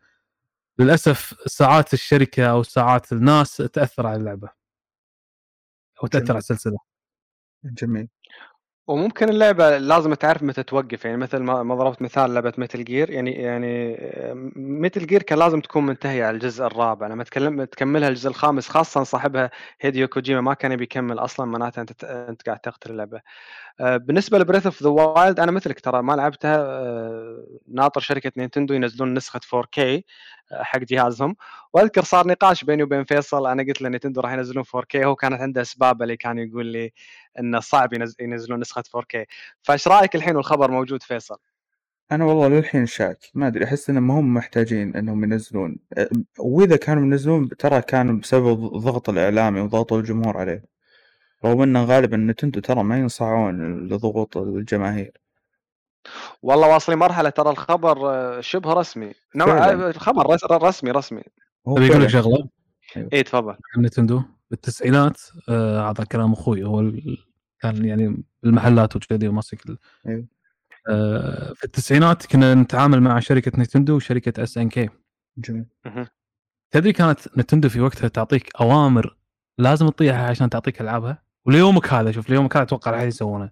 للأسف 0.80 1.36
ساعات 1.45 1.93
الشركة 1.93 2.45
أو 2.45 2.64
ساعات 2.64 3.12
الناس 3.12 3.58
تأثر 3.58 4.08
على 4.08 4.16
اللعبة. 4.20 4.49
أو 6.04 6.08
تأثر 6.08 6.20
جميل. 6.26 6.32
على 6.32 6.39
السلسلة. 6.39 6.78
جميل. 7.66 8.08
وممكن 8.92 9.30
اللعبة 9.30 9.78
لازم 9.78 10.14
تعرف 10.14 10.44
متى 10.44 10.64
توقف. 10.64 11.06
يعني 11.06 11.18
مثل 11.18 11.38
ما 11.38 11.76
ضربت 11.76 12.02
مثال 12.02 12.34
لعبة 12.34 12.54
متل 12.58 12.84
جير 12.84 13.10
يعني 13.10 13.32
يعني 13.32 13.98
متل 14.56 15.08
جير 15.08 15.24
كان 15.24 15.39
لازم 15.39 15.62
تكون 15.62 15.86
منتهية 15.86 16.26
على 16.26 16.36
الجزء 16.36 16.66
الرابع. 16.66 17.08
لما 17.08 17.24
تكلم 17.24 17.64
تكملها 17.64 18.10
الجزء 18.10 18.30
الخامس 18.30 18.70
خاصة 18.70 19.04
صاحبها 19.04 19.52
هيديو 19.82 20.08
كوجيما 20.08 20.42
ما 20.42 20.54
كان 20.54 20.76
بيكمل 20.76 21.20
أصلا 21.20 21.46
معناته 21.46 21.82
أنت 21.82 22.04
أنت 22.04 22.42
قاعد 22.42 22.60
تقتل 22.60 22.92
اللعبة. 22.92 23.18
آه، 23.18 23.22
بالنسبة 23.80 24.38
ل 24.39 24.43
Breath 24.43 24.66
of 24.66 24.84
the 24.84 24.89
Wild 24.89 25.39
أنا 25.39 25.51
مثلك 25.51 25.80
ترى 25.80 26.01
ما 26.01 26.13
لعبتها 26.13 26.57
آه، 26.57 27.47
ناطر 27.67 28.01
شركة 28.01 28.32
Nintendo 28.38 28.74
ينزلون 28.74 29.13
نسخة 29.13 29.39
4K 29.55 29.80
آه، 29.80 30.03
حق 30.63 30.80
جهازهم. 30.80 31.36
وأذكر 31.74 32.03
صار 32.03 32.28
نقاش 32.28 32.63
بيني 32.63 32.84
وبين 32.84 33.03
فيصل 33.03 33.47
أنا 33.47 33.63
قلت 33.63 33.82
له 33.82 33.89
Nintendo 33.89 34.22
راح 34.22 34.34
ينزلون 34.34 34.63
4K 34.63 34.95
هو 34.95 35.15
كانت 35.15 35.41
عنده 35.41 35.61
أسباب 35.61 36.01
اللي 36.01 36.17
كان 36.17 36.38
يقول 36.38 36.65
لي 36.65 36.91
إنه 37.39 37.59
صعب 37.59 37.93
ينز- 37.93 38.15
ينزلون 38.19 38.59
نسخة 38.59 38.84
4K 38.97 39.26
فايش 39.61 39.88
رأيك 39.88 40.15
الحين 40.15 40.36
والخبر 40.36 40.72
موجود 40.72 41.03
فيصل؟ 41.03 41.38
أنا 42.11 42.26
والله 42.26 42.47
للحين 42.47 42.86
شاك 42.86 43.17
ما 43.34 43.47
أدري 43.47 43.65
أحس 43.65 43.89
انهم 43.89 44.11
هم 44.11 44.34
محتاجين 44.34 44.95
إنهم 44.95 45.24
ينزلون. 45.24 45.78
وإذا 46.39 46.76
كانوا 46.76 47.03
ينزلون 47.03 47.49
ترى 47.49 47.82
كان 47.82 48.19
بسبب 48.19 48.76
الضغط 48.76 49.09
الإعلامي 49.09 49.59
وضغط 49.61 49.93
الجمهور 49.93 50.38
عليه. 50.38 50.63
رغم 51.46 51.62
إنه 51.62 51.84
غالبا 51.84 52.18
Nintendo 52.18 52.60
ترى 52.60 52.84
ما 52.84 53.00
ينصاعون 53.00 53.88
لضغوط 53.88 54.38
الجماهير. 54.38 55.12
والله 56.42 56.68
واصلين 56.68 56.98
مرحلة 56.98 57.30
ترى 57.30 57.50
الخبر 57.50 58.10
آه، 58.10 58.42
شبه 58.42 58.74
رسمي. 58.74 59.14
نوع. 59.36 59.70
آه، 59.70 59.89
الخبر 59.89 60.34
رس- 60.34 60.44
رسمي 60.44 60.92
رسمي. 60.92 61.24
هو 61.68 61.78
أبي 61.78 61.92
أقول 61.92 62.02
لك. 62.04 62.08
شغلة. 62.10 62.50
اي 63.14 63.24
تفضل. 63.24 63.56
عن 63.78 63.82
Nintendo 63.86 64.22
بالتسعينات 64.52 65.22
آه 65.50 65.89
هذا 65.89 66.04
كلام 66.04 66.34
أخوي. 66.34 66.64
هو 66.64 66.80
ال- 66.80 67.18
كان 67.60 67.86
يعني 67.86 68.24
المحلات 68.44 68.96
وكذي 68.96 69.28
وماسك 69.28 69.70
ال- 69.70 69.78
أيوه. 70.08 70.26
آه 70.89 71.54
في 71.54 71.64
التسعينات 71.64 72.26
كنا 72.26 72.54
نتعامل 72.54 73.02
مع 73.02 73.20
شركة 73.20 73.52
Nintendo 73.62 73.95
وشركة 73.96 74.44
SNK. 74.43 74.89
جميل. 75.38 75.66
تدري 76.72 76.94
كانت 76.94 77.38
Nintendo 77.38 77.70
في 77.70 77.82
وقتها 77.82 78.08
تعطيك 78.08 78.50
أوامر 78.62 79.18
لازم 79.58 79.89
تطيعها 79.89 80.30
عشان 80.30 80.50
تعطيك 80.50 80.82
ألعابها؟ 80.82 81.24
وليومك 81.46 81.94
هذا 81.94 82.12
شوف 82.12 82.30
ليومك 82.30 82.56
هذا 82.56 82.64
أتوقع 82.64 82.92
راح 82.92 83.02
يسوونه. 83.02 83.50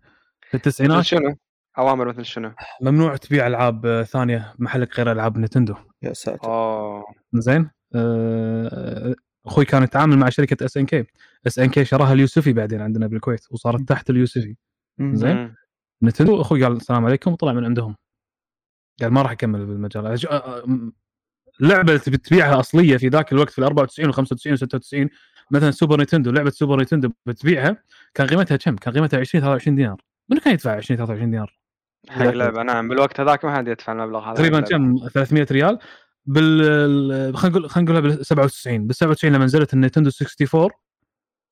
في 0.49 0.57
التسعينات 0.57 1.03
شنو؟ 1.03 1.35
أوامر 1.77 2.07
مثل 2.07 2.25
شنو؟ 2.25 2.51
ممنوع 2.81 3.15
تبيع 3.15 3.47
ألعاب 3.47 3.85
آه، 3.85 4.03
ثانية 4.03 4.53
محلك 4.59 4.97
غير 4.97 5.11
ألعاب 5.11 5.37
Nintendo. 5.37 5.75
يا 6.01 6.13
ساتر. 6.13 6.47
أوه. 6.49 7.03
زين؟ 7.33 7.69
آه، 7.95 9.15
أخوي 9.45 9.65
كان 9.65 9.83
يتعامل 9.83 10.17
مع 10.17 10.29
شركة 10.29 10.65
SNK. 10.65 11.05
SNK 11.47 11.85
شراها 11.85 12.13
اليوسفي 12.13 12.53
بعدين 12.53 12.81
عندنا 12.81 13.07
بالكويت 13.07 13.41
وصارت 13.51 13.81
تحت 13.81 14.09
اليوسفي. 14.09 14.55
زين. 14.99 15.55
Nintendo 16.03 16.41
أخوي 16.41 16.63
قال 16.63 16.71
السلام 16.75 17.05
عليكم 17.05 17.31
وطلع 17.31 17.53
من 17.53 17.65
عندهم. 17.65 17.95
قال 19.01 19.13
ما 19.13 19.21
راح 19.21 19.31
أكمل 19.31 19.65
بالمجال. 19.65 20.17
أج- 20.17 20.31
آه، 20.31 20.63
م- 20.65 20.91
لعبة 21.59 21.97
تبي 21.97 22.17
تبيعها 22.17 22.59
أصلية 22.59 22.97
في 22.97 23.07
ذاك 23.07 23.31
الوقت 23.33 23.49
في 23.49 23.59
ال 23.59 23.63
94 23.63 24.09
و 24.09 24.11
95 24.11 24.53
و 24.53 24.55
96 24.55 25.09
مثلا 25.51 25.71
Super 25.71 25.97
Nintendo 25.97 26.31
لعبة 26.31 26.49
Super 26.49 26.77
Nintendo 26.77 27.09
بتبيعها 27.25 27.77
كان 28.13 28.27
قيمتها 28.27 28.57
كم؟ 28.57 28.75
كان 28.75 28.93
قيمتها 28.93 29.19
20 29.19 29.41
23 29.41 29.75
دينار 29.75 30.01
منو 30.29 30.39
كان 30.41 30.53
يدفع 30.53 30.71
20 30.75 30.97
23 30.97 31.31
دينار؟ 31.31 31.59
حق 32.09 32.25
لعبة 32.25 32.63
نعم 32.63 32.87
بالوقت 32.87 33.19
هذاك 33.19 33.45
ما 33.45 33.55
حد 33.55 33.67
يدفع 33.67 33.93
المبلغ 33.93 34.25
هذا 34.25 34.33
تقريبا. 34.33 34.59
كم 34.59 34.95
300 35.13 35.47
ريال 35.51 35.79
بال 36.25 37.37
خلينا 37.37 37.57
نقول 37.57 37.69
خلينا 37.69 37.91
نقولها 37.91 38.01
بال 38.01 38.25
97 38.25 38.87
بال 38.87 38.95
97 38.95 39.33
لما 39.33 39.45
نزلت 39.45 39.73
ال 39.73 39.77
Nintendo 39.77 40.09
64 40.21 40.69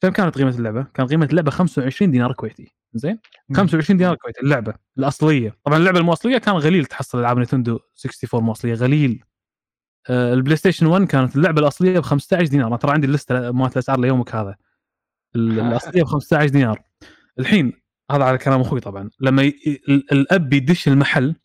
كم 0.02 0.10
كانت 0.10 0.38
قيمة 0.38 0.50
اللعبة؟ 0.50 0.84
كان 0.94 1.08
قيمة 1.08 1.26
اللعبة 1.26 1.52
25 1.52 2.12
دينار 2.12 2.34
كويتي 2.34 2.74
زين؟ 2.94 3.20
مم. 3.50 3.56
25 3.56 3.98
دينار 3.98 4.16
كويتي 4.16 4.42
اللعبة 4.42 4.74
الأصلية 4.98 5.56
طبعا 5.64 5.78
اللعبة 5.78 6.00
المواصليه 6.00 6.38
كان 6.38 6.56
قليل 6.56 6.86
تحصل 6.86 7.20
ألعاب 7.20 7.38
نينتندو 7.38 7.80
64 8.06 8.44
مواصليه 8.44 8.74
قليل 8.74 9.24
آه، 9.24 9.27
البلاي 10.10 10.56
ستيشن 10.56 10.86
1 10.86 11.06
كانت 11.08 11.36
اللعبة 11.36 11.60
الأصلية 11.62 12.00
ب 12.00 12.04
15 12.04 12.46
دينار. 12.48 12.68
أنا 12.68 12.78
ترى 12.78 12.92
عندي 12.92 13.08
اللسته 13.08 13.52
مالت 13.52 13.74
الأسعار 13.74 14.00
ليومك 14.00 14.36
هذا. 14.36 14.56
ال- 15.36 15.60
الأصلية 15.72 16.04
ب 16.04 16.06
15 16.06 16.50
دينار. 16.50 16.84
الحين 17.40 17.74
هذا 18.12 18.24
على 18.24 18.38
كلام 18.38 18.62
أخوي 18.62 18.80
طبعا. 18.80 19.10
لما 19.20 19.44
ي... 19.44 19.54
ال- 19.90 20.12
الأب 20.12 20.54
يدش 20.54 20.88
المحل 20.88 21.36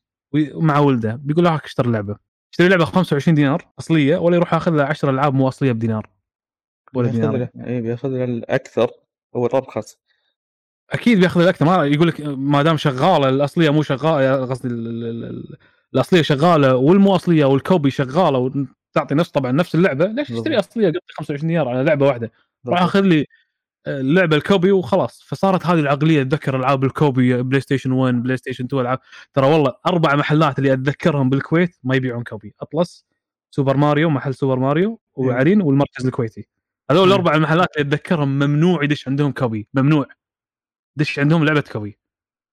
مع 0.55 0.79
ولده 0.79 1.21
بيقول 1.23 1.45
له 1.45 1.61
اشتري 1.65 1.91
لعبة. 1.91 2.17
اشتري 2.53 2.69
لعبة 2.69 2.85
ب 2.85 2.89
25 2.89 3.35
دينار 3.35 3.69
أصلية 3.79 4.17
ولا 4.17 4.37
يروح 4.37 4.55
ياخذ 4.55 4.71
له 4.73 4.85
10 4.85 5.11
ألعاب 5.11 5.35
مواصليه 5.35 5.73
بدينار. 5.73 6.11
ولا 6.95 7.09
دينار. 7.11 7.49
اي 7.67 7.81
بياخذ 7.81 8.09
له 8.09 8.25
الأكثر. 8.25 8.91
هو 9.37 9.47
الارخص 9.47 9.99
أكيد 10.91 11.19
بياخذ 11.21 11.41
الأكثر. 11.41 11.65
ما 11.67 11.85
يقول 11.85 12.09
لك 12.09 12.21
ما 12.21 12.63
دام 12.63 12.77
شغالة 12.77 13.29
الأصلية 13.29 13.71
مو 13.71 13.83
شغالة 13.83 14.47
قصدي 14.47 14.69
الأصلية 15.95 16.23
شغالة 16.23 16.77
والمواصليه 16.77 17.45
والكوبي 17.45 17.91
شغالة 17.91 18.39
وتعطي 18.39 19.15
نفس 19.15 19.31
طبعا 19.31 19.53
نفس 19.53 19.75
اللعبة 19.75 20.07
ليش. 20.07 20.29
تشتري 20.29 20.59
أصلية 20.59 20.89
قطي 20.89 20.99
25 21.15 21.49
دينار 21.49 21.69
على 21.69 21.85
لعبة 21.85 22.07
واحدة؟ 22.07 22.33
راح. 22.69 22.83
أخذ 22.83 23.01
لي 23.01 23.27
اللعبة 23.87 24.37
الكوبي 24.37 24.73
وخلاص. 24.73 25.23
فصارت 25.23 25.67
هذه 25.67 25.81
العقلية 25.81 26.23
اتذكر 26.23 26.57
ألعاب 26.57 26.85
الكوبي 26.85 27.43
بلاي 27.43 27.61
ستيشن 27.61 27.93
1 27.93 28.23
بلاي 28.23 28.37
ستيشن 28.37 28.65
2 28.65 28.83
ألعاب. 28.83 28.99
ترى 29.35 29.47
والله 29.47 29.75
أربع 29.87 30.15
محلات 30.15 30.59
اللي 30.59 30.73
أتذكرهم 30.73 31.31
بالكويت 31.31 31.77
ما 31.83 31.97
يبيعون 31.97 32.23
كوبي. 32.25 32.55
أطلس 32.61 33.07
سوبر 33.51 33.77
ماريو 33.77 34.11
محل 34.11 34.35
سوبر 34.35 34.59
ماريو 34.59 35.01
وعرين 35.15 35.63
والمركز 35.63 36.07
الكويتي. 36.07 36.49
هذول 36.91 37.07
مم. 37.07 37.13
الأربع 37.13 37.35
المحلات 37.35 37.69
اللي 37.77 37.89
أتذكرهم 37.89 38.29
ممنوع 38.39 38.85
يدش 38.85 39.09
عندهم 39.09 39.33
كوبي 39.33 39.69
ممنوع. 39.75 40.07
دش 40.97 41.19
عندهم 41.19 41.45
لعبة 41.45 41.65
كوبي. 41.73 41.99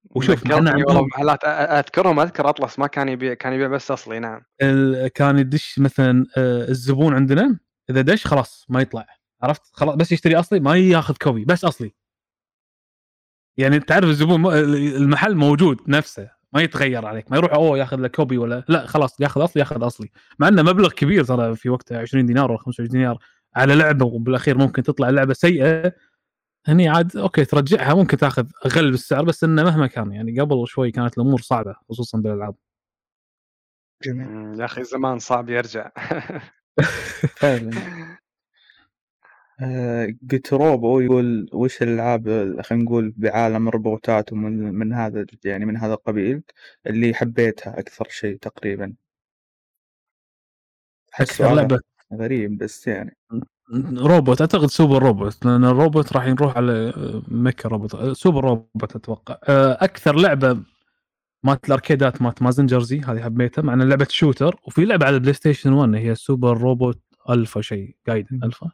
وشوف 0.09 0.43
والله 0.51 0.71
عندهم 0.71 1.05
محلات 1.07 1.43
أذكرهم؟ 1.45 2.19
أذكر 2.19 2.49
أطلس 2.49 2.79
ما 2.79 2.87
كان 2.87 3.09
يبيع 3.09 3.33
كان 3.33 3.53
يبيع 3.53 3.67
بس 3.67 3.91
أصلي 3.91 4.19
نعم. 4.19 4.41
ال- 4.61 5.07
كان 5.07 5.39
يدش 5.39 5.79
مثلا 5.79 6.25
آه، 6.37 6.69
الزبون 6.69 7.13
عندنا 7.13 7.59
إذا 7.89 8.01
دش 8.01 8.27
خلاص 8.27 8.65
ما 8.69 8.81
يطلع 8.81 9.05
عرفت؟ 9.43 9.61
خلاص 9.73 9.95
بس 9.95 10.11
يشتري 10.11 10.35
أصلي 10.35 10.59
ما 10.59 10.75
ياخذ 10.77 11.15
كوبي 11.21 11.45
بس 11.45 11.65
أصلي. 11.65 11.93
يعني 13.57 13.79
تعرف 13.79 14.09
الزبون 14.09 14.45
المحل 14.55 15.35
موجود 15.35 15.77
نفسه 15.87 16.29
ما 16.53 16.61
يتغير 16.61 17.05
عليك 17.05 17.31
ما 17.31 17.37
يروح 17.37 17.53
أوه 17.53 17.77
ياخذ 17.77 17.97
له 17.97 18.07
كوبي 18.07 18.37
ولا 18.37 18.63
لا 18.67 18.85
خلاص 18.87 19.21
ياخذ 19.21 19.43
أصلي 19.43 19.59
ياخذ 19.59 19.87
أصلي. 19.87 20.09
مع 20.39 20.47
إنه 20.47 20.61
مبلغ 20.63 20.89
كبير 20.91 21.23
ترى 21.23 21.55
في 21.55 21.69
وقتها 21.69 21.99
20 22.01 22.25
دينار 22.25 22.51
ولا 22.51 22.59
25 22.59 22.89
دينار 22.89 23.17
على 23.55 23.75
لعبة 23.75 24.05
وبالأخير 24.05 24.57
ممكن 24.57 24.83
تطلع 24.83 25.09
لعبة 25.09 25.33
سيئة 25.33 25.93
هني 26.69 26.87
عاد 26.89 27.17
okay 27.17 27.45
ترجعها 27.45 27.93
ممكن 27.93 28.17
تاخذ 28.17 28.45
أقل 28.65 28.91
بالسعر 28.91 29.23
بس 29.23 29.43
إنه 29.43 29.63
مهما 29.63 29.87
كان 29.87 30.11
يعني 30.11 30.39
قبل 30.41 30.67
شوي 30.67 30.91
كانت 30.91 31.17
الأمور 31.17 31.41
صعبة 31.41 31.75
خصوصا 31.89 32.17
بالألعاب. 32.17 32.55
جميل. 34.03 34.59
يا 34.59 34.65
أخي 34.65 34.83
زمان 34.83 35.19
صعب 35.19 35.49
يرجع. 35.49 35.91
فعلا. 37.39 37.71
آه، 39.61 40.07
جيتروبو 40.25 40.99
يقول 40.99 41.49
وش 41.53 41.81
الألعاب 41.81 42.27
آه، 42.27 42.61
خلينا 42.61 42.83
نقول 42.83 43.13
بعالم 43.17 43.67
الروبوتات 43.67 44.33
ومن 44.33 44.73
من 44.73 44.93
هذا 44.93 45.25
يعني 45.45 45.65
من 45.65 45.77
هذا 45.77 45.93
القبيل 45.93 46.43
اللي 46.87 47.13
حبيتها 47.13 47.79
أكثر 47.79 48.07
شيء 48.09 48.37
تقريبا. 48.37 48.93
أكثر 51.19 51.33
سؤاله 51.33 51.55
لعبة. 51.55 51.79
غريب 52.13 52.57
بس 52.57 52.87
يعني. 52.87 53.17
روبوت 53.97 54.41
أعتقد 54.41 54.65
سوبر 54.65 55.03
روبوت 55.03 55.45
لأن 55.45 55.65
الروبوت 55.65 56.13
راح 56.13 56.27
نروح 56.27 56.57
على 56.57 56.93
ميكا 57.27 57.69
روبوت 57.69 57.95
سوبر 58.17 58.43
روبوت 58.43 58.95
أتوقع. 58.95 59.37
أكثر 59.83 60.15
لعبة 60.15 60.57
مالت 61.43 61.65
الأركيدات 61.67 62.21
مالت 62.21 62.41
مازن 62.41 62.65
جرزي 62.65 62.99
هذه 62.99 63.21
حبيتها 63.23 63.61
مع 63.61 63.73
إنها 63.73 63.85
لعبة 63.85 64.07
shooter 64.09 64.55
وفي 64.67 64.85
لعبة 64.85 65.05
على 65.05 65.15
البلاي 65.15 65.33
ستيشن 65.33 65.73
1 65.73 65.95
هي 65.95 66.15
سوبر 66.15 66.57
روبوت 66.57 66.99
ألفا 67.29 67.61
شيء 67.61 67.95
جايدن 68.07 68.39
ألفا. 68.43 68.71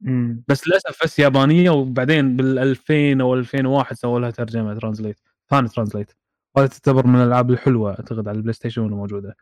مم. 0.00 0.44
بس 0.48 0.68
للأسف 0.68 1.04
بس 1.04 1.18
يابانية 1.18 1.70
وبعدين 1.70 2.36
بال 2.36 2.58
2000 2.58 3.20
أو 3.20 3.34
2001 3.34 3.96
سووا 3.96 4.20
لها 4.20 4.30
ترجمة 4.30 4.74
translate 4.74 5.20
ثاني 5.50 5.68
translate 5.68 6.12
وهذه 6.56 6.68
تعتبر 6.68 7.06
من 7.06 7.16
الألعاب 7.22 7.50
الحلوة 7.50 7.90
أعتقد 7.90 8.28
على 8.28 8.36
البلاي 8.36 8.52
ستيشن 8.52 8.82
1 8.82 8.92
موجوده 8.94 9.36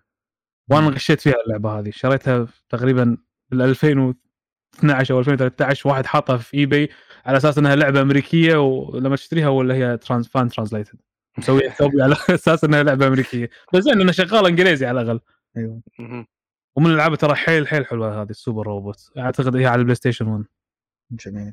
وأنا 0.70 0.88
غشيت 0.88 1.20
فيها 1.20 1.34
اللعبة 1.46 1.78
هذه 1.78 1.90
شريتها 1.90 2.46
تقريبا 2.68 3.16
بال 3.50 3.62
2000 3.62 4.14
2012 4.74 5.14
أو 5.14 5.18
2013 5.18 5.88
واحد 5.88 6.06
حاطها 6.06 6.36
في 6.36 6.56
eBay 6.56 6.88
على 7.26 7.36
أساس 7.36 7.58
إنها 7.58 7.76
لعبة 7.76 8.02
أمريكية 8.02 8.56
ولما 8.56 9.16
تشتريها 9.16 9.48
ولا 9.48 9.74
هي 9.74 9.96
trans 9.96 10.28
fan 10.28 10.48
translated 10.48 10.98
مسوي 11.38 11.70
ثوبي 11.70 12.02
على 12.02 12.16
أساس 12.30 12.64
إنها 12.64 12.82
لعبة 12.82 13.06
أمريكية. 13.06 13.50
بس 13.74 13.84
زين 13.84 14.00
انها 14.00 14.12
شغاله 14.12 14.48
إنجليزي 14.48 14.86
على 14.86 15.00
الأقل. 15.00 15.20
أيوه. 15.56 15.80
ومن 16.76 16.86
الألعاب 16.90 17.14
ترى 17.14 17.34
حيل 17.34 17.68
حيل 17.68 17.86
حلوة 17.86 18.22
هذه 18.22 18.30
السوبر 18.30 18.66
روبوت 18.66 19.10
أعتقد 19.18 19.56
هي 19.56 19.66
على 19.66 19.78
البلاي 19.78 19.94
ستيشن 19.94 20.26
1 20.26 20.44
جميل. 21.10 21.52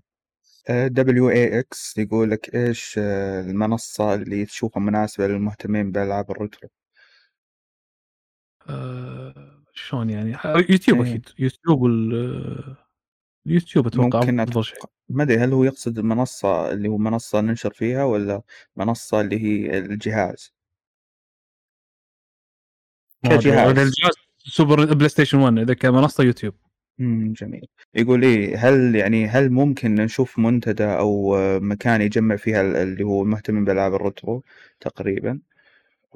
WEX 0.70 1.98
يقول 1.98 2.32
لك 2.32 2.56
إيش 2.56 2.96
آه، 2.98 3.42
المنصة 3.42 4.14
اللي 4.14 4.46
تشوفها 4.46 4.82
مناسبة 4.82 5.28
للمهتمين 5.28 5.92
بألعاب 5.92 6.32
ال 6.32 6.38
retro 6.38 6.70
آه، 8.70 9.64
شلون 9.74 10.10
يعني؟ 10.10 10.38
يوتيوب 10.70 11.02
إيه. 11.02 11.12
أكيد. 11.12 11.30
يوتيوب 11.40 11.82
وال 11.82 12.87
اليوتيوب 13.48 13.88
أتوقع 13.88 14.20
ممكن 14.20 14.40
أفضل 14.40 14.64
شيء 14.64 14.78
ما 15.10 15.24
أدري 15.24 15.38
هل 15.38 15.54
هو 15.54 15.64
يقصد 15.64 16.00
المنصة 16.00 16.72
اللي 16.72 16.90
هو 16.90 16.98
منصة 16.98 17.42
ننشر 17.42 17.74
فيها 17.74 18.04
ولا 18.04 18.42
منصة 18.76 19.22
اللي 19.22 19.44
هي 19.44 19.78
الجهاز. 19.78 20.54
كجهاز. 23.24 23.70
الجهاز 23.70 24.14
سوبر 24.38 24.94
بلاي 24.94 25.10
ستيشن 25.10 25.38
1 25.38 25.58
إذا 25.58 25.74
كمنصه 25.74 26.24
يوتيوب 26.24 26.54
امم 27.00 27.34
جميل 27.34 27.66
يقول 27.94 28.24
إيه 28.24 28.56
هل 28.58 28.96
يعني 28.96 29.28
هل 29.28 29.50
ممكن 29.52 29.96
نشوف 29.96 30.40
منتدى 30.40 30.84
آه، 30.84 31.60
مكان 31.62 32.02
يجمع 32.02 32.36
فيها 32.36 32.62
ال- 32.62 32.76
اللي 32.76 33.04
هو 33.04 33.24
المهتمين 33.24 33.66
بألعاب 33.66 33.94
الريترو 33.94 34.44
تقريبا 34.80 35.40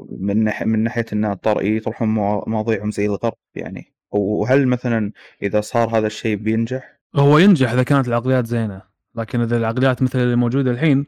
من 0.09 0.51
من 0.65 0.79
ناحية 0.83 1.05
إن 1.13 1.33
طرق 1.33 1.65
يطرحون 1.65 2.07
موا- 2.07 2.49
مواضيعهم 2.49 2.91
زي 2.91 3.05
الغرب 3.05 3.37
يعني 3.55 3.93
وهل 4.11 4.67
مثلا 4.67 5.11
إذا 5.43 5.61
صار 5.61 5.97
هذا 5.97 6.07
الشيء 6.07 6.35
بينجح؟ 6.35 7.00
هو 7.15 7.37
ينجح 7.37 7.71
إذا 7.71 7.83
كانت 7.83 8.07
العقليات 8.07 8.45
زينة 8.45 8.81
لكن 9.15 9.41
إذا 9.41 9.57
العقليات 9.57 10.01
مثل 10.01 10.19
اللي 10.19 10.35
موجودة 10.35 10.71
الحين 10.71 11.05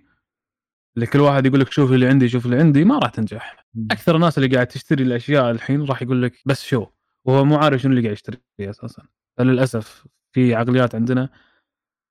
اللي 0.95 1.05
كل 1.07 1.19
واحد 1.19 1.45
يقول 1.45 1.59
لك 1.59 1.71
شوف 1.71 1.91
اللي 1.91 2.07
عندي 2.07 2.29
شوف 2.29 2.45
اللي 2.45 2.57
عندي 2.57 2.85
ما 2.85 2.99
راح 2.99 3.09
تنجح. 3.09 3.65
أكثر 3.91 4.15
الناس 4.15 4.37
اللي 4.37 4.55
قاعد 4.55 4.67
تشتري 4.67 5.03
الأشياء 5.03 5.51
الحين 5.51 5.85
راح 5.85 6.01
يقول 6.01 6.23
لك 6.23 6.33
بس 6.45 6.63
شو؟ 6.63 6.85
وهو 7.25 7.45
مو 7.45 7.55
عارف 7.57 7.81
شنو 7.81 7.91
اللي 7.91 8.01
قاعد 8.01 8.13
يشتري 8.13 8.37
أساسا. 8.59 9.03
للأسف 9.39 10.05
في 10.31 10.55
عقليات 10.55 10.95
عندنا 10.95 11.29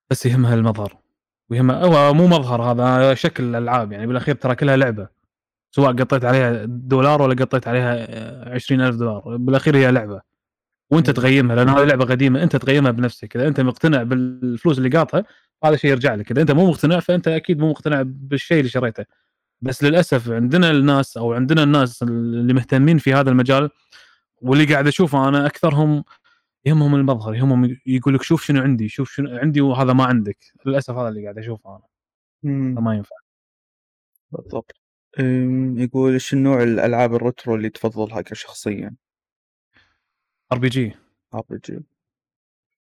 بس 0.09 0.25
يهمها 0.25 0.55
المظهر 0.55 0.97
ويهمها 1.49 1.83
هو 1.85 2.13
مو 2.13 2.27
مظهر 2.27 2.61
هذا 2.61 3.13
شكل 3.13 3.43
الألعاب 3.43 3.91
يعني. 3.91 4.07
بالأخير 4.07 4.35
ترى 4.35 4.55
كلها 4.55 4.77
لعبة 4.77 5.07
سواء 5.71 5.93
قطيت 5.95 6.25
عليها 6.25 6.65
دولار 6.65 7.21
ولا 7.21 7.35
قطيت 7.35 7.67
عليها 7.67 8.53
عشرين 8.53 8.81
ألف 8.81 8.95
دولار. 8.95 9.37
بالأخير 9.37 9.77
هي 9.77 9.91
لعبة. 9.91 10.32
وانت. 10.95 11.09
تقيمها 11.09 11.55
لأن 11.55 11.69
هذه 11.69 11.83
لعبة 11.83 12.05
قديمة 12.05 12.43
انت 12.43 12.55
تقيمها 12.55 12.91
بنفسك 12.91 13.35
اذا 13.35 13.47
انت 13.47 13.59
مقتنع 13.59 14.03
بالفلوس 14.03 14.77
اللي 14.77 14.89
قاطها 14.89 15.23
هذا 15.65 15.75
شيء 15.75 15.91
يرجع 15.91 16.15
لك 16.15 16.31
اذا 16.31 16.41
انت 16.41 16.51
مو 16.51 16.69
مقتنع 16.69 16.99
فأنت 16.99 17.27
أكيد 17.27 17.59
مو 17.59 17.69
مقتنع 17.69 18.01
بالشيء 18.05 18.59
اللي 18.59 18.69
شريته. 18.69 19.05
بس 19.61 19.83
للأسف 19.83 20.31
عندنا 20.31 20.71
الناس 20.71 21.17
أو 21.17 21.33
عندنا 21.33 21.63
الناس 21.63 22.03
اللي 22.03 22.53
مهتمين 22.53 22.97
في 22.97 23.13
هذا 23.13 23.29
المجال 23.29 23.69
واللي 24.41 24.65
قاعد 24.65 24.87
أشوفه 24.87 25.27
أنا 25.29 25.45
أكثرهم 25.47 26.03
يهمهم 26.65 26.95
المظهر 26.95 27.35
يهمهم 27.35 27.77
يقول 27.85 28.15
لك 28.15 28.23
شوف 28.23 28.43
شنو 28.43 28.61
عندي 28.61 28.89
شوف 28.89 29.11
شنو 29.11 29.37
عندي 29.37 29.61
وهذا 29.61 29.93
ما 29.93 30.03
عندك. 30.05 30.37
للأسف 30.65 30.93
هذا 30.93 31.09
اللي 31.09 31.23
قاعد 31.23 31.37
أشوفه 31.37 31.69
أنا. 31.69 31.83
مم. 32.43 32.75
فما 32.75 32.95
ينفع. 32.95 33.15
بالضبط. 34.31 34.75
يقول 35.83 36.13
إيش 36.13 36.33
النوع 36.33 36.63
الألعاب 36.63 37.15
ال 37.15 37.22
retro 37.22 37.55
اللي 37.55 37.69
تفضلها 37.69 38.21
كشخصيا؟ 38.21 38.95
ار 40.53 40.59
بي 40.59 40.69
جي 40.69 40.95
ار 41.33 41.43
بي 41.49 41.59
جي 41.65 41.79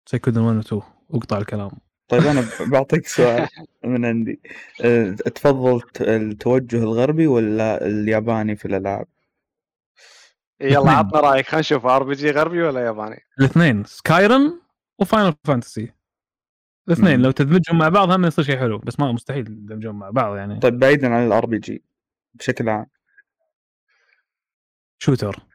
سايكودن 0.08 0.40
1 0.40 0.56
و 0.56 0.60
2 0.60 0.82
واقطع 1.08 1.38
الكلام. 1.38 1.70
طيب 2.08 2.22
أنا 2.22 2.44
بعطيك 2.72 3.06
سؤال 3.06 3.48
من 3.84 4.04
عندي. 4.04 4.40
أه، 4.84 5.10
تفضل 5.10 5.82
التوجه 6.00 6.76
الغربي 6.76 7.26
ولا 7.26 7.86
الياباني 7.86 8.56
في 8.56 8.64
الألعاب؟ 8.64 9.06
يلا. 10.60 10.90
عطنا 10.90 11.20
رأيك. 11.20 11.46
خلينا 11.46 11.60
نشوف 11.60 11.86
RPG 11.86 12.30
غربي 12.30 12.62
ولا 12.62 12.80
ياباني؟ 12.80 13.18
الاثنين. 13.40 13.84
سكايرم 13.84 14.60
وفاينل 14.98 15.34
فانتسي 15.44 15.92
الاثنين. 16.88 17.22
لو 17.22 17.30
تدمجهم 17.30 17.78
مع 17.78 17.88
بعض 17.88 18.10
هم 18.10 18.24
يصير 18.24 18.44
شيء 18.44 18.58
حلو 18.58 18.78
بس 18.78 19.00
ما 19.00 19.12
مستحيل 19.12 19.46
يدمجهم 19.46 19.98
مع 19.98 20.10
بعض 20.10 20.36
يعني. 20.36 20.60
طيب 20.60 20.78
بعيدا 20.78 21.14
عن 21.14 21.26
الار 21.26 21.46
بي 21.46 21.58
جي 21.58 21.84
بشكل 22.34 22.68
عام. 22.68 22.86
shooter 24.98 25.46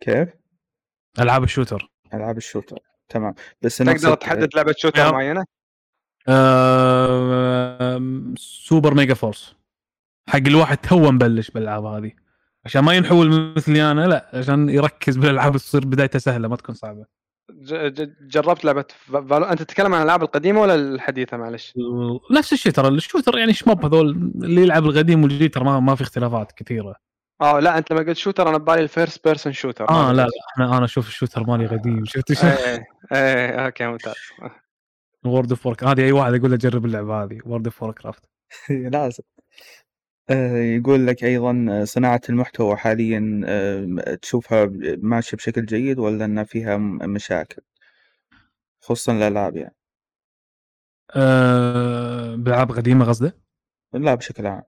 كيف؟ 0.00 0.37
ألعاب 1.20 1.44
ال 1.44 1.49
shooter. 1.49 1.90
ألعاب 2.14 2.36
ال 2.36 2.41
shooter 2.41 2.78
تمام. 3.08 3.34
بس 3.62 3.78
تقدر 3.78 4.14
تحدد 4.14 4.48
لعبة 4.56 4.74
shooter 4.78 5.00
يلا. 5.00 5.10
معينة؟ 5.12 5.44
آه... 6.28 8.02
سوبر 8.36 8.94
ميجا 8.94 9.14
فورس. 9.14 9.54
حق 10.28 10.36
الواحد 10.46 10.76
تو 10.76 11.10
مبلش 11.12 11.50
بالألعاب 11.50 11.84
هذه. 11.84 12.12
عشان 12.64 12.84
ما 12.84 12.94
ينحول 12.94 13.54
مثلي 13.56 13.90
أنا 13.90 14.06
لا 14.06 14.30
عشان 14.34 14.68
يركز 14.68 15.16
بالألعاب 15.16 15.56
تصير 15.56 15.86
بدايتها 15.86 16.18
سهلة 16.18 16.48
ما 16.48 16.56
تكون 16.56 16.74
صعبة. 16.74 17.04
ج- 17.50 17.74
ج- 17.74 18.12
جربت 18.20 18.64
لعبة 18.64 18.84
فالو 19.06 19.44
أنت 19.44 19.62
تتكلم 19.62 19.94
عن 19.94 20.00
الألعاب 20.00 20.22
القديمة 20.22 20.60
ولا 20.60 20.74
الحديثة؟ 20.74 21.36
معلش؟ 21.36 21.74
نفس 22.30 22.52
الشيء 22.52 22.72
ترى 22.72 22.88
ال 22.88 22.94
shooter 22.94 23.38
يعني 23.38 23.52
shmup 23.52 23.84
هذول 23.84 24.10
اللي 24.44 24.62
يلعب 24.62 24.84
القديم 24.84 25.22
والجديد 25.22 25.54
ترى 25.54 25.64
ما, 25.64 25.80
ما 25.80 25.94
في 25.94 26.02
اختلافات 26.02 26.52
كثيرة. 26.52 26.94
آه 27.40 27.60
لا 27.60 27.78
أنت 27.78 27.92
لما 27.92 28.00
قلت 28.00 28.16
shooter 28.16 28.48
أنا 28.48 28.58
ببالي 28.58 28.82
ال 28.82 28.89
first 28.89 29.24
person 29.24 29.52
shooter 29.52 29.88
آه 29.88 30.12
لا 30.12 30.22
لا 30.22 30.30
أنا 30.58 30.76
أنا 30.76 30.84
أشوف 30.84 31.08
ال 31.08 31.12
shooter 31.12 31.44
مالي 31.46 31.66
قديم 31.66 32.04
شفت 32.04 32.32
شو؟ 32.32 32.46
إيه 32.46 32.86
إيه 33.12 33.66
okay 33.66 33.86
ممتاز. 33.86 34.14
World 35.24 35.50
of 35.50 35.66
Warcraft 35.66 35.84
هذه 35.84 36.00
أي 36.04 36.12
واحد 36.12 36.34
يقول 36.34 36.50
له 36.50 36.56
جرب 36.56 36.84
اللعبة 36.84 37.24
هذه 37.24 37.40
World 37.46 37.66
of 37.66 37.82
Warcraft 37.82 38.24
لازم 38.70 39.22
يقول 40.76 41.06
لك 41.06 41.24
أيضا 41.24 41.66
آه، 41.70 41.84
صناعة 41.84 42.20
المحتوى 42.28 42.76
حاليا 42.76 43.40
آه، 43.46 44.14
تشوفها 44.22 44.70
ماشية 44.98 45.36
بشكل 45.36 45.66
جيد 45.66 45.98
ولا 45.98 46.24
ان 46.24 46.44
فيها 46.44 46.76
مشاكل؟ 46.76 47.62
خصوصا 48.80 49.12
الألعاب 49.12 49.56
يعني. 49.56 49.74
أه 51.16 52.34
بألعاب 52.36 52.72
قديمه 52.72 53.04
قصده 53.04 53.36
لا 53.92 54.14
بشكل 54.14 54.46
عام. 54.46 54.62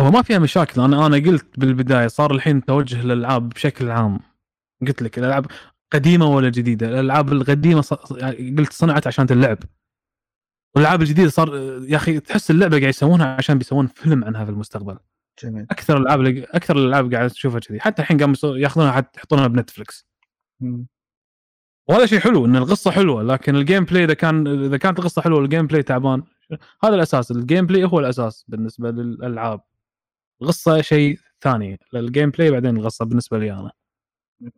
هو 0.00 0.10
ما 0.10 0.22
فيها 0.22 0.38
مشاكل. 0.38 0.80
أنا 0.80 1.06
أنا 1.06 1.16
قلت 1.16 1.58
بالبداية 1.58 2.06
صار 2.06 2.34
الحين 2.34 2.64
توجه 2.64 3.02
للألعاب 3.02 3.48
بشكل 3.48 3.90
عام. 3.90 4.20
قلت 4.86 5.02
لك 5.02 5.18
الألعاب 5.18 5.46
قديمة 5.92 6.26
ولا 6.26 6.48
جديدة؟ 6.48 6.88
الألعاب 6.88 7.32
القديمة 7.32 7.80
ص... 7.80 7.92
يعني 8.10 8.54
قلت 8.58 8.72
صنعت 8.72 9.06
عشان 9.06 9.26
تلعب. 9.26 9.58
والألعاب 10.74 11.02
الجديدة 11.02 11.30
صار 11.30 11.56
يا 11.88 11.96
أخي 11.96 12.20
تحس 12.20 12.50
اللعبة 12.50 12.78
قاعد 12.78 12.88
يسوونها 12.88 13.36
عشان 13.36 13.58
بيسوون 13.58 13.86
فيلم 13.86 14.24
عنها 14.24 14.44
في 14.44 14.50
المستقبل. 14.50 14.98
جميل. 15.42 15.66
أكثر 15.70 15.96
الألعاب 15.96 16.26
أكثر 16.26 16.76
الألعاب 16.76 17.14
قاعد 17.14 17.30
تشوفها 17.30 17.60
كذي. 17.60 17.80
حتى 17.80 18.02
الحين 18.02 18.18
قاموا 18.20 18.36
ياخذونها 18.44 18.92
حتى 18.92 19.18
يحطونها 19.18 19.46
ب 19.46 19.53
Netflix. 19.53 20.06
وهذا 21.88 22.06
شيء 22.06 22.18
حلو 22.18 22.46
إن 22.46 22.56
القصة 22.56 22.90
حلوة 22.90 23.22
لكن 23.22 23.56
ال 23.56 23.84
gameplay 23.84 24.04
إذا 24.04 24.14
كان 24.14 24.64
إذا 24.64 24.76
كانت 24.76 24.98
القصة 24.98 25.22
حلوة 25.22 25.38
وال 25.40 25.66
gameplay 25.66 25.82
تعبان. 25.82 26.22
هذا 26.84 26.94
الأساس 26.94 27.30
ال 27.30 27.66
gameplay 27.66 27.84
هو 27.84 28.00
الأساس 28.00 28.44
بالنسبة 28.48 28.90
للألعاب. 28.90 29.60
القصة 30.44 30.82
شيء 30.82 31.18
ثاني. 31.40 31.78
ال 31.94 32.30
gameplay 32.30 32.50
بعدين 32.50 32.76
القصة 32.76 33.04
بالنسبة 33.04 33.38
لي 33.38 33.52
أنا. 33.52 33.70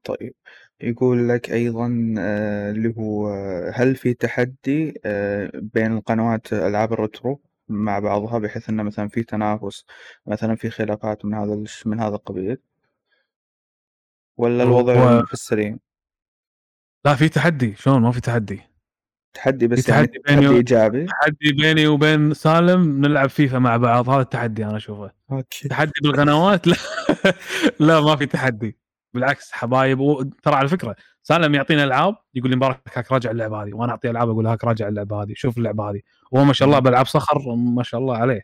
طيب. 0.04 0.34
يقول 0.80 1.28
لك 1.28 1.50
أيضا 1.50 2.14
آه، 2.18 2.70
اللي 2.70 2.94
هو 2.98 3.28
آه، 3.28 3.72
هل 3.74 3.96
في 3.96 4.14
تحدي 4.14 5.00
آه، 5.04 5.50
بين 5.54 5.92
القنوات 5.92 6.52
ألعاب 6.52 6.92
ال 6.92 7.00
retro 7.00 7.40
مع 7.68 7.98
بعضها 7.98 8.38
بحيث 8.38 8.68
انه 8.68 8.82
مثلا 8.82 9.08
في 9.08 9.22
تنافس 9.22 9.84
مثلا 10.26 10.54
في 10.54 10.70
خلافات 10.70 11.24
من 11.24 11.34
هذا 11.34 11.64
من 11.86 12.00
هذا 12.00 12.14
القبيل؟ 12.14 12.58
ولا 14.36 14.62
الوضع 14.62 15.24
في 15.24 15.32
السليم؟ 15.32 15.80
لا 17.04 17.14
في 17.14 17.28
تحدي. 17.28 17.74
شلون؟ 17.74 18.02
ما 18.02 18.12
في 18.12 18.20
تحدي. 18.20 18.75
تحدي 19.36 19.66
بس 19.68 19.88
يعني 19.88 20.06
تحدي 20.06 20.18
بيني 20.26 20.36
تحدي 20.40 20.48
و- 20.48 20.56
إيجابي. 20.56 21.06
تحدي 21.06 21.52
بيني 21.52 21.86
وبين 21.86 22.34
سالم 22.34 23.06
نلعب 23.06 23.28
فيفا 23.28 23.58
مع 23.58 23.76
بعض 23.76 24.08
هذا 24.10 24.20
التحدي 24.20 24.64
أنا 24.64 24.76
أشوفه. 24.76 25.10
okay. 25.32 25.68
تحدي 25.68 25.92
بالقنوات؟ 26.02 26.66
لا. 26.66 26.76
لا 27.80 28.00
ما 28.00 28.16
في 28.16 28.26
تحدي. 28.26 28.78
بالعكس 29.14 29.52
حبايب 29.52 30.00
و... 30.00 30.22
ترى 30.22 30.54
على 30.54 30.68
فكرة 30.68 30.96
سالم 31.22 31.54
يعطينا 31.54 31.84
ألعاب 31.84 32.16
يقول 32.34 32.50
لي 32.50 32.56
مبارك 32.56 32.80
هاك 32.94 33.12
راجع 33.12 33.30
اللعبة 33.30 33.62
هذه. 33.62 33.74
وأنا 33.74 33.92
أعطيه 33.92 34.10
ألعاب 34.10 34.28
أقول 34.30 34.46
هاك 34.46 34.64
راجع 34.64 34.88
اللعبة 34.88 35.22
هذه 35.22 35.32
شوف 35.36 35.58
اللعبة 35.58 35.90
هذه. 35.90 36.00
وهو 36.30 36.44
ما 36.44 36.52
شاء 36.52 36.68
الله 36.68 36.78
بألعاب 36.78 37.06
صخر 37.06 37.54
ما 37.54 37.82
شاء 37.82 38.00
الله 38.00 38.16
عليه. 38.16 38.42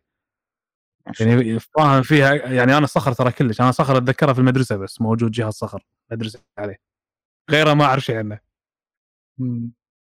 يعني 1.21 1.59
فاهم 1.59 2.03
فيها 2.03 2.35
يعني 2.35 2.77
أنا 2.77 2.87
صخر 2.87 3.13
ترى 3.13 3.33
كلش. 3.33 3.61
أنا 3.61 3.71
صخر 3.71 3.97
أتذكره 3.97 4.33
في 4.33 4.39
المدرسة 4.39 4.77
بس 4.77 5.01
موجود 5.01 5.31
جهاز 5.31 5.53
صخر 5.53 5.85
ادرس 6.13 6.39
عليه. 6.59 6.77
غيره 7.51 7.75
ما 7.75 7.85
أعرف 7.85 8.05
شيء 8.05 8.17
عنه. 8.17 8.39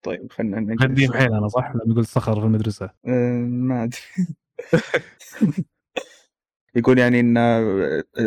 طيب 0.06 0.32
خلينا. 0.32 0.76
قديم 0.80 1.12
حيل 1.12 1.34
أنا 1.34 1.48
صح؟ 1.48 1.70
لما 1.74 1.84
نقول 1.86 2.06
صخر 2.06 2.40
في 2.40 2.46
المدرسة. 2.46 2.90
آه، 3.06 3.38
ما 3.38 3.84
أدري. 3.84 3.98
يقول 6.76 6.98
يعني 6.98 7.20
إن 7.20 7.38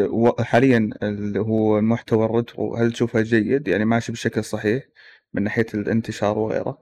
و- 0.10 0.36
حاليا 0.40 0.90
اللي 1.04 1.40
هو 1.40 1.82
محتوى 1.82 2.26
ال 2.26 2.34
retro 2.34 2.76
هل 2.76 2.92
تشوفه 2.92 3.22
جيد؟ 3.22 3.68
يعني 3.68 3.86
ماشي 3.86 4.12
بشكل 4.12 4.44
صحيح 4.44 4.84
من 5.34 5.44
ناحية 5.44 5.66
الانتشار 5.74 6.38
وغيره. 6.38 6.78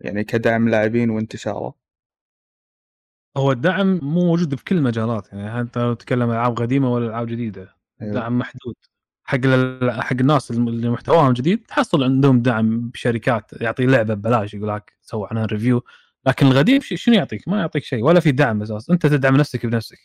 يعني 0.00 0.24
كدعم 0.24 0.68
لاعبين 0.68 1.10
وانتشاره. 1.10 1.74
هو 3.36 3.52
الدعم 3.52 3.98
مو 4.02 4.24
موجود 4.26 4.54
بكل 4.54 4.76
المجالات 4.76 5.32
يعني 5.32 5.60
انت 5.60 5.78
لو 5.78 5.94
تتكلم 5.94 6.30
ألعاب 6.30 6.56
قديمة 6.56 6.92
ولا 6.92 7.06
ألعاب 7.06 7.26
جديدة. 7.26 7.76
أيوه. 8.02 8.12
دعم 8.14 8.38
محدود. 8.38 8.74
حق 9.26 9.38
حق 10.00 10.16
الناس 10.20 10.50
اللي 10.50 10.88
محتواهم 10.90 11.32
جديد 11.32 11.66
تحصل 11.68 12.04
عندهم 12.04 12.42
دعم 12.42 12.88
بشركات 12.90 13.50
يعطي 13.60 13.86
لعبة 13.86 14.14
ببلاش 14.14 14.54
يقول 14.54 14.68
لك 14.68 14.92
سوي 15.02 15.28
عنها 15.30 15.46
review 15.46 15.84
لكن 16.26 16.46
القديم 16.46 16.80
ش- 16.80 16.94
شنو 16.94 17.14
يعطيك؟ 17.14 17.48
ما 17.48 17.60
يعطيك 17.60 17.84
شيء 17.84 18.04
ولا 18.04 18.20
في 18.20 18.32
دعم 18.32 18.62
أساس. 18.62 18.90
أنت 18.90 19.06
تدعم 19.06 19.36
نفسك 19.36 19.66
بنفسك. 19.66 19.98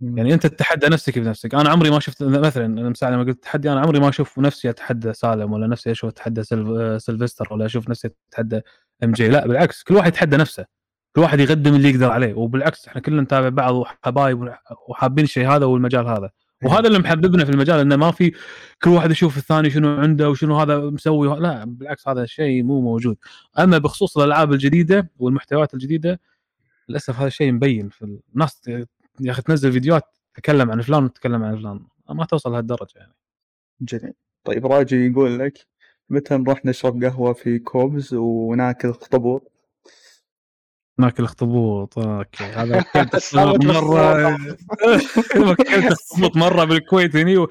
يعني 0.00 0.34
أنت 0.34 0.46
تتحدى 0.46 0.86
نفسك 0.86 1.18
بنفسك. 1.18 1.54
أنا 1.54 1.70
عمري 1.70 1.90
ما 1.90 2.00
شفت 2.00 2.22
مثلا 2.22 2.68
مساء 2.68 3.10
لما 3.10 3.22
قلت 3.24 3.42
تحدي 3.42 3.72
أنا 3.72 3.80
عمري 3.80 4.00
ما 4.00 4.08
أشوف 4.08 4.38
نفسي 4.38 4.70
أتحدى 4.70 5.12
سالم 5.12 5.52
ولا 5.52 5.66
نفسي 5.66 5.90
أشوف 5.90 6.10
أتحدى 6.10 6.42
سلف... 6.42 7.02
سلفستر 7.02 7.48
ولا 7.52 7.66
أشوف 7.66 7.88
نفسي 7.88 8.08
أتحدى 8.30 8.60
ام 9.04 9.12
جي 9.12 9.28
لا 9.28 9.46
بالعكس 9.46 9.82
كل 9.82 9.94
واحد 9.94 10.08
يتحدى 10.08 10.36
نفسه. 10.36 10.66
كل 11.16 11.20
واحد 11.20 11.40
يقدم 11.40 11.74
اللي 11.74 11.90
يقدر 11.90 12.10
عليه. 12.10 12.34
وبالعكس 12.34 12.88
إحنا 12.88 13.00
كلنا 13.00 13.22
نتابع 13.22 13.48
بعض 13.48 13.74
وحبايب 13.74 14.54
وحابين 14.88 15.24
الشيء 15.24 15.48
هذا 15.50 15.64
والمجال 15.66 16.06
هذا. 16.06 16.30
وهذا 16.64 16.86
اللي 16.86 16.98
محببنا 16.98 17.44
في 17.44 17.50
المجال 17.50 17.80
إنه 17.80 17.96
ما 17.96 18.10
في 18.10 18.32
كل 18.82 18.90
واحد 18.90 19.10
يشوف 19.10 19.36
الثاني 19.36 19.70
شنو 19.70 19.88
عنده 19.88 20.30
وشنو 20.30 20.56
هذا 20.58 20.78
مسوي. 20.78 21.40
لا 21.40 21.64
بالعكس 21.64 22.08
هذا 22.08 22.22
الشيء 22.22 22.62
مو 22.62 22.80
موجود. 22.80 23.16
أما 23.58 23.78
بخصوص 23.78 24.18
الألعاب 24.18 24.52
الجديدة 24.52 25.10
والمحتويات 25.18 25.74
الجديدة 25.74 26.20
للأسف 26.88 27.16
هذا 27.16 27.26
الشيء 27.26 27.52
مبين 27.52 27.88
في 27.88 28.18
الناس 28.34 28.68
يا 29.20 29.30
أخي 29.30 29.42
تنزل 29.42 29.72
فيديوهات 29.72 30.04
تتكلم 30.34 30.70
عن 30.70 30.80
فلان 30.80 31.04
وتتكلم 31.04 31.42
عن 31.42 31.56
فلان. 31.56 31.80
ما 32.10 32.24
توصل 32.24 32.52
لهالدرجة 32.52 32.92
يعني. 32.96 33.14
جميل. 33.80 34.14
طيب 34.44 34.66
راجي 34.66 35.06
يقول 35.06 35.38
لك 35.38 35.66
متى 36.10 36.36
نروح 36.36 36.66
نشرب 36.66 37.04
قهوة 37.04 37.32
في 37.32 37.58
كوبز 37.58 38.14
وناكل 38.14 38.88
اخطبوط 38.88 39.52
ناكل 40.98 41.24
اخطبوط. 41.24 41.98
أوكي. 41.98 42.44
هذا 42.58 42.78
أكلت 42.78 43.14
اخطبوط 43.14 43.64
مرة. 43.64 44.34
أكلت 45.52 45.92
اخطبوط 45.92 46.36
مرة 46.36 46.64
بالكويت 46.64 47.16
هني 47.16 47.46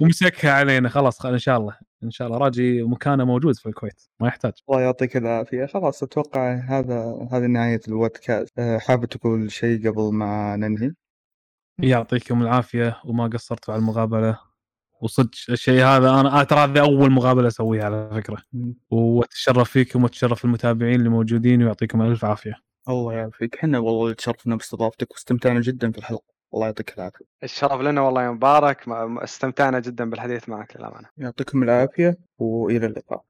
ومسكها 0.00 0.52
علينا. 0.52 0.88
خلاص 0.88 1.26
إن 1.26 1.38
شاء 1.38 1.58
الله. 1.58 1.76
إن 2.04 2.10
شاء 2.10 2.28
الله. 2.28 2.38
راجي 2.38 2.82
مكانه 2.82 3.24
موجود 3.24 3.56
في 3.56 3.66
الكويت. 3.66 4.02
ما 4.20 4.28
يحتاج. 4.28 4.52
الله 4.68 4.80
يعطيك 4.80 5.16
العافية. 5.16 5.66
خلاص 5.66 6.02
أتوقع 6.02 6.54
هذا 6.54 7.28
هذه 7.32 7.46
نهاية 7.46 7.80
البودكاست 7.88 8.58
أه، 8.58 8.78
حابب 8.78 9.04
تقول 9.04 9.52
شيء 9.52 9.90
قبل 9.90 10.12
ما 10.12 10.56
ننهي؟ 10.56 10.92
يعطيكم 11.78 12.42
العافية. 12.42 13.00
وما 13.04 13.26
قصرتوا 13.26 13.74
على 13.74 13.80
المقابلة. 13.80 14.38
وصدق 15.00 15.30
الشيء 15.48 15.84
هذا 15.84 16.10
أنا 16.10 16.44
ترى 16.44 16.58
هذه 16.58 16.80
أول 16.80 17.12
مقابلة 17.12 17.48
أسويها 17.48 17.84
على 17.84 18.10
فكرة. 18.14 18.36
وأتشرف 18.90 19.70
فيكم 19.70 20.02
وأتشرف 20.02 20.44
المتابعين 20.44 20.94
اللي 20.94 21.08
موجودين 21.08 21.62
ويعطيكم 21.62 22.02
ألف 22.02 22.24
عافية. 22.24 22.63
الله 22.88 23.12
يعافيك. 23.12 23.56
إحنا 23.56 23.78
والله 23.78 24.12
تشرفنا 24.12 24.56
باستضافتك 24.56 25.12
واستمتعنا 25.12 25.60
جدا 25.60 25.90
في 25.90 25.98
الحلقة. 25.98 26.34
الله 26.54 26.66
يعطيك 26.66 26.94
العافية. 26.98 27.24
الشرف 27.42 27.80
لنا 27.80 28.00
والله 28.00 28.22
يا 28.22 28.30
مبارك. 28.30 28.88
استمتعنا 29.22 29.80
جدا 29.80 30.10
بالحديث 30.10 30.48
معك 30.48 30.76
للأمانة. 30.76 31.08
يعطيكم 31.16 31.62
العافية 31.62 32.16
وإلى 32.38 32.86
اللقاء. 32.86 33.24